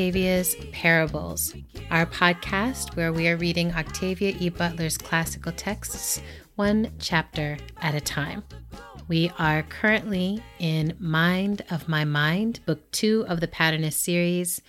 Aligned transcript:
Octavia's 0.00 0.56
Parables, 0.72 1.54
our 1.90 2.06
podcast 2.06 2.96
where 2.96 3.12
we 3.12 3.28
are 3.28 3.36
reading 3.36 3.70
Octavia 3.74 4.34
E. 4.40 4.48
Butler's 4.48 4.96
classical 4.96 5.52
texts 5.52 6.22
one 6.54 6.90
chapter 6.98 7.58
at 7.82 7.94
a 7.94 8.00
time. 8.00 8.42
We 9.08 9.30
are 9.38 9.62
currently 9.62 10.42
in 10.58 10.96
Mind 10.98 11.60
of 11.70 11.86
My 11.86 12.06
Mind, 12.06 12.60
book 12.64 12.90
two 12.92 13.26
of 13.28 13.40
the 13.40 13.46
Patternist 13.46 13.92
series, 13.92 14.62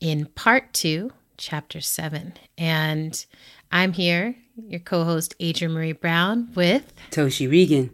in 0.00 0.26
part 0.26 0.74
two, 0.74 1.12
chapter 1.38 1.80
seven. 1.80 2.34
And 2.58 3.24
I'm 3.72 3.94
here, 3.94 4.36
your 4.54 4.80
co 4.80 5.04
host, 5.04 5.34
Adrienne 5.40 5.72
Maree 5.74 5.98
Brown, 5.98 6.52
with 6.54 6.92
Toshi 7.10 7.48
Reagon, 7.48 7.88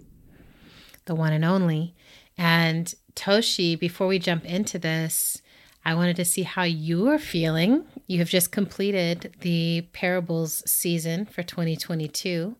the 1.04 1.14
one 1.14 1.32
and 1.32 1.44
only. 1.44 1.94
And 2.36 2.92
Toshi, 3.14 3.78
before 3.78 4.08
we 4.08 4.18
jump 4.18 4.44
into 4.44 4.76
this, 4.76 5.40
I 5.84 5.94
wanted 5.94 6.16
to 6.16 6.24
see 6.24 6.42
how 6.42 6.62
you 6.62 7.08
are 7.08 7.18
feeling. 7.18 7.84
You 8.06 8.18
have 8.18 8.28
just 8.28 8.50
completed 8.50 9.34
the 9.40 9.86
parables 9.92 10.62
season 10.70 11.26
for 11.26 11.42
2022. 11.42 12.56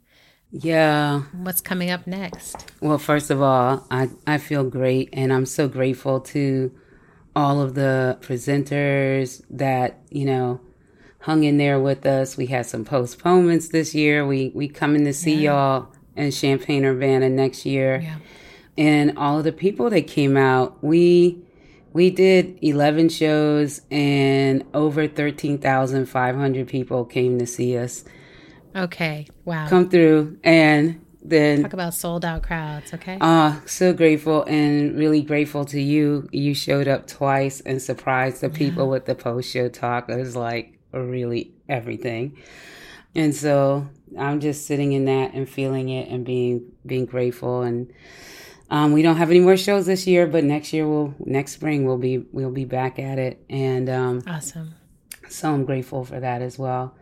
Yeah. 0.51 1.23
What's 1.33 1.61
coming 1.61 1.91
up 1.91 2.07
next? 2.07 2.73
Well, 2.81 2.99
first 2.99 3.31
of 3.31 3.43
all, 3.43 3.87
I, 3.91 4.11
I 4.27 4.39
feel 4.39 4.65
great 4.65 5.09
and 5.13 5.33
I'm 5.33 5.47
so 5.47 5.69
grateful 5.69 6.21
to 6.21 6.73
all 7.35 7.61
of 7.61 7.75
the 7.75 8.19
presenters 8.21 9.43
that, 9.51 10.01
you 10.11 10.27
know, 10.27 10.61
hung 11.21 11.45
in 11.45 11.57
there 11.57 11.81
with 11.81 12.05
us. 12.07 12.37
We 12.37 12.47
had 12.47 12.67
some 12.67 12.85
postponements 12.85 13.69
this 13.69 13.95
year. 13.95 14.27
We 14.27 14.53
we 14.55 14.69
coming 14.69 15.05
to 15.07 15.13
see 15.13 15.35
yeah. 15.37 15.51
y'all 15.51 15.89
in 16.17 16.31
Champaign 16.31 16.85
Urbana 16.85 17.31
next 17.31 17.65
year. 17.65 18.01
Yeah. 18.03 18.19
And 18.77 19.17
all 19.17 19.39
of 19.39 19.45
the 19.45 19.53
people 19.53 19.89
that 19.91 20.07
came 20.07 20.37
out, 20.37 20.83
we 20.83 21.44
we 21.95 22.11
did 22.11 22.59
11 22.61 23.09
shows 23.09 23.81
and 23.91 24.65
over 24.75 25.07
13,500 25.07 26.69
people 26.69 27.05
came 27.05 27.39
to 27.39 27.47
see 27.47 27.79
us. 27.79 28.05
Okay. 28.77 29.29
Wow. 29.45 29.69
Come 29.69 29.89
through 29.89 30.37
and 30.43 31.01
then 31.23 31.63
talk 31.63 31.73
about 31.73 31.95
sold 31.95 32.25
out 32.25 32.43
crowds, 32.43 32.93
okay? 32.93 33.17
Uh 33.21 33.61
so 33.65 33.95
grateful 33.95 34.43
and 34.43 34.99
really 34.99 35.23
grateful 35.23 35.65
to 35.67 35.81
you. 35.81 36.29
You 36.33 36.53
showed 36.53 36.89
up 36.89 37.07
twice 37.07 37.61
and 37.61 37.81
surprised 37.81 38.41
the 38.41 38.51
people 38.51 38.85
yeah. 38.85 38.91
with 38.91 39.07
the 39.07 39.15
post 39.15 39.51
show 39.51 39.69
talk. 39.69 40.11
It 40.11 40.17
was 40.17 40.35
like 40.35 40.77
really 40.93 41.55
everything. 41.69 42.37
And 43.15 43.33
so 43.33 43.89
I'm 44.19 44.41
just 44.41 44.67
sitting 44.67 44.93
in 44.93 45.05
that 45.05 45.33
and 45.33 45.49
feeling 45.49 45.89
it 45.89 46.09
and 46.09 46.25
being 46.27 46.73
being 46.85 47.07
grateful 47.07 47.63
and 47.63 47.93
um, 48.71 48.93
we 48.93 49.03
don't 49.03 49.17
have 49.17 49.31
any 49.31 49.41
more 49.41 49.57
shows 49.57 49.87
this 49.87 50.07
year, 50.07 50.27
but 50.27 50.45
next 50.45 50.73
year 50.73 50.89
we'll 50.89 51.15
next 51.21 51.53
spring 51.53 51.85
we'll 51.85 51.99
be 51.99 52.19
we'll 52.33 52.51
be 52.51 52.65
back 52.65 52.99
at 52.99 53.19
it, 53.19 53.45
and 53.51 53.89
um, 53.91 54.23
awesome. 54.27 54.75
So 55.29 55.53
I'm 55.53 55.65
grateful 55.65 56.05
for 56.05 56.21
that 56.21 56.43
as 56.43 56.59
well. 56.59 56.95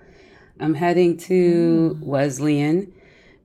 I'm 0.58 0.74
heading 0.74 1.16
to 1.18 1.96
mm. 1.96 2.00
Wesleyan, 2.00 2.92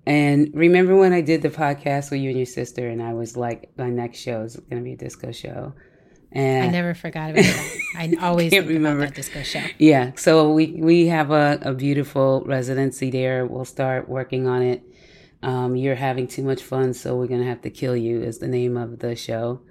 and 0.05 0.51
remember 0.53 0.95
when 0.95 1.13
I 1.13 1.21
did 1.21 1.41
the 1.41 1.49
podcast 1.49 2.11
with 2.11 2.21
you 2.21 2.29
and 2.29 2.37
your 2.37 2.45
sister, 2.45 2.87
and 2.87 3.01
I 3.01 3.13
was 3.13 3.37
like, 3.37 3.69
my 3.77 3.89
next 3.89 4.19
show 4.19 4.41
is 4.41 4.55
going 4.55 4.81
to 4.81 4.83
be 4.83 4.93
a 4.93 4.97
disco 4.97 5.31
show. 5.31 5.73
And 6.31 6.65
I 6.65 6.71
never 6.71 6.93
forgot 6.93 7.31
about 7.31 7.43
that. 7.43 7.77
I 7.95 8.13
always 8.21 8.51
can't 8.51 8.67
remember 8.67 9.05
that 9.05 9.15
disco 9.15 9.43
show. 9.43 9.63
Yeah, 9.77 10.11
so 10.15 10.51
we 10.51 10.73
we 10.77 11.07
have 11.07 11.31
a, 11.31 11.59
a 11.61 11.73
beautiful 11.73 12.43
residency 12.45 13.11
there. 13.11 13.45
We'll 13.45 13.63
start 13.63 14.09
working 14.09 14.47
on 14.47 14.63
it 14.63 14.83
um, 15.43 15.75
you're 15.75 15.95
having 15.95 16.27
too 16.27 16.43
much 16.43 16.63
fun, 16.63 16.93
so 16.93 17.15
we're 17.15 17.27
gonna 17.27 17.45
have 17.45 17.61
to 17.61 17.69
kill 17.69 17.95
you 17.95 18.21
is 18.21 18.39
the 18.39 18.47
name 18.47 18.77
of 18.77 18.99
the 18.99 19.15
show. 19.15 19.61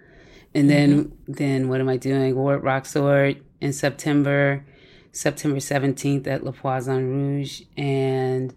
And 0.56 0.70
then 0.70 1.04
mm-hmm. 1.04 1.32
then 1.32 1.68
what 1.68 1.80
am 1.80 1.88
I 1.88 1.98
doing? 1.98 2.34
Word 2.34 2.86
Sword 2.86 3.42
in 3.60 3.74
September, 3.74 4.64
September 5.12 5.58
17th 5.58 6.26
at 6.26 6.44
Le 6.44 6.52
Poisson 6.52 7.10
Rouge. 7.10 7.62
And 7.76 8.54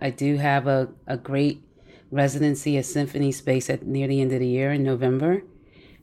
I 0.00 0.08
do 0.08 0.38
have 0.38 0.66
a, 0.66 0.88
a 1.06 1.18
great 1.18 1.62
residency 2.10 2.78
at 2.78 2.86
Symphony 2.86 3.32
Space 3.32 3.68
at 3.68 3.86
near 3.86 4.08
the 4.08 4.22
end 4.22 4.32
of 4.32 4.40
the 4.40 4.46
year 4.46 4.72
in 4.72 4.82
November. 4.82 5.42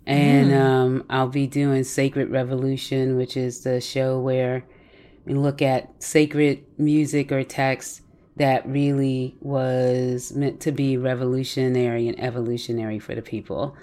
And 0.05 0.51
mm. 0.51 0.61
um, 0.61 1.03
I'll 1.09 1.29
be 1.29 1.47
doing 1.47 1.83
Sacred 1.83 2.29
Revolution, 2.29 3.17
which 3.17 3.35
is 3.35 3.63
the 3.63 3.81
show 3.81 4.19
where 4.19 4.65
we 5.25 5.33
look 5.33 5.63
at 5.63 6.03
sacred 6.03 6.63
music 6.77 7.31
or 7.31 7.43
text 7.43 8.01
that 8.35 8.67
really 8.67 9.35
was 9.41 10.33
meant 10.33 10.59
to 10.61 10.71
be 10.71 10.97
revolutionary 10.97 12.07
and 12.07 12.19
evolutionary 12.19 12.99
for 12.99 13.13
the 13.13 13.21
people. 13.21 13.75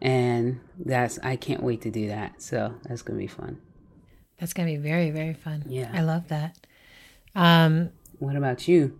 And 0.00 0.60
that's, 0.78 1.18
I 1.22 1.36
can't 1.36 1.62
wait 1.62 1.82
to 1.82 1.90
do 1.90 2.08
that. 2.08 2.40
So 2.40 2.74
that's 2.84 3.02
going 3.02 3.18
to 3.18 3.22
be 3.22 3.28
fun. 3.28 3.58
That's 4.38 4.52
going 4.52 4.68
to 4.68 4.80
be 4.80 4.88
very, 4.88 5.10
very 5.10 5.34
fun. 5.34 5.64
Yeah. 5.66 5.90
I 5.92 6.02
love 6.02 6.28
that. 6.28 6.56
Um, 7.34 7.90
what 8.18 8.36
about 8.36 8.68
you? 8.68 8.98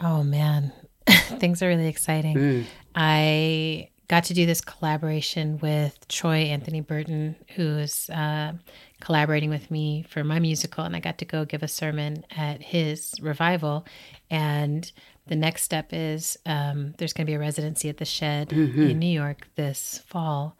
Oh, 0.00 0.22
man. 0.22 0.72
Things 1.08 1.62
are 1.62 1.68
really 1.68 1.88
exciting. 1.88 2.36
Mm. 2.36 2.64
I 2.94 3.90
got 4.08 4.24
to 4.24 4.34
do 4.34 4.46
this 4.46 4.60
collaboration 4.60 5.58
with 5.60 6.06
Troy 6.08 6.44
Anthony 6.44 6.80
Burton, 6.80 7.36
who's 7.54 8.08
uh, 8.10 8.52
collaborating 9.00 9.50
with 9.50 9.70
me 9.70 10.04
for 10.08 10.24
my 10.24 10.38
musical, 10.38 10.84
and 10.84 10.96
I 10.96 11.00
got 11.00 11.18
to 11.18 11.24
go 11.24 11.44
give 11.44 11.62
a 11.62 11.68
sermon 11.68 12.24
at 12.36 12.62
his 12.62 13.14
revival. 13.20 13.86
And 14.30 14.90
the 15.26 15.36
next 15.36 15.62
step 15.62 15.88
is 15.92 16.38
um, 16.46 16.94
there's 16.98 17.12
going 17.12 17.26
to 17.26 17.30
be 17.30 17.34
a 17.34 17.38
residency 17.38 17.88
at 17.88 17.98
the 17.98 18.04
Shed 18.04 18.50
mm-hmm. 18.50 18.82
in 18.82 18.98
New 18.98 19.06
York 19.06 19.48
this 19.56 20.02
fall, 20.06 20.56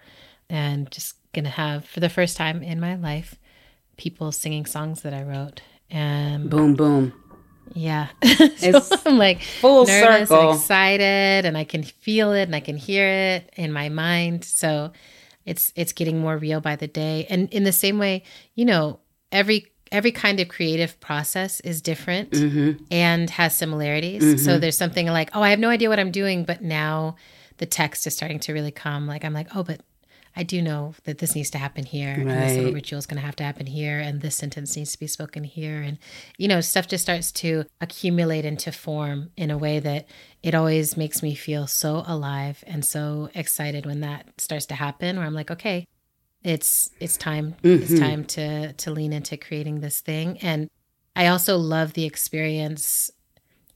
and 0.49 0.91
just 0.91 1.17
going 1.33 1.45
to 1.45 1.51
have 1.51 1.85
for 1.85 2.01
the 2.01 2.09
first 2.09 2.37
time 2.37 2.63
in 2.63 2.81
my 2.81 2.95
life 2.95 3.37
people 3.97 4.33
singing 4.33 4.67
songs 4.67 5.03
that 5.03 5.15
I 5.15 5.23
wrote. 5.23 5.63
And 5.91 6.51
boom, 6.51 6.75
boom. 6.75 7.13
Yeah. 7.73 8.09
so 8.57 8.81
I'm 9.07 9.19
like 9.19 9.43
full 9.43 9.87
nervous 9.87 10.29
circle. 10.29 10.51
and 10.51 10.59
excited 10.59 11.45
and 11.45 11.57
I 11.57 11.65
can 11.65 11.83
feel 11.83 12.33
it 12.33 12.43
and 12.43 12.55
I 12.55 12.61
can 12.61 12.77
hear 12.77 13.07
it 13.07 13.51
in 13.57 13.73
my 13.73 13.89
mind. 13.89 14.45
So 14.45 14.93
it's 15.45 15.73
it's 15.77 15.93
getting 15.93 16.19
more 16.21 16.39
real 16.39 16.61
by 16.61 16.77
the 16.77 16.87
day. 16.87 17.27
And 17.29 17.53
in 17.53 17.65
the 17.65 17.73
same 17.73 17.99
way, 17.99 18.23
you 18.55 18.65
know, 18.65 19.01
every 19.33 19.73
every 19.93 20.13
kind 20.13 20.41
of 20.41 20.49
creative 20.49 20.99
process 21.01 21.61
is 21.61 21.81
different 21.81 22.31
mm-hmm. 22.31 22.83
and 22.91 23.31
has 23.31 23.57
similarities. 23.57 24.25
Mm-hmm. 24.25 24.37
So 24.39 24.59
there's 24.59 24.77
something 24.77 25.07
like, 25.07 25.31
oh, 25.35 25.43
I 25.43 25.51
have 25.51 25.59
no 25.59 25.69
idea 25.69 25.89
what 25.89 26.01
I'm 26.01 26.11
doing, 26.11 26.45
but 26.45 26.63
now 26.63 27.17
the 27.59 27.67
text 27.67 28.07
is 28.07 28.15
starting 28.17 28.41
to 28.41 28.53
really 28.53 28.73
come. 28.73 29.07
Like 29.07 29.25
I'm 29.25 29.33
like, 29.33 29.49
oh, 29.55 29.63
but 29.63 29.81
I 30.37 30.43
do 30.43 30.61
know 30.61 30.95
that 31.05 31.19
this 31.19 31.35
needs 31.35 31.51
to 31.51 31.59
happen 31.59 31.85
here, 31.85 32.11
right. 32.11 32.19
and 32.19 32.29
this 32.29 32.57
little 32.57 32.73
ritual 32.73 32.99
is 32.99 33.07
going 33.07 33.21
to 33.21 33.27
have 33.27 33.37
to 33.37 33.45
happen 33.45 33.67
here, 33.67 34.01
and 34.01 34.21
this 34.21 34.37
sentence 34.37 34.77
needs 34.77 34.93
to 34.93 34.99
be 34.99 35.07
spoken 35.07 35.45
here, 35.45 35.81
and 35.81 35.99
you 36.39 36.49
know, 36.49 36.61
stuff 36.61 36.89
just 36.89 37.03
starts 37.05 37.31
to 37.33 37.65
accumulate 37.81 38.45
into 38.45 38.73
form 38.73 39.31
in 39.37 39.51
a 39.51 39.59
way 39.59 39.79
that 39.79 40.07
it 40.43 40.55
always 40.55 40.97
makes 40.97 41.23
me 41.23 41.35
feel 41.35 41.67
so 41.67 42.03
alive 42.07 42.65
and 42.67 42.85
so 42.85 43.31
excited 43.35 43.87
when 43.87 44.01
that 44.01 44.27
starts 44.39 44.67
to 44.67 44.75
happen. 44.75 45.17
Where 45.17 45.27
I'm 45.27 45.35
like, 45.35 45.51
okay, 45.51 45.87
it's 46.43 46.91
it's 47.01 47.17
time, 47.17 47.55
mm-hmm. 47.63 47.83
it's 47.83 47.99
time 47.99 48.25
to 48.25 48.73
to 48.73 48.91
lean 48.91 49.13
into 49.13 49.37
creating 49.37 49.81
this 49.81 50.01
thing, 50.01 50.39
and 50.39 50.69
I 51.17 51.29
also 51.29 51.57
love 51.57 51.93
the 51.93 52.05
experience 52.05 53.11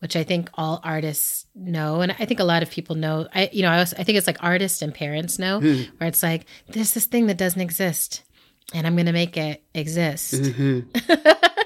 which 0.00 0.16
I 0.16 0.22
think 0.22 0.50
all 0.54 0.80
artists 0.84 1.46
know, 1.54 2.00
and 2.00 2.12
I 2.12 2.24
think 2.24 2.40
a 2.40 2.44
lot 2.44 2.62
of 2.62 2.70
people 2.70 2.96
know. 2.96 3.28
I, 3.34 3.50
you 3.52 3.62
know, 3.62 3.70
I, 3.70 3.80
also, 3.80 3.96
I 3.98 4.04
think 4.04 4.18
it's 4.18 4.26
like 4.26 4.42
artists 4.42 4.82
and 4.82 4.94
parents 4.94 5.38
know, 5.38 5.60
mm. 5.60 5.88
where 5.98 6.08
it's 6.08 6.22
like 6.22 6.46
there's 6.68 6.94
this 6.94 7.06
thing 7.06 7.26
that 7.26 7.38
doesn't 7.38 7.60
exist, 7.60 8.22
and 8.72 8.86
I'm 8.86 8.94
going 8.94 9.06
to 9.06 9.12
make 9.12 9.36
it 9.36 9.62
exist, 9.74 10.34
mm-hmm. 10.34 10.80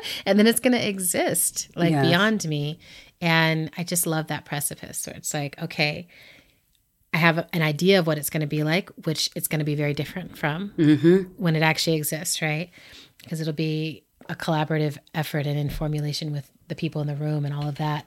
and 0.26 0.38
then 0.38 0.46
it's 0.46 0.60
going 0.60 0.72
to 0.72 0.88
exist 0.88 1.70
like 1.76 1.90
yes. 1.90 2.06
beyond 2.06 2.44
me, 2.46 2.78
and 3.20 3.70
I 3.76 3.84
just 3.84 4.06
love 4.06 4.28
that 4.28 4.44
precipice 4.44 5.06
where 5.06 5.16
it's 5.16 5.34
like, 5.34 5.60
okay, 5.62 6.08
I 7.12 7.18
have 7.18 7.46
an 7.52 7.60
idea 7.60 7.98
of 7.98 8.06
what 8.06 8.16
it's 8.16 8.30
going 8.30 8.40
to 8.40 8.46
be 8.46 8.64
like, 8.64 8.90
which 9.04 9.30
it's 9.36 9.48
going 9.48 9.58
to 9.58 9.64
be 9.64 9.74
very 9.74 9.92
different 9.92 10.38
from 10.38 10.72
mm-hmm. 10.78 11.32
when 11.36 11.54
it 11.54 11.62
actually 11.62 11.96
exists, 11.96 12.40
right? 12.40 12.70
Because 13.22 13.40
it'll 13.40 13.52
be 13.52 14.04
a 14.28 14.34
collaborative 14.34 14.98
effort 15.14 15.46
and 15.46 15.58
in 15.58 15.70
formulation 15.70 16.32
with 16.32 16.50
the 16.68 16.74
people 16.74 17.00
in 17.00 17.06
the 17.06 17.16
room 17.16 17.44
and 17.44 17.54
all 17.54 17.68
of 17.68 17.76
that. 17.76 18.06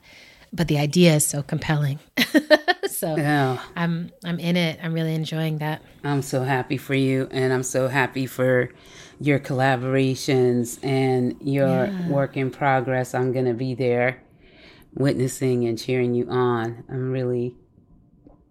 But 0.54 0.68
the 0.68 0.78
idea 0.78 1.16
is 1.16 1.26
so 1.26 1.44
compelling. 1.44 2.00
so 2.90 3.16
yeah. 3.16 3.62
I'm 3.76 4.12
I'm 4.24 4.40
in 4.40 4.56
it. 4.56 4.80
I'm 4.82 4.94
really 4.94 5.14
enjoying 5.14 5.58
that. 5.60 5.82
I'm 6.04 6.22
so 6.22 6.44
happy 6.44 6.78
for 6.78 6.94
you 6.94 7.28
and 7.32 7.52
I'm 7.52 7.64
so 7.64 7.88
happy 7.88 8.26
for 8.26 8.70
your 9.20 9.40
collaborations 9.40 10.80
and 10.84 11.36
your 11.42 11.86
yeah. 11.86 12.08
work 12.10 12.38
in 12.38 12.52
progress. 12.52 13.14
I'm 13.14 13.32
going 13.32 13.46
to 13.46 13.54
be 13.54 13.76
there 13.76 14.22
witnessing 14.94 15.66
and 15.66 15.78
cheering 15.78 16.14
you 16.14 16.30
on. 16.30 16.84
I'm 16.90 17.12
really 17.12 17.56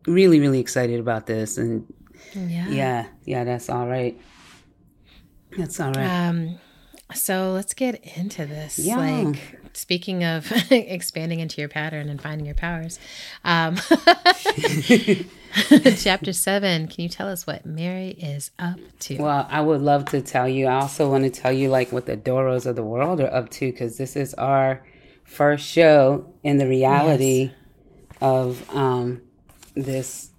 really 0.07 0.41
really 0.41 0.61
excited 0.61 1.01
about 1.01 1.27
this 1.27 1.57
and 1.57 1.87
yeah. 2.35 2.69
Yeah, 2.69 3.07
yeah, 3.25 3.45
that's 3.45 3.71
all 3.71 3.87
right. 3.87 4.19
That's 5.57 5.79
all 5.81 5.93
right. 5.93 6.29
Um 6.29 6.59
So 7.15 7.53
let's 7.53 7.75
get 7.75 8.05
into 8.17 8.47
this. 8.47 8.79
Yeah. 8.79 8.97
Like 8.97 9.61
speaking 9.73 10.25
of 10.25 10.51
expanding 10.71 11.41
into 11.41 11.61
your 11.61 11.69
pattern 11.69 12.09
and 12.09 12.21
finding 12.21 12.47
your 12.47 12.55
powers, 12.55 12.99
um, 13.45 13.77
chapter 15.97 16.33
seven. 16.33 16.89
Can 16.89 17.03
you 17.03 17.09
tell 17.09 17.29
us 17.29 17.47
what 17.47 17.67
Mary 17.67 18.11
is 18.11 18.51
up 18.59 18.79
to? 19.01 19.19
Well, 19.19 19.47
I 19.51 19.61
would 19.61 19.81
love 19.81 20.07
to 20.07 20.21
tell 20.21 20.49
you. 20.49 20.67
I 20.67 20.81
also 20.81 21.11
want 21.11 21.25
to 21.25 21.31
tell 21.31 21.53
you 21.53 21.69
like 21.69 21.93
what 21.93 22.07
the 22.07 22.17
Doros 22.17 22.67
of 22.67 22.77
the 22.77 22.85
world 22.85 23.21
are 23.21 23.33
up 23.33 23.51
to 23.51 23.71
because 23.71 23.99
this 23.99 24.17
is 24.17 24.35
our 24.35 24.85
first 25.25 25.67
show 25.67 26.33
in 26.43 26.59
the 26.59 26.69
reality 26.69 27.51
yes. 27.51 27.53
of 28.21 28.75
um, 28.75 29.23
this 29.75 30.31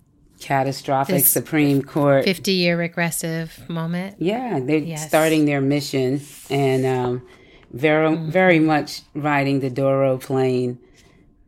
catastrophic 0.46 1.16
this 1.16 1.28
Supreme 1.32 1.82
Court 1.82 2.24
50 2.24 2.52
year 2.52 2.78
regressive 2.78 3.68
moment. 3.68 4.18
Yeah, 4.20 4.60
they're 4.62 4.78
yes. 4.78 5.08
starting 5.08 5.46
their 5.46 5.60
mission 5.60 6.22
and 6.52 6.86
um, 6.86 7.28
very, 7.72 8.10
mm-hmm. 8.10 8.30
very 8.30 8.60
much 8.60 9.02
riding 9.16 9.60
the 9.60 9.72
Doro 9.72 10.20
plane 10.20 10.78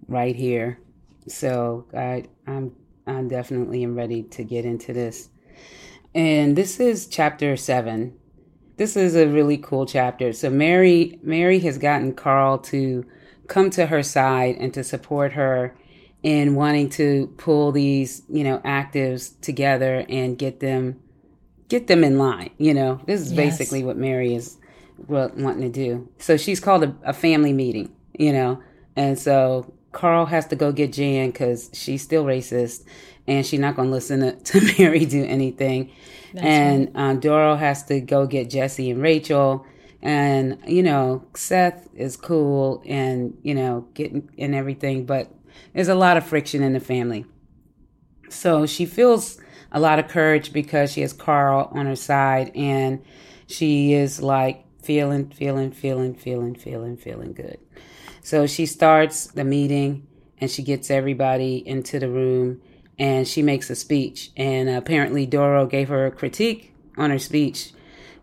right 0.08 0.36
here. 0.36 0.80
So 1.28 1.86
I, 1.96 2.26
I'm, 2.48 2.76
I 3.06 3.22
definitely 3.22 3.84
am 3.84 3.94
ready 3.94 4.24
to 4.24 4.44
get 4.44 4.66
into 4.66 4.94
this. 4.94 5.30
And 6.16 6.56
this 6.56 6.80
is 6.80 7.06
chapter 7.06 7.56
seven. 7.56 8.18
This 8.78 8.98
is 8.98 9.16
a 9.16 9.28
really 9.28 9.58
cool 9.58 9.86
chapter. 9.86 10.34
So 10.34 10.50
Mary, 10.50 11.20
Mary 11.22 11.60
has 11.60 11.78
gotten 11.78 12.16
Carl 12.16 12.58
to 12.60 13.06
come 13.46 13.70
to 13.72 13.86
her 13.86 14.02
side 14.02 14.56
and 14.58 14.74
to 14.74 14.84
support 14.84 15.34
her 15.34 15.76
in 16.28 16.56
wanting 16.56 16.90
to 16.90 17.34
pull 17.38 17.72
these, 17.72 18.22
you 18.28 18.44
know, 18.44 18.60
actives 18.60 19.40
together 19.40 20.06
and 20.10 20.38
get 20.38 20.60
them 20.60 21.00
get 21.70 21.88
them 21.88 22.04
in 22.04 22.18
line. 22.18 22.50
You 22.58 22.74
know, 22.74 23.00
this 23.06 23.22
is 23.22 23.32
yes. 23.32 23.58
basically 23.58 23.82
what 23.86 23.96
Mary 23.96 24.36
is 24.36 24.58
wanting 25.08 25.62
to 25.62 25.70
do. 25.70 26.10
So 26.18 26.36
she's 26.36 26.60
called 26.60 26.84
a, 26.84 26.94
a 27.04 27.14
family 27.14 27.54
meeting, 27.54 27.96
you 28.12 28.34
know, 28.34 28.62
and 28.98 29.18
so 29.18 29.74
Carl 29.94 30.26
has 30.26 30.46
to 30.48 30.58
go 30.58 30.74
get 30.74 30.92
Jan 30.92 31.32
because 31.32 31.70
she's 31.72 32.02
still 32.02 32.26
racist 32.26 32.84
and 33.26 33.46
she's 33.46 33.62
not 33.62 33.78
going 33.78 33.88
to 33.88 33.94
listen 33.94 34.20
to, 34.20 34.36
to 34.60 34.78
Mary 34.78 35.06
do 35.06 35.24
anything. 35.24 35.94
That's 36.34 36.46
and 36.46 36.94
right. 36.94 37.10
um, 37.10 37.20
Doro 37.22 37.56
has 37.56 37.86
to 37.86 38.02
go 38.02 38.28
get 38.28 38.50
Jesse 38.50 38.92
and 38.92 39.02
Rachel. 39.02 39.66
And, 40.02 40.60
you 40.68 40.84
know, 40.84 41.26
Seth 41.36 41.88
is 41.96 42.18
cool 42.18 42.84
and, 42.86 43.38
you 43.44 43.56
know, 43.56 43.88
getting 43.94 44.30
and 44.38 44.54
everything, 44.54 45.06
but 45.06 45.32
there's 45.74 45.88
a 45.88 45.96
lot 45.96 46.18
of 46.18 46.26
friction 46.26 46.64
in 46.64 46.74
the 46.74 46.80
family. 46.80 47.26
So 48.30 48.66
she 48.66 48.86
feels 48.86 49.40
a 49.72 49.80
lot 49.80 50.00
of 50.00 50.08
courage 50.08 50.54
because 50.54 50.92
she 50.92 51.02
has 51.02 51.14
Carl 51.14 51.70
on 51.72 51.86
her 51.86 51.96
side 51.96 52.52
and 52.56 53.04
she 53.48 53.94
is 53.94 54.22
like 54.22 54.66
feeling, 54.82 55.30
feeling, 55.30 55.72
feeling, 55.72 56.14
feeling, 56.16 56.56
feeling, 56.56 56.98
feeling 56.98 57.34
good. 57.34 57.60
So 58.22 58.48
she 58.48 58.66
starts 58.66 59.28
the 59.28 59.44
meeting 59.44 60.08
and 60.40 60.50
she 60.52 60.64
gets 60.64 60.92
everybody 60.92 61.66
into 61.68 62.00
the 62.00 62.10
room 62.10 62.62
and 63.00 63.28
she 63.28 63.42
makes 63.42 63.70
a 63.70 63.76
speech. 63.76 64.32
And 64.36 64.70
apparently, 64.70 65.26
Doro 65.26 65.66
gave 65.66 65.90
her 65.90 66.06
a 66.08 66.12
critique 66.12 66.74
on 66.98 67.10
her 67.10 67.20
speech, 67.20 67.72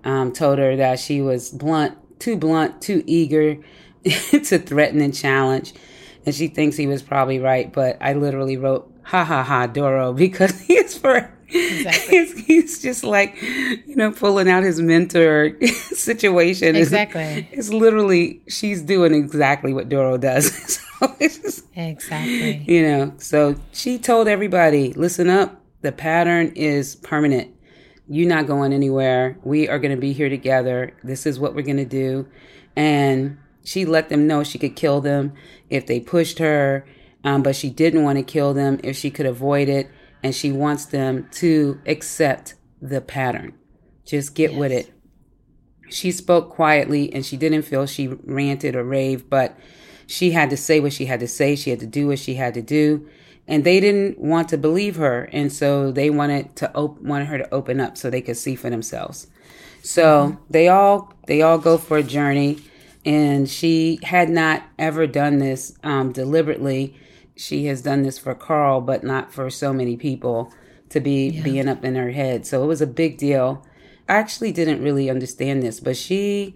um, 0.03 0.33
told 0.33 0.59
her 0.59 0.77
that 0.77 0.99
she 0.99 1.21
was 1.21 1.51
blunt, 1.51 1.97
too 2.19 2.37
blunt, 2.37 2.83
too 2.83 3.03
eager 3.07 3.57
to 4.05 4.59
threaten 4.59 5.01
and 5.01 5.15
challenge 5.15 5.73
and 6.27 6.35
she 6.35 6.49
thinks 6.49 6.77
he 6.77 6.87
was 6.87 7.03
probably 7.03 7.39
right. 7.39 7.73
But 7.73 7.99
I 8.01 8.15
literally 8.15 8.57
wrote 8.57 8.91
"ha 9.03 9.25
ha 9.25 9.43
ha 9.43 9.67
Doro" 9.67 10.13
because 10.25 10.59
he's 10.61 10.97
for 10.97 11.31
exactly. 11.49 12.19
he's, 12.19 12.47
he's, 12.47 12.83
just 12.83 13.05
like 13.05 13.41
you 13.41 13.97
know 13.97 14.11
pulling 14.11 14.49
out 14.49 14.63
his 14.63 14.81
mentor 14.81 15.57
situation. 15.63 16.77
Exactly, 16.77 17.23
it's, 17.23 17.53
it's, 17.53 17.71
literally 17.71 18.43
she's 18.49 18.83
doing 18.83 19.15
exactly 19.15 19.73
what 19.73 19.89
Doro 19.89 20.17
does. 20.17 20.53
so 20.99 21.15
just, 21.21 21.65
exactly, 21.75 22.65
you 22.67 22.83
know. 22.83 23.15
So 23.19 23.57
she 23.73 23.99
told 23.99 24.29
everybody, 24.29 24.93
"Listen 24.95 25.29
up. 25.29 25.61
The 25.83 25.93
pattern 25.93 26.53
is 26.55 26.97
permanent." 26.97 27.51
You're 28.07 28.29
not 28.29 28.47
going 28.47 28.75
anywhere. 28.75 29.39
We 29.45 29.67
are 29.67 29.79
going 29.79 29.95
to 29.95 30.01
be 30.01 30.13
here 30.13 30.29
together. 30.29 30.95
This 31.03 31.25
is 31.25 31.41
what 31.41 31.55
we're 31.55 31.63
going 31.63 31.79
to 31.79 31.87
do. 31.87 32.29
And 32.77 33.39
she 33.65 33.87
let 33.87 34.11
them 34.11 34.27
know 34.27 34.45
she 34.45 34.59
could 34.59 34.77
kill 34.77 35.01
them 35.01 35.33
if 35.71 35.87
they 35.87 35.99
pushed 35.99 36.39
her, 36.39 36.87
um, 37.25 37.43
but 37.43 37.57
she 37.57 37.71
didn't 37.71 38.05
want 38.05 38.19
to 38.19 38.23
kill 38.23 38.53
them 38.53 38.79
if 38.85 38.97
she 38.97 39.11
could 39.11 39.27
avoid 39.27 39.69
it. 39.69 39.91
And 40.23 40.35
she 40.35 40.53
wants 40.53 40.87
them 40.87 41.29
to 41.33 41.81
accept 41.87 42.55
the 42.81 43.01
pattern. 43.01 43.55
Just 44.05 44.35
get 44.35 44.53
yes. 44.53 44.61
with 44.61 44.73
it. 44.73 44.93
She 45.91 46.13
spoke 46.13 46.51
quietly 46.51 47.13
and 47.13 47.25
she 47.25 47.37
didn't 47.37 47.63
feel 47.63 47.87
she 47.87 48.09
ranted 48.09 48.77
or 48.77 48.85
raved, 48.85 49.29
but 49.29 49.59
she 50.07 50.31
had 50.31 50.51
to 50.51 50.57
say 50.57 50.81
what 50.81 50.93
she 50.93 51.07
had 51.07 51.21
to 51.21 51.29
say. 51.29 51.57
She 51.57 51.71
had 51.71 51.81
to 51.81 51.87
do 51.87 52.09
what 52.09 52.19
she 52.19 52.35
had 52.35 52.55
to 52.55 52.63
do. 52.63 53.09
And 53.47 53.65
they 53.65 53.81
didn't 53.81 54.19
want 54.19 54.49
to 54.51 54.59
believe 54.59 54.97
her. 54.97 55.25
And 55.33 55.53
so 55.53 55.93
they 55.93 56.09
wanted 56.09 56.57
to 56.57 56.75
op- 56.75 57.01
wanted 57.03 57.27
her 57.27 57.39
to 57.39 57.55
open 57.55 57.81
up 57.81 57.97
so 57.99 58.09
they 58.09 58.23
could 58.23 58.39
see 58.39 58.57
for 58.57 58.71
themselves. 58.71 59.27
So 59.83 60.03
mm-hmm. 60.03 60.43
they 60.51 60.69
all 60.69 61.13
they 61.27 61.43
all 61.43 61.59
go 61.59 61.77
for 61.77 61.99
a 61.99 62.03
journey 62.03 62.63
and 63.05 63.49
she 63.49 63.99
had 64.03 64.31
not 64.31 64.65
ever 64.79 65.07
done 65.07 65.39
this 65.39 65.77
um, 65.83 66.13
deliberately. 66.13 66.97
She 67.37 67.67
has 67.67 67.83
done 67.83 68.03
this 68.03 68.19
for 68.19 68.35
Carl, 68.35 68.81
but 68.81 69.05
not 69.05 69.33
for 69.33 69.51
so 69.51 69.73
many 69.73 69.97
people 69.97 70.53
to 70.91 71.01
be 71.01 71.29
yeah. 71.29 71.43
being 71.43 71.69
up 71.69 71.85
in 71.85 71.97
her 71.97 72.13
head. 72.13 72.47
So 72.47 72.63
it 72.63 72.67
was 72.67 72.81
a 72.81 72.87
big 72.87 73.19
deal. 73.19 73.67
I 74.09 74.15
actually 74.15 74.53
didn't 74.53 74.83
really 74.83 75.11
understand 75.11 75.63
this, 75.63 75.81
but 75.81 75.97
she 75.97 76.55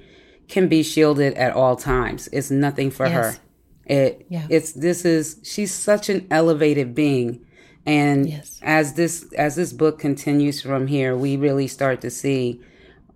can 0.49 0.69
be 0.69 0.83
shielded 0.83 1.35
at 1.35 1.55
all 1.55 1.77
times. 1.77 2.29
It's 2.33 2.51
nothing 2.51 2.91
for 2.91 3.07
yes. 3.07 3.37
her. 3.37 3.43
It 3.85 4.27
yeah. 4.29 4.47
it's 4.51 4.73
this 4.73 5.05
is 5.05 5.41
she's 5.43 5.73
such 5.73 6.09
an 6.09 6.27
elevated 6.31 6.95
being. 6.95 7.45
And 7.87 8.29
yes. 8.29 8.61
as 8.63 8.95
this 8.95 9.33
as 9.33 9.57
this 9.57 9.73
book 9.73 9.99
continues 9.99 10.61
from 10.61 10.87
here, 10.87 11.17
we 11.17 11.37
really 11.37 11.67
start 11.67 12.01
to 12.03 12.11
see 12.11 12.61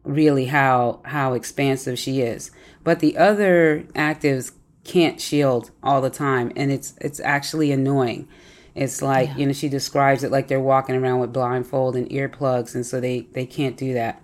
really 0.05 0.47
how 0.47 1.01
how 1.05 1.35
expansive 1.35 1.99
she 1.99 2.21
is. 2.21 2.51
But 2.85 3.01
the 3.01 3.17
other 3.17 3.85
actives 3.95 4.53
can't 4.85 5.21
shield 5.21 5.71
all 5.83 6.01
the 6.01 6.11
time 6.11 6.53
and 6.57 6.73
it's 6.73 6.95
it's 7.01 7.21
actually 7.21 7.73
annoying. 7.73 8.29
It's 8.75 9.03
like, 9.03 9.29
yeah. 9.29 9.37
you 9.37 9.47
know, 9.47 9.53
she 9.53 9.69
describes 9.69 10.25
it 10.25 10.33
like 10.33 10.49
they're 10.49 10.59
walking 10.59 10.97
around 10.97 11.21
with 11.21 11.33
blindfold 11.33 11.95
and 11.95 12.09
earplugs 12.09 12.75
and 12.75 12.85
so 12.85 13.01
they 13.01 13.29
they 13.33 13.47
can't 13.47 13.77
do 13.77 13.95
that. 13.95 14.23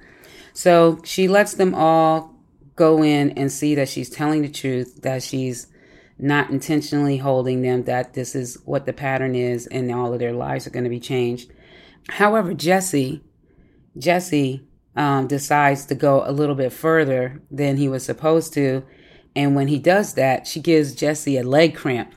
So 0.53 1.01
she 1.05 1.29
lets 1.29 1.55
them 1.55 1.75
all 1.75 2.35
go 2.75 3.03
in 3.03 3.31
and 3.33 3.53
see 3.53 3.75
that 3.75 3.89
she's 3.89 4.09
telling 4.09 4.43
the 4.43 4.49
truth, 4.49 5.03
that 5.03 5.23
she's 5.23 5.67
not 6.19 6.51
intentionally 6.51 7.19
holding 7.19 7.63
them, 7.63 7.85
that 7.85 8.15
this 8.15 8.35
is 8.35 8.59
what 8.65 8.87
the 8.87 8.93
pattern 8.93 9.35
is 9.35 9.67
and 9.69 9.93
all 9.93 10.13
of 10.13 10.19
their 10.19 10.33
lives 10.33 10.67
are 10.67 10.71
going 10.71 10.85
to 10.85 10.91
be 10.91 11.01
changed. 11.01 11.53
However, 12.09 12.55
Jesse, 12.55 13.23
Jesse 13.97 14.68
um, 14.99 15.29
decides 15.29 15.87
to 15.87 15.95
go 15.95 16.25
a 16.27 16.33
little 16.33 16.57
bit 16.57 16.73
further 16.73 17.41
than 17.53 17.77
he 17.77 17.89
was 17.89 18.05
supposed 18.05 18.53
to. 18.55 18.85
And 19.37 19.55
when 19.55 19.69
he 19.69 19.79
does 19.79 20.15
that, 20.15 20.49
she 20.49 20.59
gives 20.59 20.93
Jesse 20.93 21.39
a 21.39 21.45
leg 21.45 21.77
cramp. 21.77 22.13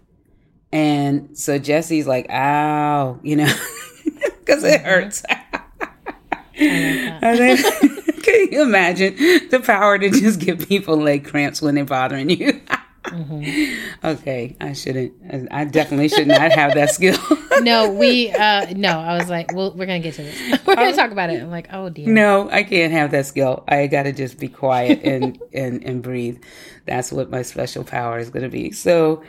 And 0.71 1.37
so 1.37 1.59
Jesse's 1.59 2.07
like, 2.07 2.27
ow, 2.31 3.19
you 3.21 3.35
know, 3.35 3.53
because 4.39 4.63
it 4.63 4.81
mm-hmm. 4.81 4.85
hurts. 4.85 5.23
and 6.55 7.39
then, 7.39 7.57
can 8.23 8.51
you 8.51 8.63
imagine 8.63 9.15
the 9.49 9.61
power 9.63 9.99
to 9.99 10.09
just 10.09 10.39
give 10.39 10.67
people 10.67 10.97
leg 10.97 11.23
cramps 11.23 11.61
when 11.61 11.75
they're 11.75 11.85
bothering 11.85 12.31
you? 12.31 12.61
Mm-hmm. 13.03 14.05
Okay, 14.05 14.55
I 14.61 14.73
shouldn't. 14.73 15.13
I 15.51 15.65
definitely 15.65 16.09
should 16.09 16.27
not 16.27 16.51
have 16.51 16.75
that 16.75 16.91
skill. 16.91 17.17
no, 17.61 17.91
we. 17.91 18.31
uh 18.31 18.67
No, 18.75 18.99
I 18.99 19.17
was 19.17 19.29
like, 19.29 19.53
well, 19.53 19.71
we're 19.71 19.87
gonna 19.87 19.99
get 19.99 20.13
to 20.15 20.23
this. 20.23 20.59
We're 20.65 20.75
gonna 20.75 20.95
talk 20.95 21.11
about 21.11 21.29
it. 21.31 21.41
I'm 21.41 21.49
like, 21.49 21.67
oh 21.73 21.89
dear. 21.89 22.07
No, 22.07 22.49
I 22.51 22.63
can't 22.63 22.93
have 22.93 23.11
that 23.11 23.25
skill. 23.25 23.63
I 23.67 23.87
got 23.87 24.03
to 24.03 24.11
just 24.11 24.39
be 24.39 24.47
quiet 24.47 25.01
and 25.03 25.41
and 25.53 25.83
and 25.83 26.01
breathe. 26.03 26.41
That's 26.85 27.11
what 27.11 27.29
my 27.29 27.41
special 27.41 27.83
power 27.83 28.19
is 28.19 28.29
gonna 28.29 28.49
be. 28.49 28.71
So, 28.71 29.23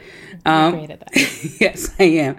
um, 0.44 0.86
yes, 1.60 1.94
I 1.98 2.04
am. 2.04 2.36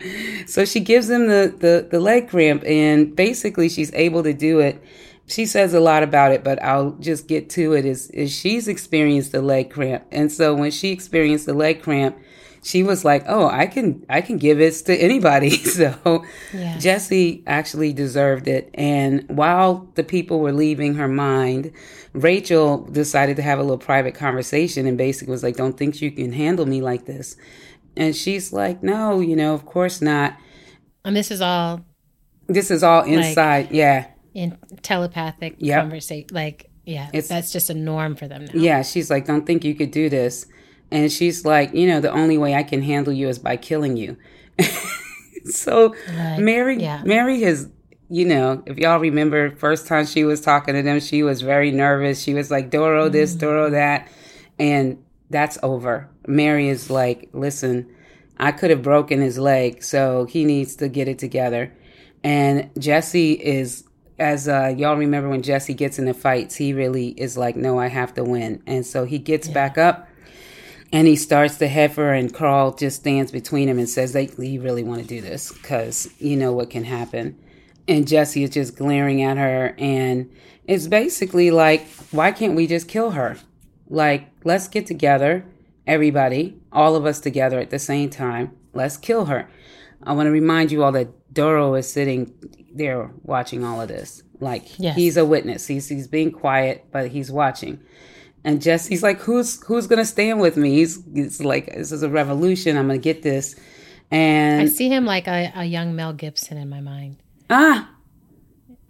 So 0.48 0.66
she 0.66 0.80
gives 0.80 1.10
him 1.10 1.28
the 1.28 1.54
the 1.58 1.88
the 1.90 2.00
leg 2.00 2.30
cramp, 2.30 2.64
and 2.66 3.16
basically 3.16 3.70
she's 3.70 3.92
able 3.94 4.24
to 4.24 4.34
do 4.34 4.60
it 4.60 4.84
she 5.28 5.46
says 5.46 5.74
a 5.74 5.80
lot 5.80 6.04
about 6.04 6.32
it, 6.32 6.44
but 6.44 6.62
I'll 6.62 6.92
just 6.92 7.28
get 7.28 7.50
to 7.52 7.74
it. 7.74 7.86
Is 7.86 8.10
is 8.12 8.32
she's 8.32 8.68
experienced 8.68 9.32
the 9.32 9.42
leg 9.42 9.70
cramp, 9.70 10.06
and 10.12 10.32
so 10.32 10.54
when 10.54 10.72
she 10.72 10.90
experienced 10.90 11.46
the 11.46 11.54
leg 11.54 11.82
cramp, 11.82 12.18
she 12.62 12.84
was 12.84 13.06
like, 13.06 13.24
"Oh, 13.28 13.48
I 13.48 13.68
can 13.68 14.06
I 14.10 14.22
can 14.22 14.38
give 14.38 14.60
it 14.60 14.74
to 14.86 14.96
anybody." 14.96 15.50
so 15.58 16.26
yeah. 16.54 16.78
Jesse 16.78 17.44
actually 17.48 17.94
deserved 17.94 18.48
it. 18.48 18.70
And 18.74 19.26
while 19.30 19.90
the 19.96 20.04
people 20.04 20.40
were 20.40 20.52
leaving 20.52 20.96
her 20.96 21.08
mind, 21.08 21.72
Rachel 22.12 22.80
decided 22.80 23.38
to 23.38 23.42
have 23.44 23.60
a 23.60 23.64
little 23.64 23.78
private 23.78 24.16
conversation 24.16 24.86
and 24.86 24.98
basically 24.98 25.32
was 25.32 25.44
like, 25.44 25.56
"Don't 25.56 25.78
think 25.78 26.02
you 26.02 26.12
can 26.12 26.34
handle 26.34 26.66
me 26.66 26.82
like 26.82 27.06
this." 27.06 27.38
And 27.96 28.14
she's 28.14 28.52
like, 28.52 28.84
"No, 28.84 29.22
you 29.22 29.38
know, 29.38 29.54
of 29.54 29.66
course 29.66 30.02
not." 30.02 30.38
And 31.06 31.16
this 31.16 31.32
is 31.32 31.42
all. 31.42 31.86
This 32.48 32.72
is 32.72 32.84
all 32.84 33.04
inside, 33.04 33.68
like, 33.68 33.74
yeah 33.74 34.08
in 34.34 34.58
telepathic 34.82 35.56
yep. 35.60 35.82
conversation, 35.82 36.28
like 36.32 36.70
Yeah, 36.86 37.10
it's, 37.14 37.28
that's 37.28 37.52
just 37.52 37.70
a 37.70 37.74
norm 37.74 38.16
for 38.16 38.28
them 38.28 38.46
now. 38.46 38.52
Yeah, 38.54 38.82
she's 38.82 39.10
like, 39.10 39.26
don't 39.26 39.46
think 39.46 39.64
you 39.64 39.76
could 39.76 39.92
do 39.92 40.10
this. 40.10 40.48
And 40.92 41.12
she's 41.12 41.44
like, 41.44 41.74
you 41.74 41.88
know, 41.88 42.00
the 42.00 42.12
only 42.12 42.38
way 42.38 42.54
I 42.54 42.64
can 42.64 42.84
handle 42.84 43.14
you 43.14 43.28
is 43.28 43.40
by 43.40 43.58
killing 43.58 43.98
you. 43.98 44.16
so 45.46 45.96
like, 46.16 46.40
Mary, 46.40 46.80
yeah. 46.80 47.02
Mary 47.04 47.42
has, 47.42 47.68
you 48.10 48.26
know, 48.26 48.62
if 48.68 48.78
y'all 48.78 49.00
remember, 49.00 49.56
first 49.56 49.88
time 49.88 50.06
she 50.06 50.24
was 50.24 50.40
talking 50.40 50.76
to 50.76 50.84
them, 50.84 51.00
she 51.00 51.24
was 51.24 51.42
very 51.42 51.72
nervous. 51.72 52.22
She 52.22 52.36
was 52.36 52.52
like, 52.52 52.70
Doro 52.70 53.10
this, 53.10 53.32
mm-hmm. 53.32 53.40
Doro 53.40 53.70
that, 53.72 54.08
and 54.60 55.04
that's 55.32 55.58
over. 55.64 56.10
Mary 56.28 56.70
is 56.70 56.90
like, 56.90 57.28
listen, 57.34 57.92
I 58.38 58.52
could 58.52 58.70
have 58.70 58.84
broken 58.84 59.20
his 59.20 59.40
leg, 59.40 59.84
so 59.84 60.26
he 60.26 60.46
needs 60.46 60.76
to 60.78 60.88
get 60.88 61.08
it 61.08 61.18
together. 61.18 61.74
And 62.24 62.70
Jesse 62.78 63.34
is, 63.34 63.84
as 64.20 64.48
uh, 64.48 64.74
y'all 64.78 64.96
remember 64.96 65.30
when 65.30 65.42
Jesse 65.42 65.74
gets 65.74 65.98
in 65.98 66.06
the 66.06 66.14
fights, 66.14 66.56
he 66.56 66.74
really 66.74 67.10
is 67.10 67.38
like, 67.38 67.56
no, 67.56 67.80
I 67.80 67.88
have 67.88 68.14
to 68.16 68.24
win. 68.24 68.62
And 68.68 68.86
so 68.86 69.06
he 69.06 69.18
gets 69.18 69.48
yeah. 69.48 69.54
back 69.54 69.78
up 69.78 70.08
and 70.92 71.08
he 71.08 71.16
starts 71.16 71.58
to 71.58 71.68
heifer 71.68 72.14
and 72.14 72.34
Carl 72.34 72.74
just 72.74 72.98
stands 72.98 73.32
between 73.32 73.68
him 73.68 73.80
and 73.80 73.90
says, 73.90 74.14
they, 74.14 74.30
you 74.38 74.62
really 74.62 74.84
want 74.84 75.02
to 75.02 75.08
do 75.08 75.22
this 75.22 75.52
because 75.52 76.10
you 76.20 76.38
know 76.38 76.54
what 76.54 76.70
can 76.70 76.84
happen. 76.84 77.40
And 77.88 78.08
Jesse 78.08 78.44
is 78.44 78.52
just 78.52 78.78
glaring 78.78 79.24
at 79.24 79.38
her 79.38 79.76
and 79.78 80.32
it's 80.66 80.88
basically 80.88 81.52
like, 81.52 81.88
why 82.12 82.32
can't 82.32 82.56
we 82.56 82.68
just 82.68 82.88
kill 82.88 83.12
her? 83.12 83.38
Like, 83.90 84.30
let's 84.44 84.68
get 84.68 84.86
together, 84.86 85.46
everybody, 85.86 86.58
all 86.72 86.96
of 86.96 87.06
us 87.06 87.20
together 87.20 87.60
at 87.60 87.70
the 87.70 87.80
same 87.80 88.10
time. 88.10 88.56
Let's 88.74 88.96
kill 88.96 89.26
her. 89.26 89.50
I 90.04 90.14
want 90.14 90.28
to 90.28 90.32
remind 90.32 90.72
you 90.72 90.84
all 90.84 90.92
that 90.94 91.34
Doro 91.34 91.74
is 91.76 91.92
sitting 91.92 92.34
there 92.74 93.12
watching 93.24 93.64
all 93.64 93.82
of 93.82 93.88
this. 93.88 94.24
Like 94.40 94.80
yes. 94.80 94.96
he's 94.96 95.18
a 95.18 95.26
witness. 95.26 95.68
He's 95.68 95.88
he's 95.88 96.08
being 96.08 96.32
quiet, 96.32 96.86
but 96.92 97.10
he's 97.10 97.32
watching. 97.32 97.80
And 98.44 98.62
Jesse's 98.62 99.04
like, 99.04 99.20
"Who's 99.22 99.64
who's 99.64 99.88
gonna 99.88 100.06
stand 100.06 100.42
with 100.42 100.58
me?" 100.58 100.72
He's, 100.76 101.00
he's 101.14 101.42
like, 101.44 101.74
"This 101.74 101.92
is 101.92 102.04
a 102.04 102.10
revolution. 102.10 102.78
I'm 102.78 102.88
gonna 102.88 103.00
get 103.00 103.24
this." 103.24 103.56
And 104.12 104.62
I 104.62 104.66
see 104.66 104.90
him 104.90 105.06
like 105.06 105.28
a, 105.28 105.52
a 105.56 105.64
young 105.64 105.96
Mel 105.96 106.14
Gibson 106.14 106.58
in 106.58 106.70
my 106.70 106.82
mind. 106.82 107.18
Ah, 107.50 107.90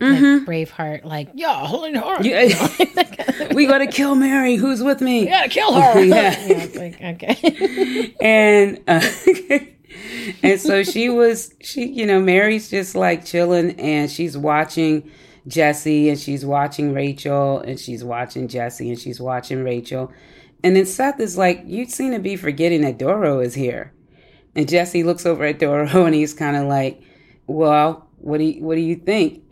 Mm-hmm. 0.04 0.46
Like 0.46 0.68
Braveheart, 0.68 1.06
like 1.06 1.30
yeah, 1.34 1.66
holding 1.66 1.96
her. 1.96 2.22
Yeah. 2.22 3.48
we 3.54 3.66
gotta 3.66 3.88
kill 3.88 4.16
Mary. 4.16 4.56
Who's 4.56 4.84
with 4.84 5.02
me? 5.02 5.22
We 5.22 5.28
gotta 5.28 5.50
kill 5.50 5.74
her. 5.74 6.02
yeah. 6.04 6.46
yeah 6.46 6.68
like, 6.76 7.02
okay. 7.02 8.14
and 8.20 8.82
uh, 8.88 9.00
and 10.44 10.60
so 10.60 10.84
she 10.84 11.10
was, 11.10 11.54
she, 11.62 11.86
you 11.86 12.06
know, 12.06 12.20
Mary's 12.20 12.70
just 12.70 12.96
like 12.96 13.26
chilling 13.26 13.80
and 13.80 14.10
she's 14.10 14.38
watching 14.38 15.10
Jesse 15.48 16.10
and 16.10 16.20
she's 16.20 16.46
watching 16.46 16.94
Rachel 16.94 17.60
and 17.60 17.80
she's 17.80 18.04
watching 18.04 18.48
Jesse 18.48 18.90
and 18.90 19.00
she's 19.00 19.20
watching 19.20 19.64
Rachel. 19.64 20.12
And 20.64 20.76
then 20.76 20.86
Seth 20.86 21.20
is 21.20 21.38
like, 21.38 21.64
You 21.66 21.86
seem 21.86 22.12
to 22.12 22.20
be 22.20 22.36
forgetting 22.36 22.82
that 22.82 22.98
Doro 22.98 23.40
is 23.40 23.54
here. 23.54 23.94
And 24.56 24.68
Jesse 24.68 25.04
looks 25.04 25.26
over 25.26 25.44
at 25.44 25.60
Doro 25.60 25.88
and 26.06 26.16
he's 26.16 26.34
kind 26.34 26.56
of 26.56 26.68
like, 26.68 27.02
Well, 27.48 28.08
what 28.18 28.38
do 28.38 28.46
you, 28.46 28.64
what 28.64 28.76
do 28.76 28.82
you 28.82 28.96
think? 28.96 29.44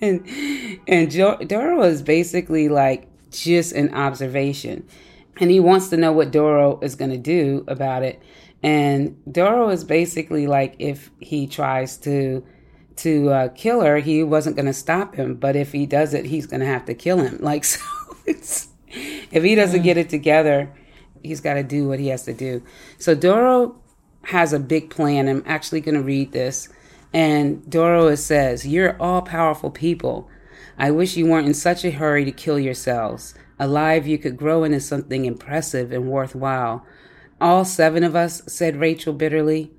And 0.00 0.28
and, 0.28 0.80
and 0.86 1.48
Doro 1.48 1.82
is 1.82 2.02
basically 2.02 2.68
like 2.68 3.08
just 3.32 3.72
an 3.72 3.92
observation. 3.92 4.86
And 5.40 5.50
he 5.50 5.58
wants 5.58 5.88
to 5.88 5.96
know 5.96 6.12
what 6.12 6.30
Doro 6.30 6.78
is 6.82 6.94
going 6.94 7.10
to 7.10 7.18
do 7.18 7.64
about 7.66 8.04
it. 8.04 8.22
And 8.62 9.16
Doro 9.30 9.68
is 9.68 9.84
basically 9.84 10.46
like 10.46 10.74
if 10.78 11.10
he 11.20 11.46
tries 11.46 11.96
to 11.98 12.44
to 12.96 13.30
uh, 13.30 13.48
kill 13.50 13.80
her, 13.82 13.98
he 13.98 14.24
wasn't 14.24 14.56
going 14.56 14.66
to 14.66 14.72
stop 14.72 15.14
him. 15.14 15.36
But 15.36 15.54
if 15.56 15.72
he 15.72 15.86
does 15.86 16.14
it, 16.14 16.26
he's 16.26 16.46
going 16.46 16.60
to 16.60 16.66
have 16.66 16.84
to 16.86 16.94
kill 16.94 17.18
him. 17.18 17.38
Like 17.48 17.64
so, 17.64 17.80
it's, 18.26 18.68
if 18.88 19.42
he 19.42 19.54
doesn't 19.54 19.82
get 19.82 19.96
it 19.96 20.10
together, 20.10 20.72
he's 21.22 21.40
got 21.40 21.54
to 21.54 21.62
do 21.62 21.88
what 21.88 22.00
he 22.00 22.08
has 22.08 22.24
to 22.24 22.34
do. 22.34 22.62
So 22.98 23.14
Doro 23.14 23.76
has 24.24 24.52
a 24.52 24.58
big 24.58 24.90
plan. 24.90 25.28
I'm 25.28 25.44
actually 25.46 25.80
going 25.80 25.94
to 25.94 26.02
read 26.02 26.32
this. 26.32 26.68
And 27.14 27.68
Doro 27.70 28.14
says, 28.16 28.66
"You're 28.66 29.00
all 29.00 29.22
powerful 29.22 29.70
people. 29.70 30.28
I 30.76 30.90
wish 30.90 31.16
you 31.16 31.26
weren't 31.26 31.46
in 31.46 31.54
such 31.54 31.84
a 31.84 31.90
hurry 31.90 32.24
to 32.24 32.32
kill 32.32 32.58
yourselves. 32.58 33.34
Alive, 33.58 34.06
you 34.06 34.18
could 34.18 34.36
grow 34.36 34.64
into 34.64 34.80
something 34.80 35.24
impressive 35.24 35.92
and 35.92 36.08
worthwhile." 36.08 36.84
All 37.40 37.64
seven 37.64 38.02
of 38.02 38.16
us, 38.16 38.42
said 38.46 38.76
Rachel 38.76 39.12
bitterly. 39.12 39.70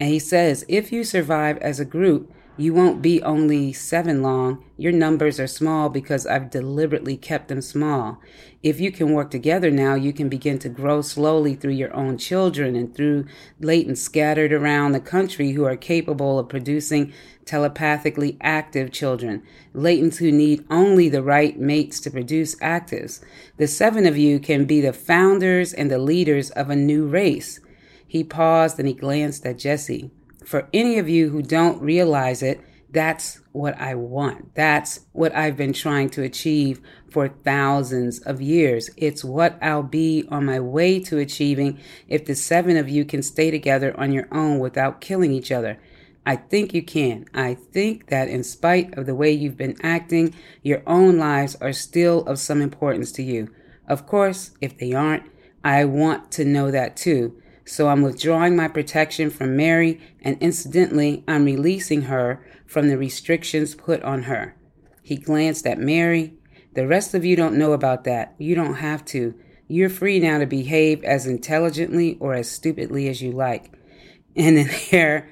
And 0.00 0.10
he 0.10 0.18
says, 0.18 0.64
if 0.68 0.92
you 0.92 1.04
survive 1.04 1.58
as 1.58 1.80
a 1.80 1.84
group, 1.84 2.32
you 2.56 2.74
won't 2.74 3.00
be 3.00 3.22
only 3.22 3.72
seven 3.72 4.20
long. 4.20 4.64
Your 4.76 4.90
numbers 4.90 5.38
are 5.38 5.46
small 5.46 5.88
because 5.88 6.26
I've 6.26 6.50
deliberately 6.50 7.16
kept 7.16 7.46
them 7.46 7.62
small. 7.62 8.20
If 8.64 8.80
you 8.80 8.90
can 8.90 9.12
work 9.12 9.30
together 9.30 9.70
now, 9.70 9.94
you 9.94 10.12
can 10.12 10.28
begin 10.28 10.58
to 10.60 10.68
grow 10.68 11.00
slowly 11.00 11.54
through 11.54 11.74
your 11.74 11.94
own 11.94 12.18
children 12.18 12.74
and 12.74 12.92
through 12.92 13.26
latents 13.60 13.98
scattered 13.98 14.52
around 14.52 14.90
the 14.90 15.00
country 15.00 15.52
who 15.52 15.64
are 15.64 15.76
capable 15.76 16.38
of 16.38 16.48
producing 16.48 17.12
telepathically 17.48 18.36
active 18.42 18.92
children, 18.92 19.42
latents 19.74 20.18
who 20.18 20.30
need 20.30 20.64
only 20.70 21.08
the 21.08 21.22
right 21.22 21.58
mates 21.58 21.98
to 22.00 22.10
produce 22.10 22.54
actives. 22.56 23.24
The 23.56 23.66
seven 23.66 24.06
of 24.06 24.18
you 24.18 24.38
can 24.38 24.66
be 24.66 24.82
the 24.82 24.92
founders 24.92 25.72
and 25.72 25.90
the 25.90 25.98
leaders 25.98 26.50
of 26.50 26.68
a 26.68 26.76
new 26.76 27.06
race. 27.06 27.60
He 28.06 28.22
paused 28.22 28.78
and 28.78 28.86
he 28.86 28.92
glanced 28.92 29.46
at 29.46 29.58
Jesse. 29.58 30.10
For 30.44 30.68
any 30.74 30.98
of 30.98 31.08
you 31.08 31.30
who 31.30 31.40
don't 31.40 31.80
realize 31.80 32.42
it, 32.42 32.60
that's 32.90 33.40
what 33.52 33.78
I 33.80 33.94
want. 33.94 34.54
That's 34.54 35.00
what 35.12 35.34
I've 35.34 35.56
been 35.56 35.72
trying 35.72 36.10
to 36.10 36.22
achieve 36.22 36.80
for 37.10 37.28
thousands 37.28 38.18
of 38.20 38.40
years. 38.40 38.90
It's 38.96 39.24
what 39.24 39.58
I'll 39.62 39.82
be 39.82 40.26
on 40.30 40.44
my 40.44 40.60
way 40.60 41.00
to 41.00 41.18
achieving 41.18 41.78
if 42.08 42.24
the 42.24 42.34
seven 42.34 42.76
of 42.76 42.88
you 42.88 43.04
can 43.04 43.22
stay 43.22 43.50
together 43.50 43.98
on 43.98 44.12
your 44.12 44.28
own 44.32 44.58
without 44.58 45.00
killing 45.00 45.32
each 45.32 45.50
other. 45.50 45.78
I 46.28 46.36
think 46.36 46.74
you 46.74 46.82
can. 46.82 47.24
I 47.32 47.54
think 47.54 48.08
that 48.08 48.28
in 48.28 48.44
spite 48.44 48.98
of 48.98 49.06
the 49.06 49.14
way 49.14 49.32
you've 49.32 49.56
been 49.56 49.78
acting, 49.82 50.34
your 50.62 50.82
own 50.86 51.16
lives 51.16 51.56
are 51.62 51.72
still 51.72 52.20
of 52.26 52.38
some 52.38 52.60
importance 52.60 53.10
to 53.12 53.22
you. 53.22 53.50
Of 53.86 54.06
course, 54.06 54.50
if 54.60 54.76
they 54.76 54.92
aren't, 54.92 55.22
I 55.64 55.86
want 55.86 56.30
to 56.32 56.44
know 56.44 56.70
that 56.70 56.98
too. 56.98 57.40
So 57.64 57.88
I'm 57.88 58.02
withdrawing 58.02 58.54
my 58.54 58.68
protection 58.68 59.30
from 59.30 59.56
Mary, 59.56 60.02
and 60.20 60.36
incidentally, 60.42 61.24
I'm 61.26 61.46
releasing 61.46 62.02
her 62.02 62.46
from 62.66 62.88
the 62.88 62.98
restrictions 62.98 63.74
put 63.74 64.02
on 64.02 64.24
her. 64.24 64.54
He 65.02 65.16
glanced 65.16 65.66
at 65.66 65.78
Mary. 65.78 66.34
The 66.74 66.86
rest 66.86 67.14
of 67.14 67.24
you 67.24 67.36
don't 67.36 67.56
know 67.56 67.72
about 67.72 68.04
that. 68.04 68.34
You 68.36 68.54
don't 68.54 68.74
have 68.74 69.02
to. 69.06 69.34
You're 69.66 69.88
free 69.88 70.20
now 70.20 70.40
to 70.40 70.46
behave 70.46 71.02
as 71.04 71.26
intelligently 71.26 72.18
or 72.20 72.34
as 72.34 72.50
stupidly 72.50 73.08
as 73.08 73.22
you 73.22 73.32
like. 73.32 73.72
And 74.36 74.56
in 74.56 74.70
there, 74.92 75.28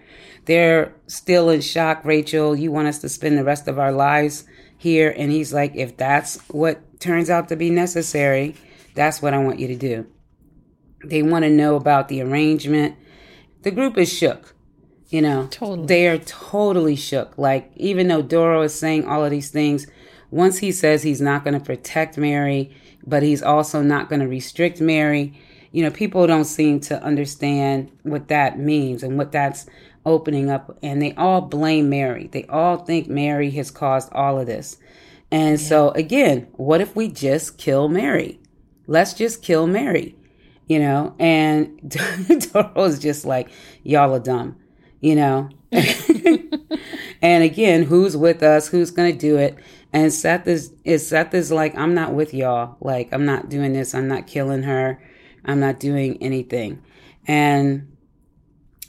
they're 0.46 0.94
still 1.06 1.50
in 1.50 1.60
shock. 1.60 2.04
Rachel, 2.04 2.56
you 2.56 2.72
want 2.72 2.88
us 2.88 3.00
to 3.00 3.08
spend 3.08 3.36
the 3.36 3.44
rest 3.44 3.68
of 3.68 3.78
our 3.78 3.92
lives 3.92 4.44
here? 4.78 5.14
And 5.16 5.30
he's 5.30 5.52
like, 5.52 5.74
if 5.76 5.96
that's 5.96 6.38
what 6.48 7.00
turns 7.00 7.28
out 7.28 7.48
to 7.48 7.56
be 7.56 7.70
necessary, 7.70 8.54
that's 8.94 9.20
what 9.20 9.34
I 9.34 9.38
want 9.38 9.58
you 9.58 9.68
to 9.68 9.76
do. 9.76 10.06
They 11.04 11.22
want 11.22 11.44
to 11.44 11.50
know 11.50 11.76
about 11.76 12.08
the 12.08 12.22
arrangement. 12.22 12.96
The 13.62 13.70
group 13.70 13.98
is 13.98 14.12
shook. 14.12 14.54
You 15.08 15.22
know, 15.22 15.46
totally. 15.52 15.86
they 15.86 16.08
are 16.08 16.18
totally 16.18 16.96
shook. 16.96 17.38
Like, 17.38 17.70
even 17.76 18.08
though 18.08 18.22
Doro 18.22 18.62
is 18.62 18.74
saying 18.74 19.06
all 19.06 19.24
of 19.24 19.30
these 19.30 19.50
things, 19.50 19.86
once 20.32 20.58
he 20.58 20.72
says 20.72 21.04
he's 21.04 21.20
not 21.20 21.44
going 21.44 21.54
to 21.54 21.64
protect 21.64 22.18
Mary, 22.18 22.74
but 23.06 23.22
he's 23.22 23.42
also 23.42 23.82
not 23.82 24.08
going 24.08 24.20
to 24.20 24.26
restrict 24.26 24.80
Mary, 24.80 25.38
you 25.70 25.84
know, 25.84 25.90
people 25.90 26.26
don't 26.26 26.44
seem 26.44 26.80
to 26.80 27.00
understand 27.02 27.90
what 28.02 28.28
that 28.28 28.58
means 28.58 29.04
and 29.04 29.16
what 29.16 29.30
that's 29.30 29.66
opening 30.06 30.48
up, 30.48 30.78
and 30.82 31.02
they 31.02 31.12
all 31.14 31.42
blame 31.42 31.90
Mary. 31.90 32.28
They 32.32 32.44
all 32.44 32.78
think 32.78 33.08
Mary 33.08 33.50
has 33.50 33.70
caused 33.70 34.10
all 34.12 34.38
of 34.38 34.46
this. 34.46 34.78
And 35.30 35.60
yeah. 35.60 35.66
so, 35.66 35.90
again, 35.90 36.46
what 36.52 36.80
if 36.80 36.94
we 36.96 37.08
just 37.08 37.58
kill 37.58 37.88
Mary? 37.88 38.40
Let's 38.86 39.12
just 39.12 39.42
kill 39.42 39.66
Mary, 39.66 40.16
you 40.68 40.78
know? 40.78 41.14
And 41.18 41.80
Doro's 42.52 43.00
just 43.00 43.26
like, 43.26 43.50
y'all 43.82 44.14
are 44.14 44.20
dumb, 44.20 44.56
you 45.00 45.16
know? 45.16 45.50
and 45.72 47.42
again, 47.42 47.82
who's 47.82 48.16
with 48.16 48.42
us? 48.42 48.68
Who's 48.68 48.92
going 48.92 49.12
to 49.12 49.18
do 49.18 49.36
it? 49.36 49.58
And 49.92 50.12
Seth 50.12 50.46
is, 50.46 50.72
is 50.84 51.06
Seth 51.06 51.34
is 51.34 51.50
like, 51.50 51.76
I'm 51.76 51.94
not 51.94 52.14
with 52.14 52.32
y'all. 52.32 52.76
Like, 52.80 53.12
I'm 53.12 53.24
not 53.24 53.48
doing 53.48 53.72
this. 53.72 53.94
I'm 53.94 54.06
not 54.06 54.28
killing 54.28 54.62
her. 54.62 55.02
I'm 55.44 55.58
not 55.58 55.80
doing 55.80 56.18
anything. 56.22 56.82
And 57.26 57.95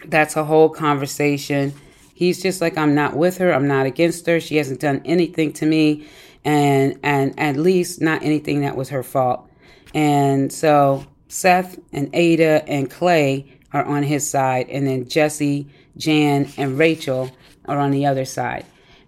that's 0.09 0.35
a 0.35 0.43
whole 0.43 0.69
conversation. 0.69 1.73
He's 2.13 2.41
just 2.41 2.61
like, 2.61 2.77
I'm 2.77 2.95
not 2.95 3.15
with 3.15 3.37
her. 3.37 3.53
I'm 3.53 3.67
not 3.67 3.85
against 3.85 4.25
her. 4.25 4.39
She 4.39 4.57
hasn't 4.57 4.79
done 4.79 5.01
anything 5.05 5.53
to 5.53 5.65
me. 5.65 6.07
And, 6.43 6.97
and 7.03 7.37
at 7.39 7.57
least 7.57 8.01
not 8.01 8.23
anything 8.23 8.61
that 8.61 8.75
was 8.75 8.89
her 8.89 9.03
fault. 9.03 9.49
And 9.93 10.51
so 10.51 11.05
Seth 11.27 11.77
and 11.91 12.09
Ada 12.13 12.67
and 12.67 12.89
Clay 12.89 13.51
are 13.73 13.83
on 13.83 14.03
his 14.03 14.29
side. 14.29 14.69
And 14.69 14.87
then 14.87 15.07
Jesse, 15.07 15.67
Jan, 15.97 16.49
and 16.57 16.77
Rachel 16.77 17.31
are 17.65 17.77
on 17.77 17.91
the 17.91 18.05
other 18.05 18.25
side. 18.25 18.65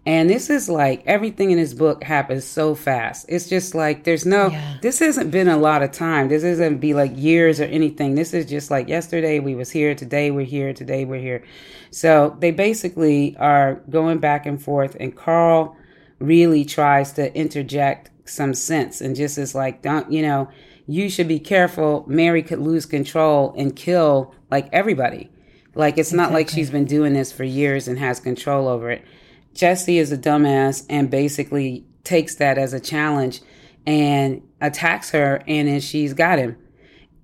And 0.10 0.28
this 0.28 0.50
is 0.50 0.68
like 0.68 1.04
everything 1.06 1.52
in 1.52 1.60
this 1.60 1.76
book 1.76 2.04
happens 2.04 2.44
so 2.44 2.74
fast. 2.74 3.28
It's 3.30 3.48
just 3.48 3.76
like 3.76 4.06
there's 4.06 4.26
no 4.26 4.48
yeah. 4.48 4.78
this 4.82 4.98
hasn't 4.98 5.30
been 5.30 5.48
a 5.48 5.56
lot 5.56 5.84
of 5.84 5.92
time. 5.92 6.30
This 6.30 6.44
isn't 6.44 6.80
be 6.80 6.96
like 6.96 7.12
years 7.14 7.60
or 7.60 7.66
anything. 7.66 8.16
This 8.16 8.34
is 8.34 8.48
just 8.48 8.72
like 8.72 8.88
yesterday 8.88 9.38
we 9.38 9.54
was 9.54 9.70
here, 9.70 9.94
today 9.94 10.32
we're 10.32 10.48
here, 10.48 10.74
today 10.74 11.06
we're 11.06 11.22
here. 11.22 11.44
So 11.92 12.36
they 12.40 12.50
basically 12.50 13.38
are 13.38 13.84
going 13.92 14.18
back 14.18 14.48
and 14.48 14.60
forth 14.60 14.98
and 15.00 15.16
Carl 15.16 15.78
really 16.18 16.66
tries 16.66 17.12
to 17.12 17.32
interject 17.38 18.10
some 18.26 18.56
sense 18.56 19.02
and 19.02 19.16
just 19.16 19.38
is 19.38 19.54
like, 19.54 19.84
don't, 19.84 20.12
you 20.12 20.24
know, 20.24 20.50
you 20.88 21.08
should 21.12 21.28
be 21.28 21.40
careful. 21.40 22.04
Mary 22.08 22.42
could 22.42 22.58
lose 22.58 22.88
control 22.88 23.54
and 23.56 23.76
kill 23.76 24.34
like 24.50 24.70
everybody. 24.74 25.30
Like 25.76 26.00
it's 26.00 26.10
exactly. 26.10 26.18
not 26.18 26.34
like 26.34 26.50
she's 26.50 26.72
been 26.72 26.86
doing 26.86 27.14
this 27.14 27.32
for 27.32 27.44
years 27.44 27.88
and 27.88 28.00
has 28.00 28.20
control 28.20 28.68
over 28.68 28.90
it. 28.90 29.06
Jesse 29.54 29.98
is 29.98 30.12
a 30.12 30.18
dumbass 30.18 30.86
and 30.90 31.10
basically 31.10 31.86
takes 32.04 32.36
that 32.36 32.58
as 32.58 32.74
a 32.74 32.80
challenge 32.80 33.42
and 33.86 34.42
attacks 34.62 35.12
her 35.12 35.42
and 35.48 35.68
then 35.68 35.80
she's 35.80 36.14
got 36.14 36.40
him. 36.40 36.58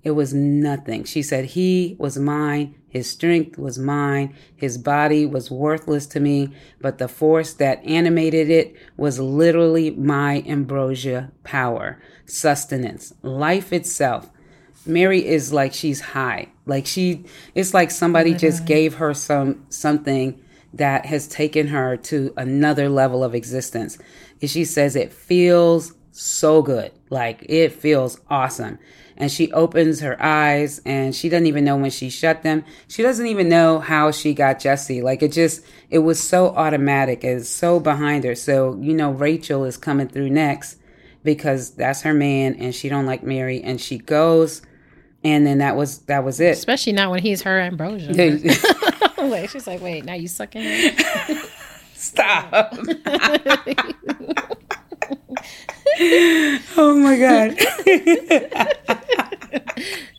It 0.02 0.12
was 0.12 0.32
nothing. 0.32 1.04
She 1.04 1.22
said 1.22 1.46
he 1.46 1.96
was 1.98 2.18
mine 2.18 2.74
his 2.96 3.10
strength 3.10 3.58
was 3.58 3.78
mine. 3.78 4.34
His 4.56 4.78
body 4.78 5.26
was 5.26 5.50
worthless 5.50 6.06
to 6.06 6.18
me, 6.18 6.54
but 6.80 6.96
the 6.96 7.08
force 7.08 7.52
that 7.52 7.84
animated 7.84 8.48
it 8.48 8.74
was 8.96 9.20
literally 9.20 9.90
my 9.90 10.42
ambrosia 10.46 11.30
power, 11.44 12.00
sustenance, 12.24 13.12
life 13.20 13.70
itself. 13.70 14.30
Mary 14.86 15.26
is 15.26 15.52
like 15.52 15.74
she's 15.74 16.00
high. 16.00 16.48
Like 16.64 16.86
she 16.86 17.26
it's 17.54 17.74
like 17.74 17.90
somebody 17.90 18.32
just 18.32 18.64
gave 18.64 18.94
her 18.94 19.12
some 19.12 19.66
something 19.68 20.40
that 20.74 21.06
has 21.06 21.28
taken 21.28 21.68
her 21.68 21.96
to 21.96 22.32
another 22.36 22.88
level 22.88 23.24
of 23.24 23.34
existence. 23.34 23.98
And 24.40 24.50
she 24.50 24.64
says 24.64 24.96
it 24.96 25.12
feels 25.12 25.92
so 26.12 26.62
good. 26.62 26.92
Like 27.10 27.44
it 27.48 27.72
feels 27.72 28.20
awesome 28.28 28.78
and 29.16 29.32
she 29.32 29.50
opens 29.52 30.00
her 30.00 30.22
eyes 30.22 30.80
and 30.84 31.14
she 31.14 31.28
doesn't 31.28 31.46
even 31.46 31.64
know 31.64 31.76
when 31.76 31.90
she 31.90 32.10
shut 32.10 32.42
them. 32.42 32.64
She 32.88 33.02
doesn't 33.02 33.26
even 33.26 33.48
know 33.48 33.78
how 33.78 34.10
she 34.10 34.34
got 34.34 34.60
Jesse. 34.60 35.02
Like 35.02 35.22
it 35.22 35.32
just, 35.32 35.64
it 35.90 36.00
was 36.00 36.20
so 36.22 36.48
automatic. 36.50 37.24
It's 37.24 37.48
so 37.48 37.80
behind 37.80 38.24
her. 38.24 38.34
So, 38.34 38.76
you 38.80 38.92
know, 38.92 39.12
Rachel 39.12 39.64
is 39.64 39.76
coming 39.76 40.08
through 40.08 40.30
next 40.30 40.78
because 41.24 41.70
that's 41.70 42.02
her 42.02 42.14
man 42.14 42.54
and 42.54 42.74
she 42.74 42.88
don't 42.88 43.06
like 43.06 43.22
Mary 43.22 43.62
and 43.62 43.80
she 43.80 43.98
goes 43.98 44.62
and 45.24 45.46
then 45.46 45.58
that 45.58 45.76
was, 45.76 45.98
that 46.00 46.22
was 46.22 46.38
it. 46.38 46.52
Especially 46.52 46.92
not 46.92 47.10
when 47.10 47.20
he's 47.20 47.42
her 47.42 47.58
ambrosia. 47.58 48.12
wait, 49.18 49.50
she's 49.50 49.66
like, 49.66 49.80
wait, 49.80 50.04
now 50.04 50.14
you 50.14 50.28
sucking 50.28 50.62
Stop. 51.94 52.52
oh 56.76 56.94
my 56.98 57.18
god. 57.18 57.56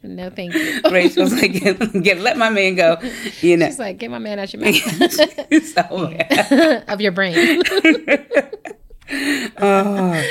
no, 0.04 0.30
thank 0.32 0.54
you. 0.54 0.82
Rachel's 0.92 1.34
like, 1.34 1.54
get, 1.54 2.04
get, 2.04 2.20
let 2.20 2.38
my 2.38 2.50
man 2.50 2.76
go. 2.76 2.98
You 3.42 3.58
know, 3.58 3.68
she's 3.68 3.80
like, 3.80 3.98
get 4.00 4.10
my 4.10 4.18
man 4.18 4.40
out 4.40 4.54
of 4.54 4.60
your 4.60 4.72
mouth, 4.72 4.76
so, 5.63 6.84
of 6.88 7.00
your 7.00 7.12
brain. 7.12 7.62
oh, 9.60 10.24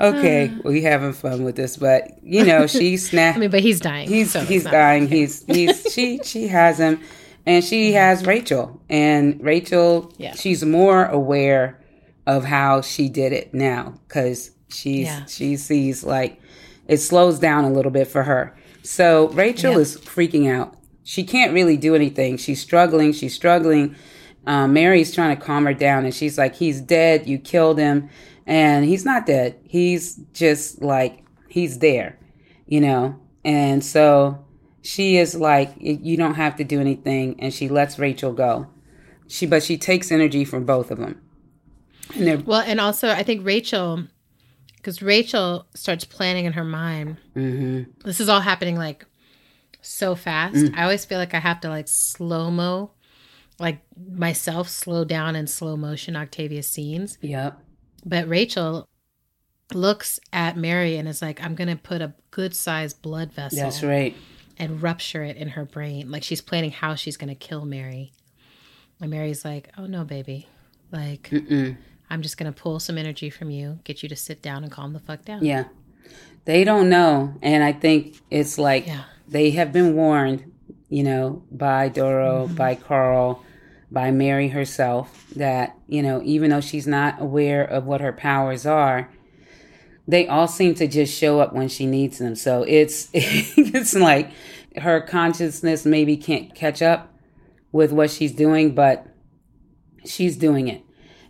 okay. 0.00 0.52
we're 0.64 0.88
having 0.88 1.12
fun 1.12 1.44
with 1.44 1.56
this, 1.56 1.76
but 1.76 2.08
you 2.22 2.44
know, 2.44 2.66
she 2.66 2.96
snapped. 2.96 3.36
I 3.36 3.40
mean, 3.40 3.50
but 3.50 3.60
he's 3.60 3.80
dying. 3.80 4.08
He's 4.08 4.32
so 4.32 4.40
he's 4.40 4.64
dying. 4.64 5.08
He's 5.08 5.44
he's 5.44 5.92
she 5.92 6.20
she 6.22 6.48
has 6.48 6.78
him, 6.78 7.00
and 7.46 7.64
she 7.64 7.92
has 7.92 8.26
Rachel, 8.26 8.80
and 8.88 9.42
Rachel. 9.42 10.12
Yeah. 10.16 10.34
she's 10.34 10.64
more 10.64 11.06
aware 11.06 11.80
of 12.26 12.44
how 12.44 12.80
she 12.80 13.08
did 13.08 13.32
it 13.32 13.52
now 13.52 13.94
because 14.08 14.50
she's 14.68 15.06
yeah. 15.06 15.26
she 15.26 15.56
sees 15.56 16.04
like 16.04 16.40
it 16.88 16.98
slows 16.98 17.38
down 17.38 17.64
a 17.64 17.70
little 17.70 17.90
bit 17.90 18.08
for 18.08 18.22
her. 18.22 18.56
So 18.82 19.28
Rachel 19.28 19.72
yep. 19.72 19.80
is 19.80 19.96
freaking 19.98 20.50
out. 20.50 20.76
She 21.04 21.24
can't 21.24 21.52
really 21.52 21.76
do 21.76 21.94
anything. 21.94 22.36
She's 22.36 22.60
struggling. 22.60 23.12
She's 23.12 23.34
struggling. 23.34 23.94
Um, 24.46 24.72
Mary's 24.72 25.14
trying 25.14 25.36
to 25.36 25.42
calm 25.42 25.64
her 25.64 25.74
down, 25.74 26.04
and 26.04 26.14
she's 26.14 26.36
like, 26.36 26.54
"He's 26.54 26.80
dead. 26.80 27.26
You 27.26 27.38
killed 27.38 27.78
him." 27.78 28.10
And 28.46 28.84
he's 28.84 29.04
not 29.04 29.24
dead. 29.24 29.58
He's 29.64 30.16
just 30.34 30.82
like 30.82 31.24
he's 31.48 31.78
there, 31.78 32.18
you 32.66 32.80
know. 32.80 33.18
And 33.42 33.82
so 33.82 34.43
she 34.84 35.16
is 35.16 35.34
like, 35.34 35.72
"You 35.78 36.16
don't 36.16 36.34
have 36.34 36.56
to 36.56 36.64
do 36.64 36.78
anything," 36.80 37.40
and 37.40 37.52
she 37.52 37.68
lets 37.68 37.98
Rachel 37.98 38.32
go. 38.32 38.68
She, 39.26 39.46
but 39.46 39.62
she 39.62 39.78
takes 39.78 40.12
energy 40.12 40.44
from 40.44 40.64
both 40.64 40.90
of 40.90 40.98
them. 40.98 41.20
And 42.14 42.46
well, 42.46 42.60
and 42.60 42.78
also 42.80 43.08
I 43.08 43.22
think 43.22 43.44
Rachel 43.44 44.04
because 44.76 45.00
Rachel 45.00 45.66
starts 45.74 46.04
planning 46.04 46.44
in 46.44 46.52
her 46.52 46.64
mind. 46.64 47.16
Mm-hmm. 47.34 47.90
This 48.04 48.20
is 48.20 48.28
all 48.28 48.40
happening 48.40 48.76
like 48.76 49.06
so 49.80 50.14
fast. 50.14 50.56
Mm. 50.56 50.76
I 50.76 50.82
always 50.82 51.06
feel 51.06 51.18
like 51.18 51.32
I 51.32 51.38
have 51.38 51.60
to 51.62 51.70
like 51.70 51.88
slow 51.88 52.50
mo, 52.50 52.90
like 53.58 53.80
myself 53.96 54.68
slow 54.68 55.06
down 55.06 55.34
in 55.34 55.46
slow 55.46 55.78
motion 55.78 56.14
Octavia's 56.14 56.68
scenes. 56.68 57.16
Yep. 57.22 57.58
But 58.04 58.28
Rachel 58.28 58.86
looks 59.72 60.20
at 60.30 60.58
Mary 60.58 60.98
and 60.98 61.08
is 61.08 61.22
like, 61.22 61.42
I'm 61.42 61.54
going 61.54 61.74
to 61.74 61.82
put 61.82 62.02
a 62.02 62.12
good 62.30 62.54
sized 62.54 63.00
blood 63.00 63.32
vessel. 63.32 63.60
That's 63.60 63.82
right. 63.82 64.14
And 64.56 64.82
rupture 64.82 65.24
it 65.24 65.36
in 65.36 65.48
her 65.48 65.64
brain. 65.64 66.10
Like 66.10 66.22
she's 66.22 66.40
planning 66.40 66.70
how 66.70 66.94
she's 66.94 67.16
going 67.16 67.28
to 67.28 67.34
kill 67.34 67.64
Mary. 67.64 68.12
And 69.00 69.10
Mary's 69.10 69.44
like, 69.44 69.70
oh 69.76 69.86
no, 69.86 70.04
baby. 70.04 70.48
Like, 70.92 71.30
Mm-mm 71.30 71.76
I'm 72.10 72.22
just 72.22 72.36
going 72.36 72.52
to 72.52 72.60
pull 72.60 72.78
some 72.80 72.98
energy 72.98 73.30
from 73.30 73.50
you, 73.50 73.80
get 73.84 74.02
you 74.02 74.08
to 74.08 74.16
sit 74.16 74.42
down 74.42 74.62
and 74.62 74.72
calm 74.72 74.92
the 74.92 75.00
fuck 75.00 75.24
down. 75.24 75.44
Yeah. 75.44 75.64
They 76.44 76.64
don't 76.64 76.88
know. 76.88 77.34
And 77.42 77.64
I 77.64 77.72
think 77.72 78.20
it's 78.30 78.58
like 78.58 78.86
yeah. 78.86 79.04
they 79.26 79.50
have 79.52 79.72
been 79.72 79.94
warned, 79.94 80.52
you 80.88 81.02
know, 81.02 81.42
by 81.50 81.88
Doro, 81.88 82.46
mm-hmm. 82.46 82.54
by 82.54 82.74
Carl, 82.74 83.42
by 83.90 84.10
Mary 84.10 84.48
herself, 84.48 85.26
that, 85.34 85.76
you 85.86 86.02
know, 86.02 86.20
even 86.22 86.50
though 86.50 86.60
she's 86.60 86.86
not 86.86 87.20
aware 87.20 87.64
of 87.64 87.84
what 87.86 88.00
her 88.00 88.12
powers 88.12 88.66
are, 88.66 89.08
they 90.06 90.26
all 90.26 90.48
seem 90.48 90.74
to 90.74 90.86
just 90.86 91.16
show 91.16 91.40
up 91.40 91.52
when 91.52 91.68
she 91.68 91.86
needs 91.86 92.18
them. 92.18 92.34
So 92.34 92.64
it's 92.66 93.08
it's 93.14 93.94
like 93.94 94.32
her 94.76 95.00
consciousness 95.00 95.84
maybe 95.86 96.16
can't 96.16 96.54
catch 96.54 96.82
up 96.82 97.14
with 97.72 97.92
what 97.92 98.10
she's 98.10 98.32
doing, 98.32 98.74
but 98.74 99.06
she's 100.04 100.36
doing 100.36 100.68
it 100.68 100.84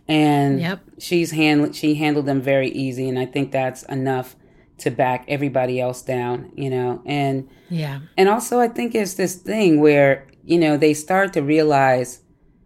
and 0.07 0.59
yep. 0.59 0.81
she's 0.99 1.31
handled 1.31 1.75
she 1.75 1.95
handled 1.95 2.25
them 2.25 2.41
very 2.41 2.69
easy 2.69 3.09
and 3.09 3.17
i 3.17 3.25
think 3.25 3.51
that's 3.51 3.83
enough 3.83 4.35
to 4.77 4.91
back 4.91 5.25
everybody 5.27 5.79
else 5.79 6.01
down 6.01 6.51
you 6.55 6.69
know 6.69 7.01
and 7.05 7.49
yeah 7.69 7.99
and 8.17 8.29
also 8.29 8.59
i 8.59 8.67
think 8.67 8.93
it's 8.93 9.15
this 9.15 9.35
thing 9.35 9.79
where 9.79 10.27
you 10.43 10.59
know 10.59 10.77
they 10.77 10.93
start 10.93 11.33
to 11.33 11.41
realize 11.41 12.21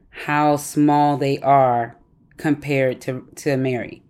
how 0.09 0.57
small 0.57 1.17
they 1.17 1.39
are 1.39 1.95
compared 2.37 2.99
to 2.99 3.25
to 3.35 3.55
mary 3.55 4.03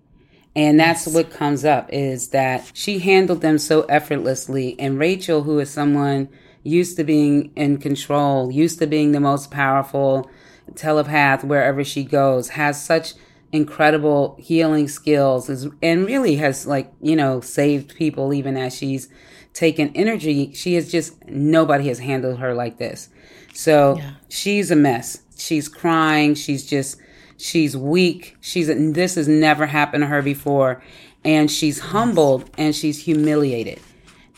and 0.56 0.80
that's 0.80 1.06
what 1.08 1.32
comes 1.32 1.64
up 1.64 1.90
is 1.92 2.30
that 2.30 2.70
she 2.74 3.00
handled 3.00 3.42
them 3.42 3.58
so 3.58 3.82
effortlessly 3.84 4.76
and 4.80 5.00
rachel 5.00 5.44
who 5.44 5.60
is 5.60 5.70
someone 5.70 6.28
used 6.64 6.98
to 6.98 7.04
being 7.04 7.52
in 7.56 7.78
control 7.78 8.52
used 8.52 8.80
to 8.80 8.88
being 8.88 9.12
the 9.12 9.20
most 9.20 9.52
powerful 9.52 10.30
telepath 10.76 11.44
wherever 11.44 11.84
she 11.84 12.04
goes, 12.04 12.50
has 12.50 12.84
such 12.84 13.14
incredible 13.52 14.38
healing 14.40 14.88
skills 14.88 15.50
and 15.82 16.06
really 16.06 16.36
has 16.36 16.68
like, 16.68 16.92
you 17.02 17.16
know, 17.16 17.42
saved 17.42 17.96
people 17.96 18.34
even 18.34 18.56
as 18.56 18.76
she's 18.76 19.10
taken 19.54 19.92
energy. 19.96 20.54
She 20.54 20.76
has 20.76 20.92
just, 20.92 21.26
nobody 21.28 21.88
has 21.88 22.00
handled 22.00 22.40
her 22.40 22.54
like 22.54 22.78
this. 22.78 23.10
So 23.54 23.98
yeah. 23.98 24.12
she's 24.30 24.72
a 24.72 24.76
mess. 24.76 25.22
She's 25.38 25.68
crying. 25.68 26.36
She's 26.36 26.66
just, 26.66 26.98
she's 27.40 27.76
weak. 27.76 28.36
She's, 28.42 28.68
this 28.68 29.16
has 29.16 29.28
never 29.28 29.66
happened 29.66 30.04
to 30.04 30.08
her 30.08 30.22
before. 30.22 30.84
And 31.24 31.50
she's 31.50 31.80
humbled 31.80 32.50
and 32.58 32.76
she's 32.76 33.04
humiliated. 33.04 33.80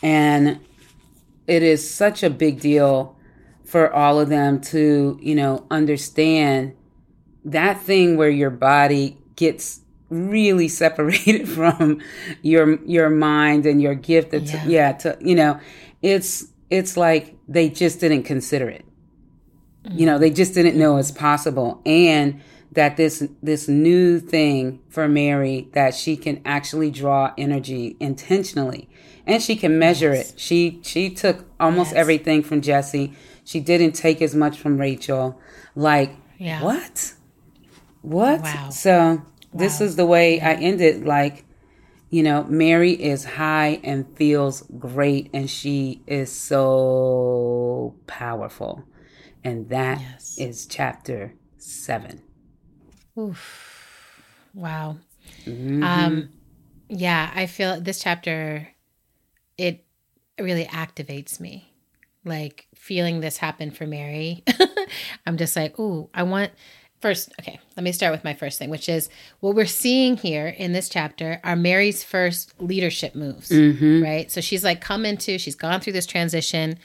And 0.02 0.60
it 1.46 1.62
is 1.62 1.88
such 1.88 2.22
a 2.22 2.30
big 2.30 2.60
deal 2.60 3.16
for 3.64 3.92
all 3.92 4.20
of 4.20 4.28
them 4.28 4.60
to, 4.60 5.18
you 5.20 5.34
know, 5.34 5.66
understand 5.70 6.74
that 7.44 7.80
thing 7.80 8.16
where 8.16 8.30
your 8.30 8.50
body 8.50 9.18
gets 9.36 9.80
really 10.08 10.68
separated 10.82 11.48
from 11.48 12.00
your 12.42 12.82
your 12.84 13.10
mind 13.10 13.66
and 13.66 13.80
your 13.80 13.94
gift 13.94 14.34
yeah. 14.34 14.64
yeah 14.66 14.92
to 14.92 15.16
you 15.20 15.34
know 15.34 15.58
it's 16.02 16.48
it's 16.68 16.98
like 16.98 17.34
they 17.48 17.70
just 17.70 17.98
didn't 17.98 18.22
consider 18.24 18.68
it 18.68 18.84
mm-hmm. 19.84 19.98
you 19.98 20.04
know 20.04 20.18
they 20.18 20.30
just 20.30 20.52
didn't 20.52 20.78
know 20.78 20.98
it's 20.98 21.10
possible 21.10 21.80
and 21.86 22.42
that 22.72 22.96
this 22.96 23.26
this 23.42 23.68
new 23.68 24.18
thing 24.18 24.80
for 24.88 25.08
Mary 25.08 25.68
that 25.72 25.94
she 25.94 26.16
can 26.16 26.40
actually 26.44 26.90
draw 26.90 27.32
energy 27.38 27.96
intentionally 28.00 28.88
and 29.26 29.42
she 29.42 29.54
can 29.54 29.78
measure 29.78 30.14
yes. 30.14 30.32
it 30.32 30.40
she 30.40 30.80
she 30.82 31.10
took 31.10 31.44
almost 31.60 31.90
yes. 31.90 31.98
everything 31.98 32.42
from 32.42 32.60
Jesse 32.60 33.14
she 33.44 33.60
didn't 33.60 33.92
take 33.92 34.22
as 34.22 34.34
much 34.36 34.58
from 34.58 34.78
Rachel. 34.78 35.40
Like, 35.74 36.14
yeah. 36.38 36.62
what? 36.62 37.14
What? 38.02 38.40
Wow. 38.40 38.70
So 38.70 39.22
Wow. 39.52 39.58
This 39.58 39.82
is 39.82 39.96
the 39.96 40.06
way 40.06 40.40
I 40.40 40.54
ended. 40.54 41.04
Like, 41.04 41.44
you 42.08 42.22
know, 42.22 42.44
Mary 42.44 42.92
is 42.92 43.24
high 43.24 43.80
and 43.84 44.06
feels 44.16 44.62
great, 44.78 45.28
and 45.34 45.48
she 45.48 46.02
is 46.06 46.32
so 46.32 47.94
powerful. 48.06 48.84
And 49.44 49.68
that 49.68 50.00
yes. 50.00 50.36
is 50.38 50.66
chapter 50.66 51.34
seven. 51.58 52.22
Oof. 53.18 54.22
Wow. 54.54 54.96
Mm-hmm. 55.44 55.82
Um, 55.82 56.28
yeah, 56.88 57.30
I 57.34 57.46
feel 57.46 57.80
this 57.80 58.02
chapter, 58.02 58.68
it 59.56 59.84
really 60.38 60.64
activates 60.64 61.40
me. 61.40 61.68
Like 62.24 62.68
feeling 62.74 63.20
this 63.20 63.36
happen 63.36 63.70
for 63.70 63.86
Mary. 63.86 64.44
I'm 65.26 65.36
just 65.36 65.56
like, 65.56 65.78
ooh, 65.78 66.08
I 66.14 66.22
want 66.22 66.52
first, 67.00 67.32
okay, 67.40 67.58
let 67.76 67.82
me 67.82 67.90
start 67.90 68.12
with 68.12 68.22
my 68.22 68.32
first 68.32 68.58
thing, 68.58 68.70
which 68.70 68.88
is 68.88 69.10
what 69.40 69.56
we're 69.56 69.66
seeing 69.66 70.16
here 70.16 70.46
in 70.46 70.72
this 70.72 70.88
chapter 70.88 71.40
are 71.42 71.56
Mary's 71.56 72.04
first 72.04 72.54
leadership 72.60 73.16
moves, 73.16 73.50
mm-hmm. 73.50 74.02
right? 74.02 74.30
So 74.30 74.40
she's 74.40 74.62
like 74.62 74.80
come 74.80 75.04
into, 75.04 75.36
she's 75.38 75.56
gone 75.56 75.80
through 75.80 75.94
this 75.94 76.06
transition. 76.06 76.78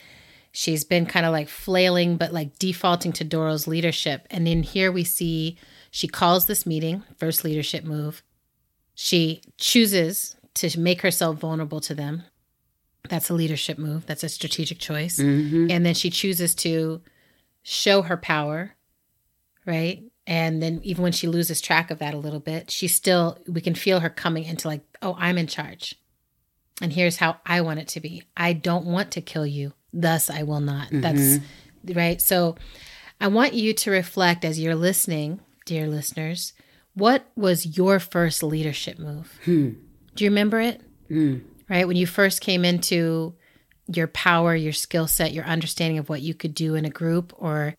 She's 0.52 0.84
been 0.84 1.06
kind 1.06 1.26
of 1.26 1.32
like 1.32 1.50
flailing, 1.50 2.18
but 2.18 2.34
like 2.34 2.58
defaulting 2.58 3.14
to 3.14 3.24
Doro's 3.24 3.68
leadership. 3.68 4.28
And 4.32 4.48
in 4.48 4.64
here 4.64 4.92
we 4.92 5.04
see 5.04 5.58
she 5.98 6.08
calls 6.08 6.46
this 6.46 6.68
meeting, 6.68 7.02
first 7.18 7.44
leadership 7.44 7.84
move. 7.84 8.22
She 8.94 9.42
chooses 9.58 10.36
to 10.54 10.80
make 10.80 11.02
herself 11.02 11.40
vulnerable 11.40 11.80
to 11.82 11.96
them. 11.96 12.22
That's 13.10 13.32
a 13.32 13.34
leadership 13.34 13.80
move. 13.80 14.06
That's 14.06 14.24
a 14.24 14.30
strategic 14.30 14.78
choice. 14.78 15.18
Mm-hmm. 15.18 15.72
And 15.72 15.84
then 15.84 15.96
she 15.96 16.12
chooses 16.12 16.54
to 16.58 17.02
show 17.64 18.04
her 18.04 18.16
power, 18.16 18.76
right? 19.66 20.04
And 20.28 20.62
then 20.62 20.82
even 20.84 21.02
when 21.02 21.14
she 21.14 21.26
loses 21.26 21.62
track 21.62 21.90
of 21.90 21.98
that 21.98 22.14
a 22.14 22.20
little 22.20 22.42
bit, 22.42 22.70
she 22.70 22.88
still, 22.88 23.40
we 23.48 23.60
can 23.60 23.74
feel 23.74 24.00
her 24.00 24.10
coming 24.12 24.44
into 24.44 24.68
like, 24.68 24.84
oh, 25.02 25.16
I'm 25.18 25.40
in 25.40 25.48
charge. 25.48 25.96
And 26.80 26.94
here's 26.94 27.18
how 27.18 27.38
I 27.44 27.62
want 27.62 27.80
it 27.80 27.88
to 27.88 28.02
be. 28.02 28.22
I 28.38 28.54
don't 28.54 28.86
want 28.86 29.10
to 29.14 29.22
kill 29.22 29.48
you. 29.48 29.74
Thus, 29.92 30.30
I 30.30 30.44
will 30.44 30.62
not. 30.62 30.90
Mm-hmm. 30.90 31.02
That's 31.02 31.40
right. 31.96 32.22
So 32.22 32.56
I 33.20 33.30
want 33.30 33.56
you 33.56 33.74
to 33.74 33.90
reflect 33.90 34.46
as 34.46 34.60
you're 34.60 34.76
listening, 34.76 35.40
dear 35.68 35.86
listeners, 35.86 36.54
what 36.96 37.30
was 37.36 37.78
your 37.78 38.00
first 38.00 38.42
leadership 38.42 38.98
move? 38.98 39.38
Hmm. 39.46 39.74
Do 40.16 40.24
you 40.24 40.32
remember 40.32 40.60
it? 40.60 40.82
Hmm. 41.10 41.40
Right? 41.70 41.88
When 41.88 41.98
you 41.98 42.08
first 42.08 42.42
came 42.42 42.66
into 42.66 43.36
your 43.86 44.08
power, 44.08 44.56
your 44.56 44.74
skill 44.74 45.08
set, 45.08 45.34
your 45.34 45.46
understanding 45.46 46.00
of 46.00 46.10
what 46.10 46.22
you 46.22 46.34
could 46.34 46.56
do 46.56 46.74
in 46.74 46.86
a 46.86 46.90
group, 46.90 47.34
or 47.38 47.76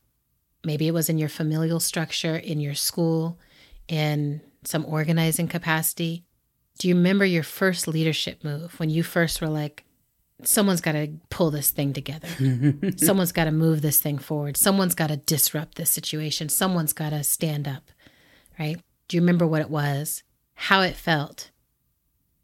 maybe 0.65 0.87
it 0.87 0.95
was 0.95 1.09
in 1.09 1.19
your 1.19 1.29
familial 1.29 1.81
structure, 1.81 2.37
in 2.37 2.61
your 2.61 2.75
school, 2.75 3.39
in 3.89 4.41
some 4.65 4.85
organizing 4.87 5.49
capacity. 5.49 6.25
Do 6.79 6.89
you 6.89 6.95
remember 6.95 7.25
your 7.25 7.43
first 7.43 7.89
leadership 7.89 8.45
move 8.45 8.79
when 8.79 8.91
you 8.91 9.03
first 9.03 9.41
were 9.41 9.49
like, 9.49 9.85
someone's 10.45 10.81
got 10.81 10.93
to 10.93 11.09
pull 11.31 11.51
this 11.51 11.71
thing 11.71 11.93
together. 11.93 12.29
someone's 12.97 13.33
got 13.33 13.45
to 13.45 13.53
move 13.53 13.83
this 13.83 14.01
thing 14.01 14.19
forward. 14.19 14.57
Someone's 14.57 14.95
got 14.95 15.09
to 15.09 15.17
disrupt 15.17 15.77
this 15.77 15.91
situation. 15.91 16.49
Someone's 16.49 16.93
got 16.93 17.11
to 17.11 17.25
stand 17.25 17.67
up, 17.67 17.91
right? 18.59 18.81
Do 19.09 19.17
you 19.17 19.23
remember 19.23 19.47
what 19.47 19.63
it 19.63 19.71
was? 19.71 20.23
How 20.55 20.83
it 20.83 20.97
felt? 20.97 21.51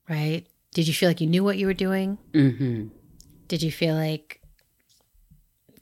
Right? 0.08 0.46
Did 0.72 0.88
you 0.88 0.94
feel 0.94 1.08
like 1.08 1.20
you 1.20 1.26
knew 1.26 1.44
what 1.44 1.56
you 1.56 1.66
were 1.66 1.74
doing? 1.74 2.18
Mm-hmm. 2.32 2.88
Did 3.48 3.62
you 3.62 3.70
feel 3.70 3.94
like 3.94 4.40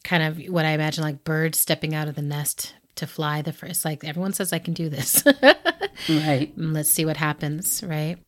kind 0.04 0.22
of 0.22 0.52
what 0.52 0.64
I 0.64 0.70
imagine 0.70 1.04
like 1.04 1.24
birds 1.24 1.58
stepping 1.58 1.94
out 1.94 2.08
of 2.08 2.14
the 2.14 2.22
nest 2.22 2.74
to 2.96 3.06
fly 3.06 3.42
the 3.42 3.52
first? 3.52 3.84
Like 3.84 4.04
everyone 4.04 4.32
says, 4.32 4.52
I 4.52 4.58
can 4.58 4.74
do 4.74 4.88
this. 4.88 5.24
right. 6.08 6.52
Let's 6.56 6.90
see 6.90 7.04
what 7.04 7.16
happens. 7.16 7.82
Right. 7.82 8.18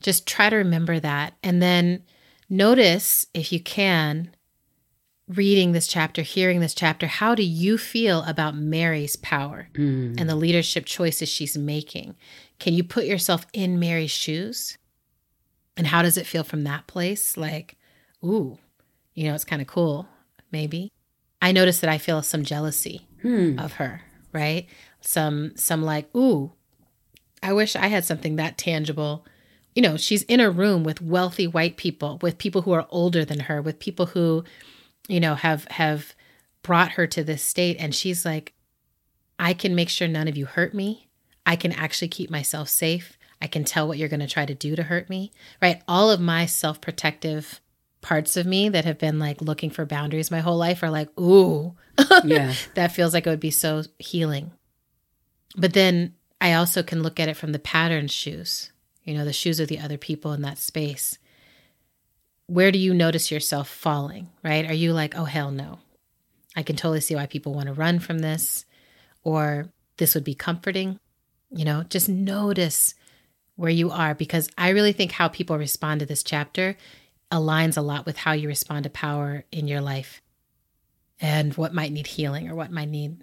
Just 0.00 0.26
try 0.26 0.50
to 0.50 0.56
remember 0.56 1.00
that. 1.00 1.34
And 1.42 1.60
then 1.62 2.04
notice, 2.56 3.26
if 3.34 3.52
you 3.52 3.60
can, 3.60 4.30
reading 5.28 5.72
this 5.72 5.86
chapter, 5.86 6.22
hearing 6.22 6.60
this 6.60 6.74
chapter, 6.74 7.06
how 7.06 7.34
do 7.34 7.42
you 7.42 7.78
feel 7.78 8.22
about 8.24 8.56
Mary's 8.56 9.16
power 9.16 9.68
mm. 9.74 10.18
and 10.18 10.28
the 10.28 10.36
leadership 10.36 10.84
choices 10.84 11.28
she's 11.28 11.56
making? 11.56 12.14
Can 12.58 12.74
you 12.74 12.84
put 12.84 13.04
yourself 13.04 13.46
in 13.52 13.80
Mary's 13.80 14.10
shoes? 14.10 14.78
And 15.76 15.86
how 15.88 16.02
does 16.02 16.16
it 16.16 16.26
feel 16.26 16.44
from 16.44 16.64
that 16.64 16.86
place? 16.86 17.36
Like, 17.36 17.76
ooh, 18.24 18.58
you 19.14 19.26
know, 19.26 19.34
it's 19.34 19.44
kind 19.44 19.62
of 19.62 19.68
cool, 19.68 20.06
maybe. 20.52 20.92
I 21.42 21.52
notice 21.52 21.80
that 21.80 21.90
I 21.90 21.98
feel 21.98 22.22
some 22.22 22.44
jealousy 22.44 23.06
hmm. 23.22 23.58
of 23.58 23.74
her, 23.74 24.02
right? 24.32 24.66
Some 25.00 25.52
some 25.56 25.82
like, 25.82 26.14
ooh, 26.14 26.52
I 27.42 27.52
wish 27.52 27.76
I 27.76 27.88
had 27.88 28.04
something 28.04 28.36
that 28.36 28.56
tangible. 28.56 29.26
You 29.74 29.82
know, 29.82 29.96
she's 29.96 30.22
in 30.24 30.40
a 30.40 30.50
room 30.50 30.84
with 30.84 31.02
wealthy 31.02 31.46
white 31.46 31.76
people, 31.76 32.18
with 32.22 32.38
people 32.38 32.62
who 32.62 32.72
are 32.72 32.86
older 32.90 33.24
than 33.24 33.40
her, 33.40 33.60
with 33.60 33.78
people 33.78 34.06
who 34.06 34.44
you 35.08 35.20
know, 35.20 35.34
have 35.34 35.66
have 35.70 36.14
brought 36.62 36.92
her 36.92 37.06
to 37.06 37.22
this 37.22 37.42
state 37.42 37.76
and 37.78 37.94
she's 37.94 38.24
like 38.24 38.54
I 39.38 39.52
can 39.52 39.74
make 39.74 39.88
sure 39.88 40.08
none 40.08 40.28
of 40.28 40.36
you 40.36 40.46
hurt 40.46 40.74
me. 40.74 41.08
I 41.44 41.56
can 41.56 41.72
actually 41.72 42.08
keep 42.08 42.30
myself 42.30 42.68
safe. 42.68 43.18
I 43.42 43.48
can 43.48 43.64
tell 43.64 43.86
what 43.86 43.98
you're 43.98 44.08
going 44.08 44.20
to 44.20 44.26
try 44.26 44.46
to 44.46 44.54
do 44.54 44.76
to 44.76 44.84
hurt 44.84 45.10
me. 45.10 45.32
Right? 45.60 45.82
All 45.86 46.10
of 46.10 46.20
my 46.20 46.46
self-protective 46.46 47.60
parts 48.00 48.36
of 48.36 48.46
me 48.46 48.68
that 48.68 48.84
have 48.84 48.98
been 48.98 49.18
like 49.18 49.42
looking 49.42 49.70
for 49.70 49.84
boundaries 49.84 50.30
my 50.30 50.40
whole 50.40 50.56
life 50.56 50.82
are 50.82 50.90
like, 50.90 51.08
"Ooh." 51.18 51.74
Yeah. 52.24 52.54
that 52.74 52.92
feels 52.92 53.12
like 53.12 53.26
it 53.26 53.30
would 53.30 53.40
be 53.40 53.50
so 53.50 53.82
healing. 53.98 54.52
But 55.56 55.72
then 55.74 56.14
I 56.40 56.54
also 56.54 56.82
can 56.82 57.02
look 57.02 57.18
at 57.20 57.28
it 57.28 57.36
from 57.36 57.52
the 57.52 57.58
pattern 57.58 58.08
shoes. 58.08 58.70
You 59.04 59.14
know, 59.14 59.24
the 59.24 59.32
shoes 59.32 59.60
of 59.60 59.68
the 59.68 59.78
other 59.78 59.98
people 59.98 60.32
in 60.32 60.42
that 60.42 60.58
space 60.58 61.18
where 62.46 62.70
do 62.70 62.78
you 62.78 62.92
notice 62.92 63.30
yourself 63.30 63.68
falling, 63.68 64.28
right? 64.42 64.68
Are 64.68 64.74
you 64.74 64.92
like, 64.92 65.16
oh, 65.16 65.24
hell 65.24 65.50
no? 65.50 65.78
I 66.56 66.62
can 66.62 66.76
totally 66.76 67.00
see 67.00 67.14
why 67.14 67.26
people 67.26 67.54
want 67.54 67.66
to 67.66 67.72
run 67.72 67.98
from 67.98 68.18
this, 68.18 68.64
or 69.22 69.68
this 69.96 70.14
would 70.14 70.24
be 70.24 70.34
comforting. 70.34 70.98
You 71.50 71.64
know, 71.64 71.84
just 71.84 72.08
notice 72.08 72.94
where 73.56 73.70
you 73.70 73.90
are 73.90 74.14
because 74.14 74.48
I 74.58 74.70
really 74.70 74.92
think 74.92 75.12
how 75.12 75.28
people 75.28 75.56
respond 75.56 76.00
to 76.00 76.06
this 76.06 76.22
chapter 76.22 76.76
aligns 77.30 77.76
a 77.76 77.82
lot 77.82 78.06
with 78.06 78.18
how 78.18 78.32
you 78.32 78.48
respond 78.48 78.84
to 78.84 78.90
power 78.90 79.44
in 79.50 79.66
your 79.66 79.80
life 79.80 80.20
and 81.20 81.56
what 81.56 81.74
might 81.74 81.92
need 81.92 82.06
healing 82.06 82.48
or 82.48 82.54
what 82.54 82.70
might 82.70 82.88
need 82.88 83.22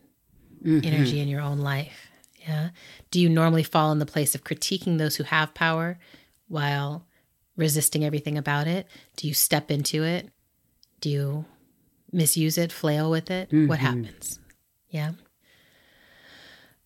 mm-hmm. 0.63 0.79
energy 0.83 1.19
in 1.19 1.27
your 1.27 1.41
own 1.41 1.59
life. 1.59 2.10
Yeah. 2.47 2.69
Do 3.11 3.19
you 3.19 3.29
normally 3.29 3.63
fall 3.63 3.91
in 3.91 3.99
the 3.99 4.05
place 4.05 4.35
of 4.35 4.43
critiquing 4.43 4.97
those 4.97 5.15
who 5.15 5.23
have 5.23 5.53
power 5.53 5.99
while 6.47 7.05
resisting 7.55 8.03
everything 8.03 8.37
about 8.37 8.67
it? 8.67 8.87
Do 9.15 9.27
you 9.27 9.33
step 9.33 9.69
into 9.69 10.03
it? 10.03 10.29
Do 10.99 11.09
you 11.09 11.45
misuse 12.11 12.57
it, 12.57 12.71
flail 12.71 13.09
with 13.09 13.29
it? 13.29 13.49
Mm-hmm. 13.49 13.67
What 13.67 13.79
happens? 13.79 14.39
Yeah. 14.89 15.11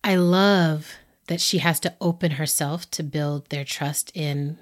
I 0.04 0.16
love 0.16 0.92
that 1.26 1.40
she 1.40 1.58
has 1.58 1.80
to 1.80 1.94
open 2.00 2.32
herself 2.32 2.88
to 2.92 3.02
build 3.02 3.48
their 3.48 3.64
trust 3.64 4.12
in 4.14 4.58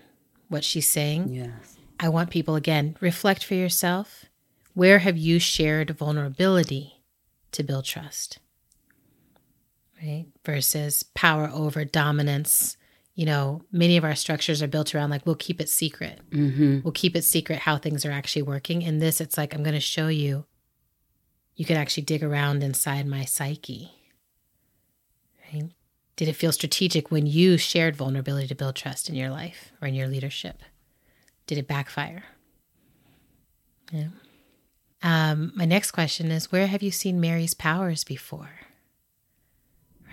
what 0.48 0.64
she's 0.64 0.88
saying. 0.88 1.28
Yes. 1.28 1.76
I 2.00 2.08
want 2.08 2.30
people 2.30 2.54
again, 2.54 2.96
reflect 3.00 3.44
for 3.44 3.54
yourself. 3.54 4.24
Where 4.72 5.00
have 5.00 5.16
you 5.16 5.38
shared 5.38 5.90
vulnerability 5.90 7.02
to 7.52 7.62
build 7.62 7.84
trust? 7.84 8.38
Right? 10.02 10.26
Versus 10.44 11.02
power 11.02 11.50
over 11.52 11.84
dominance, 11.84 12.76
you 13.14 13.26
know, 13.26 13.62
many 13.70 13.96
of 13.96 14.04
our 14.04 14.14
structures 14.14 14.62
are 14.62 14.68
built 14.68 14.94
around 14.94 15.10
like, 15.10 15.24
we'll 15.24 15.34
keep 15.36 15.60
it 15.60 15.68
secret. 15.68 16.20
Mm-hmm. 16.30 16.80
We'll 16.82 16.92
keep 16.92 17.14
it 17.14 17.24
secret 17.24 17.60
how 17.60 17.78
things 17.78 18.04
are 18.04 18.10
actually 18.10 18.42
working. 18.42 18.82
In 18.82 18.98
this, 18.98 19.20
it's 19.20 19.38
like, 19.38 19.54
I'm 19.54 19.62
going 19.62 19.74
to 19.74 19.80
show 19.80 20.08
you. 20.08 20.46
You 21.54 21.64
can 21.64 21.76
actually 21.76 22.02
dig 22.02 22.24
around 22.24 22.62
inside 22.62 23.06
my 23.06 23.24
psyche. 23.24 23.92
Right? 25.52 25.70
Did 26.16 26.28
it 26.28 26.36
feel 26.36 26.52
strategic 26.52 27.10
when 27.10 27.26
you 27.26 27.56
shared 27.56 27.96
vulnerability 27.96 28.48
to 28.48 28.54
build 28.54 28.74
trust 28.74 29.08
in 29.08 29.14
your 29.14 29.30
life 29.30 29.72
or 29.80 29.88
in 29.88 29.94
your 29.94 30.08
leadership? 30.08 30.62
Did 31.46 31.58
it 31.58 31.68
backfire? 31.68 32.24
Yeah. 33.92 34.08
Um, 35.02 35.52
my 35.54 35.64
next 35.64 35.90
question 35.90 36.30
is 36.30 36.50
Where 36.50 36.66
have 36.66 36.82
you 36.82 36.90
seen 36.90 37.20
Mary's 37.20 37.54
powers 37.54 38.02
before? 38.02 38.50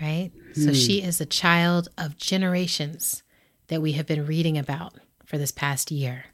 Right? 0.02 0.32
So 0.54 0.66
hmm. 0.66 0.72
she 0.72 1.02
is 1.02 1.20
a 1.20 1.26
child 1.26 1.88
of 1.96 2.18
generations 2.18 3.22
that 3.68 3.80
we 3.80 3.92
have 3.92 4.06
been 4.06 4.26
reading 4.26 4.58
about 4.58 4.96
for 5.24 5.38
this 5.38 5.52
past 5.52 5.90
year. 5.90 6.24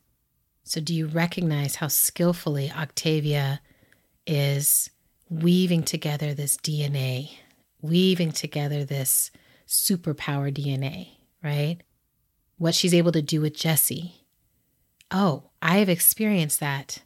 So, 0.64 0.81
do 0.81 0.94
you 0.94 1.07
recognize 1.07 1.76
how 1.76 1.88
skillfully 1.88 2.70
Octavia 2.70 3.61
is 4.26 4.90
weaving 5.31 5.83
together 5.83 6.35
this 6.35 6.57
DNA, 6.57 7.31
weaving 7.81 8.33
together 8.33 8.85
this 8.85 9.31
superpower 9.66 10.52
DNA, 10.52 11.09
right? 11.42 11.78
What 12.57 12.74
she's 12.74 12.94
able 12.94 13.12
to 13.12 13.22
do 13.22 13.40
with 13.40 13.54
Jesse. 13.54 14.26
Oh, 15.11 15.50
I 15.62 15.78
have 15.78 15.88
experienced 15.88 16.61
that. 16.61 17.02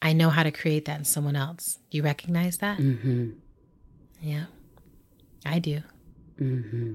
I 0.00 0.12
know 0.12 0.30
how 0.30 0.42
to 0.42 0.50
create 0.50 0.84
that 0.84 0.98
in 0.98 1.04
someone 1.04 1.36
else. 1.36 1.78
Do 1.90 1.96
you 1.96 2.02
recognize 2.02 2.58
that? 2.58 2.78
Mm-hmm. 2.78 3.30
Yeah, 4.20 4.44
I 5.44 5.58
do. 5.58 5.82
Mm-hmm. 6.42 6.92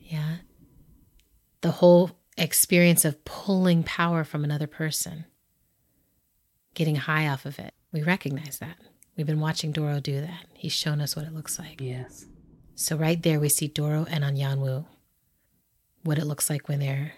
Yeah. 0.00 0.36
the 1.60 1.70
whole 1.72 2.10
experience 2.36 3.04
of 3.04 3.24
pulling 3.24 3.82
power 3.82 4.24
from 4.24 4.44
another 4.44 4.66
person, 4.66 5.24
getting 6.74 6.96
high 6.96 7.28
off 7.28 7.44
of 7.46 7.58
it. 7.58 7.74
We 7.92 8.02
recognize 8.02 8.58
that. 8.58 8.76
We've 9.16 9.26
been 9.26 9.40
watching 9.40 9.72
Doro 9.72 10.00
do 10.00 10.20
that. 10.20 10.46
He's 10.54 10.72
shown 10.72 11.00
us 11.00 11.14
what 11.14 11.26
it 11.26 11.34
looks 11.34 11.58
like. 11.58 11.80
Yes. 11.80 12.24
So 12.74 12.96
right 12.96 13.22
there 13.22 13.38
we 13.40 13.48
see 13.50 13.68
Doro 13.68 14.06
and 14.08 14.24
Anyanwu, 14.24 14.86
what 16.02 16.18
it 16.18 16.24
looks 16.24 16.48
like 16.48 16.68
when 16.68 16.80
they're 16.80 17.12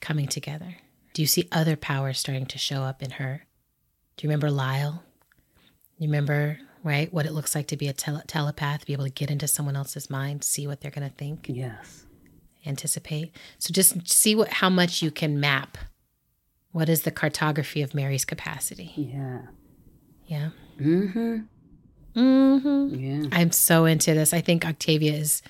coming 0.00 0.26
together. 0.26 0.76
Do 1.14 1.22
you 1.22 1.28
see 1.28 1.48
other 1.52 1.76
powers 1.76 2.18
starting 2.18 2.46
to 2.46 2.58
show 2.58 2.82
up 2.82 3.02
in 3.02 3.12
her? 3.12 3.46
Do 4.16 4.24
you 4.24 4.28
remember 4.28 4.50
Lyle? 4.50 5.04
You 5.98 6.08
remember, 6.08 6.58
right, 6.84 7.12
what 7.12 7.26
it 7.26 7.32
looks 7.32 7.54
like 7.54 7.66
to 7.68 7.76
be 7.76 7.88
a 7.88 7.92
tele- 7.92 8.24
telepath, 8.26 8.86
be 8.86 8.92
able 8.92 9.04
to 9.04 9.10
get 9.10 9.30
into 9.30 9.48
someone 9.48 9.76
else's 9.76 10.10
mind, 10.10 10.44
see 10.44 10.66
what 10.66 10.80
they're 10.80 10.90
going 10.90 11.08
to 11.08 11.14
think? 11.14 11.46
Yes. 11.48 12.06
Anticipate. 12.66 13.34
So 13.58 13.72
just 13.72 14.08
see 14.08 14.34
what 14.34 14.48
how 14.48 14.70
much 14.70 15.02
you 15.02 15.10
can 15.10 15.40
map. 15.40 15.78
What 16.70 16.88
is 16.88 17.02
the 17.02 17.10
cartography 17.10 17.82
of 17.82 17.94
Mary's 17.94 18.24
capacity? 18.24 18.92
Yeah. 18.96 19.40
Yeah. 20.26 20.50
Mm-hmm. 20.80 21.40
Mm-hmm. 22.16 22.94
Yeah. 22.94 23.28
I'm 23.32 23.52
so 23.52 23.84
into 23.84 24.14
this. 24.14 24.32
I 24.32 24.40
think 24.40 24.64
Octavia 24.64 25.12
is 25.12 25.42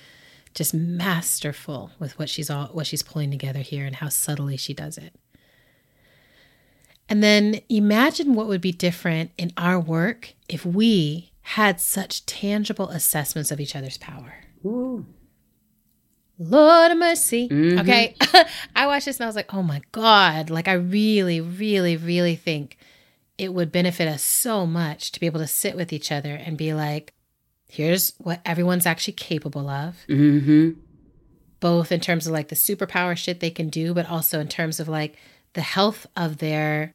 just 0.53 0.73
masterful 0.73 1.91
with 1.99 2.17
what 2.19 2.29
she's 2.29 2.49
all 2.49 2.67
what 2.67 2.87
she's 2.87 3.03
pulling 3.03 3.31
together 3.31 3.59
here 3.59 3.85
and 3.85 3.95
how 3.95 4.09
subtly 4.09 4.57
she 4.57 4.73
does 4.73 4.97
it. 4.97 5.13
And 7.09 7.21
then 7.21 7.61
imagine 7.69 8.33
what 8.33 8.47
would 8.47 8.61
be 8.61 8.71
different 8.71 9.31
in 9.37 9.51
our 9.57 9.79
work 9.79 10.33
if 10.47 10.65
we 10.65 11.31
had 11.41 11.79
such 11.79 12.25
tangible 12.25 12.89
assessments 12.89 13.51
of 13.51 13.59
each 13.59 13.75
other's 13.75 13.97
power. 13.97 14.35
Ooh. 14.65 15.05
Lord 16.39 16.91
of 16.91 16.97
mercy. 16.97 17.49
Mm-hmm. 17.49 17.79
Okay. 17.79 18.15
I 18.75 18.87
watched 18.87 19.05
this 19.05 19.17
and 19.17 19.25
I 19.25 19.27
was 19.27 19.35
like, 19.35 19.53
oh 19.53 19.63
my 19.63 19.81
God. 19.91 20.49
Like, 20.49 20.67
I 20.67 20.73
really, 20.73 21.41
really, 21.41 21.97
really 21.97 22.35
think 22.35 22.77
it 23.37 23.53
would 23.53 23.71
benefit 23.71 24.07
us 24.07 24.23
so 24.23 24.65
much 24.65 25.11
to 25.11 25.19
be 25.19 25.25
able 25.25 25.39
to 25.39 25.47
sit 25.47 25.75
with 25.75 25.91
each 25.91 26.11
other 26.11 26.35
and 26.35 26.57
be 26.57 26.73
like, 26.73 27.13
here's 27.67 28.13
what 28.17 28.39
everyone's 28.45 28.85
actually 28.85 29.13
capable 29.13 29.69
of. 29.69 29.97
Mm-hmm. 30.07 30.79
Both 31.59 31.91
in 31.91 31.99
terms 31.99 32.27
of 32.27 32.33
like 32.33 32.49
the 32.49 32.55
superpower 32.55 33.17
shit 33.17 33.39
they 33.39 33.49
can 33.49 33.69
do, 33.69 33.93
but 33.93 34.09
also 34.09 34.39
in 34.39 34.47
terms 34.47 34.79
of 34.79 34.87
like 34.87 35.17
the 35.53 35.61
health 35.61 36.05
of 36.15 36.37
their 36.37 36.93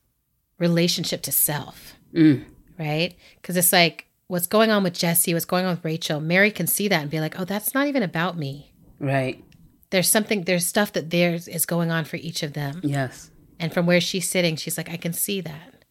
relationship 0.59 1.23
to 1.23 1.33
self. 1.33 1.95
Mm. 2.13 2.45
Right? 2.79 3.17
Because 3.41 3.57
it's 3.57 3.73
like 3.73 4.07
what's 4.29 4.47
going 4.47 4.71
on 4.71 4.83
with 4.83 4.95
Jesse, 4.95 5.35
what's 5.35 5.45
going 5.45 5.65
on 5.65 5.77
with 5.77 5.85
Rachel. 5.85 6.21
Mary 6.21 6.51
can 6.51 6.67
see 6.67 6.89
that 6.89 7.03
and 7.03 7.11
be 7.11 7.21
like, 7.21 7.39
oh, 7.39 7.45
that's 7.45 7.75
not 7.75 7.87
even 7.87 8.03
about 8.03 8.37
me. 8.37 8.73
Right. 8.99 9.43
There's 9.91 10.09
something, 10.09 10.45
there's 10.45 10.67
stuff 10.67 10.93
that 10.93 11.11
there 11.11 11.35
is 11.35 11.49
is 11.49 11.67
going 11.67 11.91
on 11.91 12.05
for 12.05 12.17
each 12.17 12.43
of 12.43 12.53
them. 12.53 12.81
Yes. 12.85 13.31
And 13.59 13.73
from 13.73 13.87
where 13.87 14.01
she's 14.01 14.29
sitting, 14.29 14.57
she's 14.57 14.77
like, 14.77 14.91
I 14.91 14.97
can 14.97 15.13
see 15.13 15.41
that. 15.41 15.85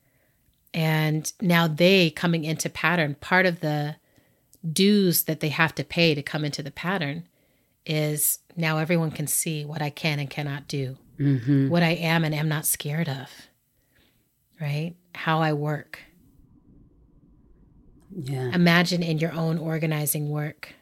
And 0.73 1.31
now 1.41 1.67
they 1.67 2.11
coming 2.11 2.43
into 2.43 2.69
pattern, 2.69 3.15
part 3.19 3.45
of 3.45 3.59
the 3.61 3.95
dues 4.71 5.23
that 5.23 5.39
they 5.39 5.49
have 5.49 5.73
to 5.75 5.83
pay 5.83 6.13
to 6.13 6.21
come 6.21 6.45
into 6.45 6.61
the 6.61 6.71
pattern 6.71 7.27
is 7.85 8.39
now 8.55 8.77
everyone 8.77 9.11
can 9.11 9.27
see 9.27 9.65
what 9.65 9.81
I 9.81 9.89
can 9.89 10.19
and 10.19 10.29
cannot 10.29 10.67
do, 10.67 10.97
mm-hmm. 11.19 11.69
what 11.69 11.83
I 11.83 11.91
am 11.91 12.23
and 12.23 12.33
am 12.33 12.47
not 12.47 12.65
scared 12.65 13.09
of, 13.09 13.29
right? 14.59 14.95
How 15.15 15.39
I 15.39 15.53
work. 15.53 15.99
Yeah. 18.15 18.51
Imagine 18.53 19.03
in 19.03 19.19
your 19.19 19.33
own 19.33 19.57
organizing 19.57 20.29
work 20.29 20.73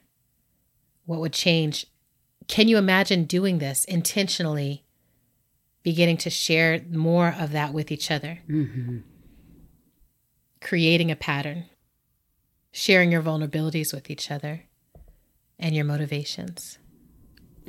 what 1.05 1.19
would 1.19 1.33
change. 1.33 1.87
Can 2.47 2.67
you 2.67 2.77
imagine 2.77 3.25
doing 3.25 3.59
this 3.59 3.85
intentionally, 3.85 4.85
beginning 5.83 6.17
to 6.17 6.29
share 6.29 6.81
more 6.91 7.35
of 7.37 7.51
that 7.51 7.73
with 7.73 7.91
each 7.91 8.11
other? 8.11 8.39
Mm-hmm. 8.47 8.99
Creating 10.61 11.11
a 11.11 11.15
pattern 11.15 11.65
sharing 12.75 13.09
your 13.09 13.21
vulnerabilities 13.21 13.93
with 13.93 14.09
each 14.09 14.29
other 14.29 14.65
and 15.57 15.73
your 15.73 15.85
motivations. 15.85 16.77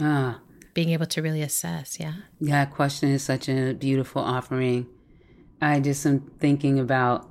Ah. 0.00 0.40
Being 0.76 0.90
able 0.90 1.06
to 1.06 1.22
really 1.22 1.40
assess, 1.40 1.98
yeah. 1.98 2.12
Yeah, 2.38 2.66
question 2.66 3.08
is 3.08 3.22
such 3.22 3.48
a 3.48 3.72
beautiful 3.72 4.20
offering. 4.20 4.86
I 5.58 5.80
just 5.80 6.04
am 6.04 6.20
thinking 6.38 6.78
about 6.78 7.26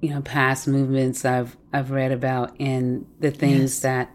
you 0.00 0.10
know 0.10 0.22
past 0.22 0.68
movements 0.68 1.24
I've 1.24 1.56
I've 1.72 1.90
read 1.90 2.12
about 2.12 2.54
and 2.60 3.04
the 3.18 3.30
things 3.32 3.74
yes. 3.74 3.80
that 3.80 4.10